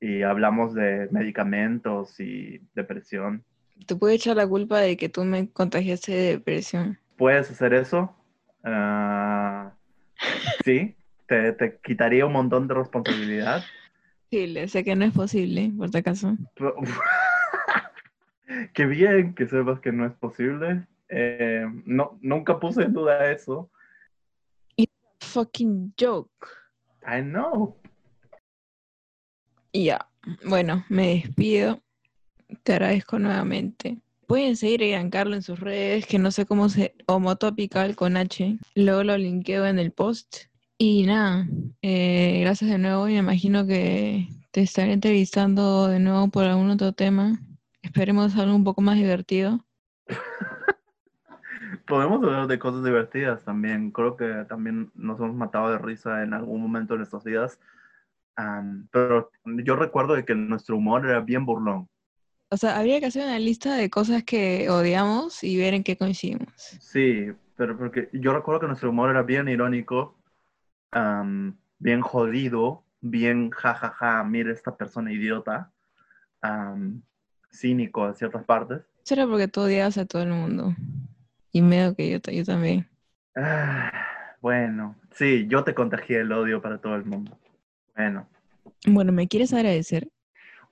y 0.00 0.22
hablamos 0.22 0.74
de 0.74 1.08
medicamentos 1.12 2.18
y 2.20 2.60
depresión. 2.74 3.44
¿Te 3.86 3.96
puede 3.96 4.14
echar 4.14 4.36
la 4.36 4.46
culpa 4.46 4.80
de 4.80 4.96
que 4.96 5.08
tú 5.08 5.24
me 5.24 5.48
contagiaste 5.50 6.12
de 6.12 6.32
depresión? 6.32 6.98
¿Puedes 7.16 7.50
hacer 7.50 7.72
eso? 7.74 8.14
Uh, 8.64 9.63
Sí, 10.64 10.96
te, 11.26 11.52
te, 11.52 11.78
quitaría 11.82 12.26
un 12.26 12.32
montón 12.32 12.68
de 12.68 12.74
responsabilidad. 12.74 13.64
Sí, 14.30 14.46
le 14.46 14.68
sé 14.68 14.84
que 14.84 14.96
no 14.96 15.04
es 15.04 15.12
posible, 15.12 15.72
por 15.76 15.90
si 15.90 15.98
acaso. 15.98 16.36
Qué 18.74 18.86
bien 18.86 19.34
que 19.34 19.46
sepas 19.46 19.80
que 19.80 19.92
no 19.92 20.06
es 20.06 20.12
posible. 20.14 20.86
Eh, 21.08 21.66
no, 21.84 22.18
nunca 22.20 22.58
puse 22.58 22.82
en 22.82 22.92
duda 22.92 23.30
eso. 23.30 23.70
It's 24.76 24.92
a 25.20 25.24
fucking 25.24 25.94
joke. 25.98 26.48
I 27.06 27.22
know. 27.22 27.76
Ya, 29.72 30.08
bueno, 30.46 30.84
me 30.88 31.14
despido. 31.14 31.80
Te 32.62 32.74
agradezco 32.74 33.18
nuevamente. 33.18 33.98
Pueden 34.34 34.56
seguir 34.56 34.82
a 34.82 34.86
Giancarlo 34.86 35.36
en 35.36 35.42
sus 35.42 35.60
redes, 35.60 36.06
que 36.06 36.18
no 36.18 36.32
sé 36.32 36.44
cómo 36.44 36.68
se... 36.68 36.96
Homotopical 37.06 37.94
con 37.94 38.16
H. 38.16 38.58
Luego 38.74 39.04
lo 39.04 39.16
linkeo 39.16 39.64
en 39.64 39.78
el 39.78 39.92
post. 39.92 40.46
Y 40.76 41.06
nada, 41.06 41.46
eh, 41.82 42.40
gracias 42.40 42.68
de 42.68 42.78
nuevo 42.78 43.04
me 43.04 43.18
imagino 43.18 43.64
que 43.64 44.26
te 44.50 44.62
estaré 44.62 44.92
entrevistando 44.92 45.86
de 45.86 46.00
nuevo 46.00 46.26
por 46.30 46.46
algún 46.46 46.68
otro 46.70 46.92
tema. 46.92 47.38
Esperemos 47.80 48.36
algo 48.36 48.56
un 48.56 48.64
poco 48.64 48.82
más 48.82 48.96
divertido. 48.96 49.64
Podemos 51.86 52.20
hablar 52.20 52.48
de 52.48 52.58
cosas 52.58 52.82
divertidas 52.82 53.44
también. 53.44 53.92
Creo 53.92 54.16
que 54.16 54.46
también 54.48 54.90
nos 54.96 55.20
hemos 55.20 55.36
matado 55.36 55.70
de 55.70 55.78
risa 55.78 56.24
en 56.24 56.34
algún 56.34 56.60
momento 56.60 56.94
de 56.94 56.98
nuestras 56.98 57.22
vidas. 57.22 57.60
Am, 58.34 58.88
pero 58.90 59.30
yo 59.44 59.76
recuerdo 59.76 60.14
de 60.14 60.24
que 60.24 60.34
nuestro 60.34 60.76
humor 60.76 61.06
era 61.06 61.20
bien 61.20 61.46
burlón. 61.46 61.88
O 62.50 62.56
sea, 62.56 62.78
habría 62.78 63.00
que 63.00 63.06
hacer 63.06 63.24
una 63.24 63.38
lista 63.38 63.74
de 63.74 63.90
cosas 63.90 64.22
que 64.22 64.68
odiamos 64.70 65.42
y 65.42 65.56
ver 65.56 65.74
en 65.74 65.82
qué 65.82 65.96
coincidimos. 65.96 66.52
Sí, 66.56 67.32
pero 67.56 67.76
porque 67.76 68.08
yo 68.12 68.32
recuerdo 68.32 68.60
que 68.60 68.66
nuestro 68.68 68.90
humor 68.90 69.10
era 69.10 69.22
bien 69.22 69.48
irónico, 69.48 70.16
am, 70.92 71.56
bien 71.78 72.00
jodido, 72.00 72.84
bien 73.00 73.50
jajaja, 73.50 74.22
mira 74.24 74.52
esta 74.52 74.76
persona 74.76 75.12
idiota, 75.12 75.72
am, 76.42 77.02
cínico 77.50 78.06
en 78.06 78.14
ciertas 78.14 78.44
partes. 78.44 78.82
Eso 79.04 79.14
era 79.14 79.26
porque 79.26 79.48
tú 79.48 79.62
odiabas 79.62 79.98
a 79.98 80.06
todo 80.06 80.22
el 80.22 80.30
mundo. 80.30 80.74
Y 81.50 81.62
medio 81.62 81.94
que 81.94 82.10
yo, 82.10 82.18
yo 82.32 82.44
también. 82.44 82.88
Ah, 83.36 83.92
bueno, 84.40 84.96
sí, 85.12 85.46
yo 85.48 85.64
te 85.64 85.74
contagié 85.74 86.20
el 86.20 86.32
odio 86.32 86.62
para 86.62 86.78
todo 86.78 86.94
el 86.94 87.04
mundo. 87.04 87.38
Bueno, 87.96 88.28
Bueno, 88.86 89.12
¿me 89.12 89.28
quieres 89.28 89.52
agradecer? 89.52 90.08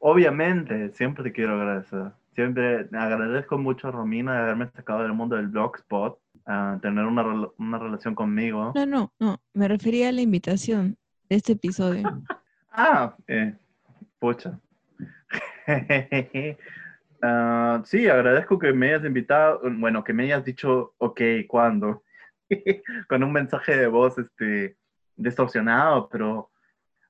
Obviamente, 0.02 0.90
siempre 0.90 1.22
te 1.22 1.32
quiero 1.32 1.54
agradecer. 1.54 2.10
Siempre 2.34 2.88
agradezco 2.92 3.56
mucho 3.56 3.88
a 3.88 3.92
Romina 3.92 4.34
de 4.34 4.40
haberme 4.40 4.68
sacado 4.68 5.02
del 5.02 5.12
mundo 5.12 5.36
del 5.36 5.48
blogspot, 5.48 6.18
a 6.44 6.78
tener 6.82 7.04
una, 7.04 7.48
una 7.56 7.78
relación 7.78 8.14
conmigo. 8.14 8.72
No, 8.74 8.84
no, 8.84 9.12
no. 9.20 9.40
Me 9.54 9.68
refería 9.68 10.08
a 10.08 10.12
la 10.12 10.22
invitación 10.22 10.96
de 11.28 11.36
este 11.36 11.52
episodio. 11.52 12.02
Ah, 12.74 13.14
eh, 13.28 13.54
pucha. 14.18 14.58
Ah, 17.24 17.80
sí, 17.84 18.08
agradezco 18.08 18.58
que 18.58 18.72
me 18.72 18.88
hayas 18.88 19.04
invitado, 19.04 19.60
bueno, 19.78 20.02
que 20.02 20.12
me 20.12 20.24
hayas 20.24 20.44
dicho, 20.44 20.92
ok, 20.98 21.20
¿cuándo? 21.46 22.02
Con 23.08 23.22
un 23.22 23.32
mensaje 23.32 23.76
de 23.76 23.86
voz 23.86 24.18
este, 24.18 24.76
distorsionado, 25.14 26.08
pero 26.08 26.50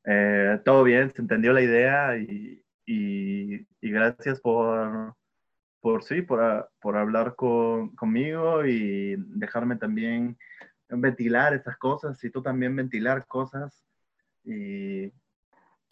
eh, 0.05 0.61
todo 0.67 0.85
bien, 0.85 1.11
se 1.15 1.23
entendió 1.23 1.55
la 1.55 1.63
idea 1.63 2.19
y, 2.19 2.63
y- 2.95 3.67
y 3.81 3.91
gracias 3.91 4.41
por, 4.41 5.15
por 5.81 6.03
sí, 6.05 6.23
por, 6.23 6.43
a- 6.43 6.69
por 6.81 6.97
hablar 6.97 7.35
con- 7.37 7.95
conmigo 7.97 8.65
y 8.65 9.17
dejarme 9.19 9.77
también 9.77 10.37
ventilar 10.89 11.55
esas 11.55 11.77
cosas 11.79 12.23
y 12.25 12.31
tú 12.31 12.43
también 12.43 12.77
ventilar 12.77 13.27
cosas 13.27 13.85
y 14.45 15.13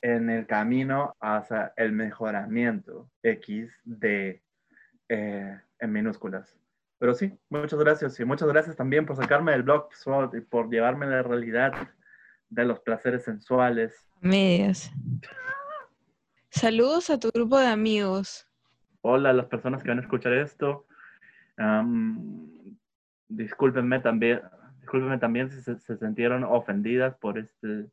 en 0.03 0.31
el 0.31 0.47
camino 0.47 1.15
hacia 1.21 1.73
el 1.77 1.93
mejoramiento 1.93 3.11
X 3.23 3.71
de 3.85 4.43
eh, 5.09 5.59
en 5.79 5.93
minúsculas. 5.93 6.57
Pero 6.99 7.15
sí, 7.15 7.33
muchas 7.49 7.79
gracias 7.79 8.21
y 8.21 8.25
muchas 8.25 8.49
gracias 8.49 8.77
también 8.77 9.07
por 9.07 9.17
sacarme 9.17 9.53
del 9.53 9.63
blog 9.63 9.89
y 10.35 10.41
por 10.43 10.71
llevarme 10.71 11.07
a 11.07 11.11
la 11.11 11.23
realidad 11.23 11.73
de 12.51 12.65
los 12.65 12.81
placeres 12.81 13.25
sensuales. 13.25 13.95
Medias. 14.21 14.91
Saludos 16.51 17.11
a 17.11 17.19
tu 17.19 17.31
grupo 17.31 17.59
de 17.61 17.69
amigos. 17.69 18.45
Hola 19.03 19.31
a 19.31 19.33
las 19.33 19.47
personas 19.47 19.83
que 19.83 19.89
van 19.89 19.99
a 19.99 20.03
escuchar 20.03 20.33
esto. 20.33 20.85
Am, 21.57 22.77
discúlpenme 23.29 24.01
también, 24.01 24.41
discúlpenme 24.81 25.19
también 25.19 25.49
si 25.49 25.63
se, 25.63 25.79
se 25.79 25.97
sintieron 25.97 26.43
ofendidas 26.43 27.17
por 27.19 27.39
este, 27.39 27.89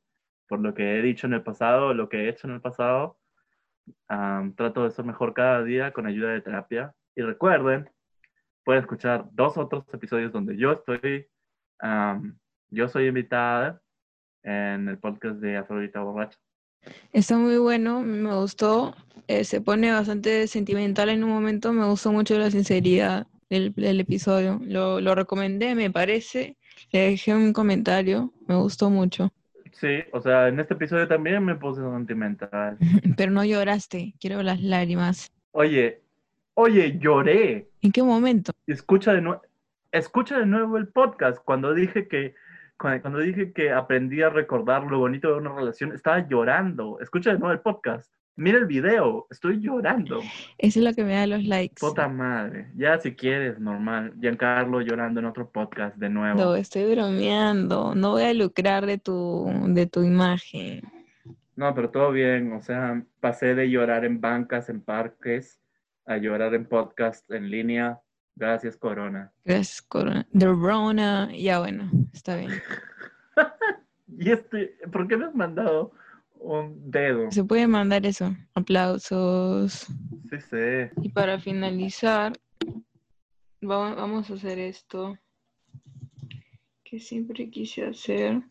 por 0.47 0.59
lo 0.59 0.73
que 0.73 0.97
he 0.97 1.01
dicho 1.03 1.27
en 1.27 1.33
el 1.33 1.43
pasado, 1.43 1.93
lo 1.93 2.09
que 2.09 2.25
he 2.25 2.29
hecho 2.29 2.47
en 2.47 2.55
el 2.55 2.61
pasado. 2.61 3.19
Am, 4.07 4.55
trato 4.55 4.83
de 4.83 4.91
ser 4.91 5.05
mejor 5.05 5.35
cada 5.35 5.63
día 5.63 5.93
con 5.93 6.07
ayuda 6.07 6.31
de 6.31 6.41
terapia. 6.41 6.95
Y 7.15 7.21
recuerden, 7.21 7.87
pueden 8.63 8.81
escuchar 8.81 9.29
dos 9.33 9.55
otros 9.57 9.85
episodios 9.93 10.31
donde 10.31 10.57
yo 10.57 10.71
estoy, 10.71 11.27
am, 11.77 12.39
yo 12.69 12.87
soy 12.87 13.05
invitada 13.07 13.81
en 14.41 14.89
el 14.89 14.97
podcast 14.97 15.37
de 15.37 15.57
Afrodita 15.57 16.01
Borracha. 16.01 16.39
Está 17.13 17.37
muy 17.37 17.57
bueno, 17.57 18.01
me 18.01 18.33
gustó. 18.35 18.95
eh, 19.27 19.43
se 19.43 19.61
pone 19.61 19.91
bastante 19.91 20.47
sentimental 20.47 21.09
en 21.09 21.23
un 21.23 21.29
momento. 21.31 21.73
Me 21.73 21.85
gustó 21.85 22.11
mucho 22.11 22.37
la 22.37 22.49
sinceridad 22.51 23.27
del, 23.49 23.73
del 23.73 23.99
episodio. 23.99 24.59
Lo, 24.63 25.01
lo 25.01 25.15
recomendé, 25.15 25.75
me 25.75 25.91
parece. 25.91 26.57
Le 26.91 26.99
dejé 27.11 27.33
un 27.33 27.53
comentario. 27.53 28.33
Me 28.47 28.55
gustó 28.55 28.89
mucho. 28.89 29.33
Sí, 29.73 29.99
o 30.11 30.21
sea, 30.21 30.47
en 30.47 30.59
este 30.59 30.73
episodio 30.73 31.07
también 31.07 31.43
me 31.43 31.55
puse 31.55 31.81
sentimental. 31.81 32.77
Pero 33.17 33.31
no 33.31 33.43
lloraste. 33.43 34.15
Quiero 34.19 34.41
las 34.43 34.61
lágrimas. 34.61 35.31
Oye, 35.51 36.01
oye, 36.53 36.97
lloré. 36.99 37.67
¿En 37.81 37.91
qué 37.91 38.01
momento? 38.03 38.53
Escucha 38.65 39.13
de 39.13 39.21
nuevo, 39.21 39.41
escucha 39.91 40.39
de 40.39 40.45
nuevo 40.45 40.77
el 40.77 40.87
podcast. 40.87 41.39
Cuando 41.43 41.73
dije 41.73 42.07
que, 42.07 42.33
cuando, 42.77 43.19
dije 43.19 43.51
que 43.51 43.71
aprendí 43.71 44.21
a 44.21 44.29
recordar 44.29 44.83
lo 44.83 44.99
bonito 44.99 45.29
de 45.29 45.37
una 45.37 45.53
relación, 45.53 45.93
estaba 45.93 46.27
llorando. 46.27 46.99
Escucha 46.99 47.31
de 47.33 47.39
nuevo 47.39 47.53
el 47.53 47.59
podcast. 47.59 48.11
Mira 48.35 48.59
el 48.59 48.67
video, 48.67 49.25
estoy 49.31 49.59
llorando. 49.59 50.19
Eso 50.59 50.79
es 50.79 50.85
lo 50.85 50.93
que 50.93 51.03
me 51.03 51.15
da 51.15 51.25
los 51.25 51.43
likes. 51.43 51.79
Puta 51.79 52.07
madre. 52.07 52.69
Ya 52.75 52.99
si 52.99 53.15
quieres, 53.15 53.59
normal. 53.59 54.13
Giancarlo 54.21 54.81
llorando 54.81 55.19
en 55.19 55.25
otro 55.25 55.49
podcast 55.49 55.97
de 55.97 56.09
nuevo. 56.09 56.39
No, 56.39 56.55
estoy 56.55 56.93
bromeando. 56.93 57.95
No 57.95 58.11
voy 58.11 58.23
a 58.23 58.33
lucrar 58.35 58.85
de 58.85 58.99
tu, 58.99 59.51
de 59.69 59.87
tu 59.87 60.03
imagen. 60.03 60.83
No, 61.55 61.73
pero 61.73 61.89
todo 61.89 62.11
bien. 62.11 62.53
O 62.53 62.61
sea, 62.61 63.03
pasé 63.19 63.55
de 63.55 63.71
llorar 63.71 64.05
en 64.05 64.21
bancas, 64.21 64.69
en 64.69 64.81
parques, 64.81 65.59
a 66.05 66.17
llorar 66.17 66.53
en 66.53 66.67
podcast 66.67 67.29
en 67.31 67.49
línea. 67.49 67.99
Gracias, 68.37 68.77
Corona. 68.77 69.31
Gracias, 69.43 69.81
Corona. 69.81 70.27
The 70.37 70.45
Rona. 70.45 71.29
Ya 71.35 71.59
bueno, 71.59 71.89
está 72.13 72.35
bien. 72.35 72.51
Y 74.19 74.31
este, 74.31 74.77
¿por 74.91 75.07
qué 75.07 75.15
me 75.17 75.25
has 75.25 75.35
mandado 75.35 75.91
un 76.39 76.89
dedo? 76.89 77.29
Se 77.29 77.43
puede 77.43 77.67
mandar 77.67 78.03
eso. 78.05 78.35
Aplausos. 78.55 79.85
Sí, 80.29 80.41
sé. 80.49 80.91
Y 81.03 81.09
para 81.09 81.39
finalizar, 81.39 82.33
va- 83.61 83.93
vamos 83.93 84.29
a 84.31 84.33
hacer 84.33 84.57
esto 84.59 85.17
que 86.83 86.99
siempre 86.99 87.49
quise 87.51 87.85
hacer. 87.85 88.41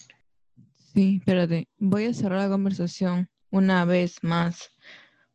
Sí, 0.93 1.17
espérate. 1.19 1.69
Voy 1.79 2.05
a 2.05 2.15
cerrar 2.15 2.41
la 2.43 2.49
conversación 2.51 3.29
una 3.51 3.85
vez 3.87 4.23
más. 4.23 4.71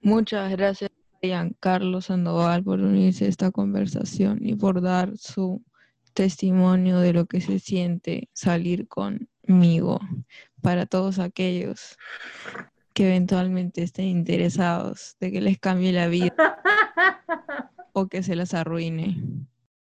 Muchas 0.02 0.52
gracias 0.52 0.92
Giancarlo 1.22 2.02
Sandoval 2.02 2.64
por 2.64 2.80
unirse 2.80 3.26
a 3.26 3.30
esta 3.30 3.52
conversación 3.52 4.40
y 4.42 4.56
por 4.56 4.82
dar 4.82 5.18
su 5.18 5.64
testimonio 6.14 7.00
de 7.00 7.14
lo 7.14 7.26
que 7.26 7.42
se 7.42 7.60
siente 7.60 8.30
salir 8.34 8.88
conmigo 8.88 10.00
para 10.62 10.86
todos 10.86 11.20
aquellos 11.20 11.98
que 12.94 13.08
eventualmente 13.08 13.84
estén 13.84 14.06
interesados 14.06 15.16
de 15.20 15.32
que 15.32 15.42
les 15.42 15.60
cambie 15.60 15.94
la 15.94 16.08
vida 16.08 16.34
o 17.94 18.08
que 18.08 18.24
se 18.24 18.36
las 18.36 18.54
arruine. 18.54 19.18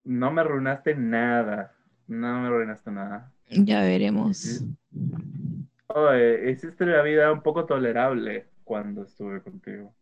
No 0.04 0.32
me 0.32 0.40
arruinaste 0.40 0.94
nada. 0.94 1.74
No 2.06 2.40
me 2.40 2.46
arruinaste 2.46 2.90
nada. 2.90 3.32
Ya 3.50 3.82
veremos. 3.82 4.64
Oye, 5.88 6.50
hiciste 6.50 6.86
la 6.86 7.02
vida 7.02 7.32
un 7.32 7.42
poco 7.42 7.64
tolerable 7.64 8.46
cuando 8.64 9.02
estuve 9.02 9.42
contigo. 9.42 9.94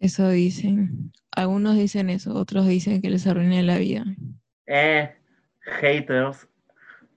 Eso 0.00 0.30
dicen. 0.30 1.12
Algunos 1.30 1.76
dicen 1.76 2.08
eso, 2.08 2.34
otros 2.34 2.66
dicen 2.66 3.02
que 3.02 3.10
les 3.10 3.26
arruiné 3.26 3.62
la 3.62 3.76
vida. 3.76 4.04
Eh, 4.66 5.14
haters. 5.60 6.48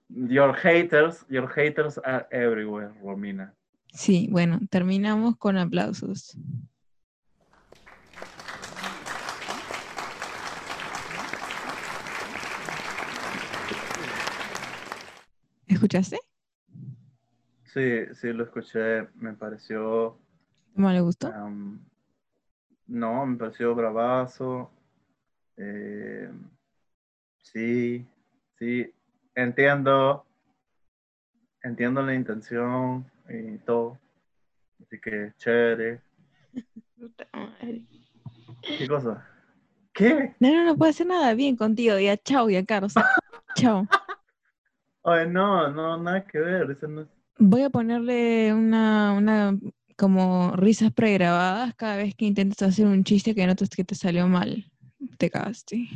Your 0.09 0.53
haters, 0.53 1.25
your 1.29 1.49
haters 1.49 1.97
are 2.03 2.27
everywhere, 2.29 2.93
Romina. 3.01 3.55
Sí, 3.93 4.27
bueno, 4.29 4.59
terminamos 4.69 5.37
con 5.37 5.57
aplausos. 5.57 6.37
¿Escuchaste? 15.67 16.19
Sí, 17.73 18.05
sí, 18.13 18.33
lo 18.33 18.43
escuché. 18.43 19.07
Me 19.15 19.33
pareció. 19.33 20.19
¿Cómo 20.75 20.91
le 20.91 21.01
gustó? 21.01 21.27
am, 21.27 21.83
no, 22.87 23.25
me 23.25 23.37
pareció 23.37 23.73
bravazo. 23.75 24.69
Eh, 25.57 26.29
sí, 27.41 28.05
sí. 28.57 28.93
Entiendo. 29.35 30.25
Entiendo 31.63 32.01
la 32.01 32.13
intención 32.13 33.09
y 33.29 33.57
todo. 33.59 33.97
Así 34.81 34.99
que 34.99 35.33
chévere. 35.37 36.01
Puta 36.99 37.27
madre. 37.33 37.83
¿Qué 38.61 38.87
cosa? 38.87 39.27
¿Qué? 39.93 40.35
No, 40.39 40.51
no, 40.51 40.63
no 40.65 40.77
puedo 40.77 40.89
hacer 40.89 41.07
nada 41.07 41.33
bien 41.33 41.55
contigo. 41.55 41.97
Ya, 41.99 42.17
chao, 42.17 42.49
ya, 42.49 42.65
Carlos. 42.65 42.93
Chao. 43.55 43.87
Ay, 45.03 45.29
no, 45.29 45.69
no, 45.69 45.97
nada 45.97 46.25
que 46.25 46.39
ver. 46.39 46.71
Eso 46.71 46.87
no 46.87 47.01
es. 47.01 47.07
Voy 47.37 47.63
a 47.63 47.69
ponerle 47.69 48.53
una, 48.53 49.13
una 49.13 49.57
como 49.95 50.55
risas 50.55 50.91
pregrabadas 50.91 51.73
cada 51.75 51.97
vez 51.97 52.15
que 52.15 52.25
intentas 52.25 52.61
hacer 52.61 52.85
un 52.85 53.03
chiste 53.03 53.35
que 53.35 53.47
notas 53.47 53.69
que 53.69 53.83
te 53.83 53.95
salió 53.95 54.27
mal. 54.27 54.65
Te 55.17 55.29
cagaste. 55.29 55.87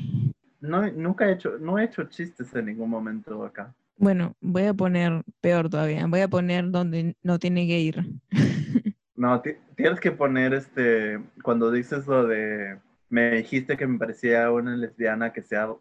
No, 0.59 0.89
nunca 0.91 1.29
he 1.29 1.33
hecho, 1.33 1.57
no 1.59 1.77
he 1.77 1.85
hecho 1.85 2.03
chistes 2.05 2.53
en 2.55 2.65
ningún 2.65 2.89
momento 2.89 3.45
acá. 3.45 3.73
Bueno, 3.97 4.35
voy 4.41 4.63
a 4.63 4.73
poner 4.73 5.23
peor 5.41 5.69
todavía. 5.69 6.05
Voy 6.07 6.21
a 6.21 6.27
poner 6.27 6.69
donde 6.69 7.15
no 7.23 7.39
tiene 7.39 7.67
que 7.67 7.79
ir. 7.79 8.05
No, 9.17 9.41
tienes 9.75 9.99
que 9.99 10.11
poner 10.11 10.53
este, 10.53 11.19
cuando 11.41 11.71
dices 11.71 12.05
lo 12.05 12.27
de, 12.27 12.77
me 13.09 13.31
dijiste 13.31 13.75
que 13.75 13.87
me 13.87 13.97
parecía 13.97 14.51
una 14.51 14.75
lesbiana 14.75 15.33
que 15.33 15.41
se 15.41 15.57
ha 15.57 15.73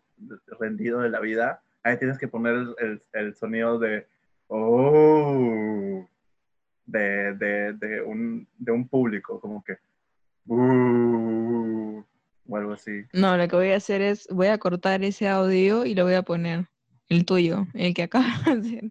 rendido 0.58 1.00
de 1.00 1.10
la 1.10 1.20
vida, 1.20 1.62
ahí 1.82 1.98
tienes 1.98 2.16
que 2.16 2.28
poner 2.28 2.54
el, 2.78 3.02
el 3.12 3.34
sonido 3.34 3.78
de, 3.78 4.06
oh, 4.48 6.08
de, 6.86 7.34
de, 7.34 7.72
de, 7.74 8.02
un, 8.02 8.46
de 8.58 8.72
un 8.72 8.88
público, 8.88 9.40
como 9.40 9.62
que, 9.62 9.76
uh, 10.46 12.02
o 12.48 12.56
algo 12.56 12.72
así. 12.72 13.04
No, 13.12 13.36
lo 13.36 13.48
que 13.48 13.56
voy 13.56 13.70
a 13.70 13.76
hacer 13.76 14.00
es, 14.00 14.28
voy 14.30 14.46
a 14.48 14.58
cortar 14.58 15.02
ese 15.04 15.28
audio 15.28 15.84
y 15.84 15.94
lo 15.94 16.04
voy 16.04 16.14
a 16.14 16.22
poner, 16.22 16.68
el 17.08 17.24
tuyo, 17.24 17.66
el 17.74 17.94
que 17.94 18.04
acabas 18.04 18.44
de 18.44 18.52
hacer. 18.52 18.90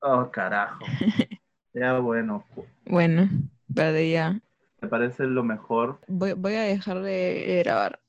Oh, 0.00 0.30
carajo. 0.30 0.84
Ya, 1.74 1.98
bueno. 1.98 2.44
Bueno, 2.86 3.28
vale, 3.68 4.10
ya. 4.10 4.40
¿Te 4.80 4.88
parece 4.88 5.24
lo 5.24 5.44
mejor? 5.44 6.00
Voy, 6.08 6.32
voy 6.32 6.54
a 6.54 6.62
dejar 6.62 7.02
de 7.02 7.62
grabar. 7.62 8.00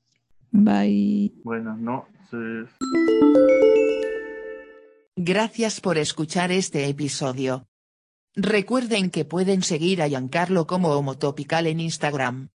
Bye. 0.50 1.32
Bueno, 1.44 1.76
no. 1.76 2.08
Sí. 2.30 2.86
Gracias 5.14 5.80
por 5.80 5.98
escuchar 5.98 6.50
este 6.50 6.88
episodio. 6.88 7.69
Recuerden 8.36 9.10
que 9.10 9.24
pueden 9.24 9.64
seguir 9.64 10.02
a 10.02 10.08
Giancarlo 10.08 10.68
como 10.68 10.90
Homotopical 10.90 11.66
en 11.66 11.80
Instagram. 11.80 12.50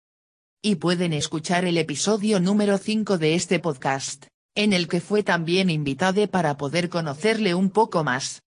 Y 0.62 0.76
pueden 0.76 1.12
escuchar 1.12 1.66
el 1.66 1.78
episodio 1.78 2.40
número 2.40 2.78
5 2.78 3.18
de 3.18 3.36
este 3.36 3.60
podcast, 3.60 4.28
en 4.56 4.72
el 4.72 4.88
que 4.88 5.02
fue 5.02 5.22
también 5.22 5.70
invitado 5.70 6.26
para 6.28 6.56
poder 6.56 6.88
conocerle 6.88 7.56
un 7.56 7.70
poco 7.70 8.06
más. 8.06 8.42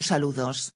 Saludos. 0.00 0.72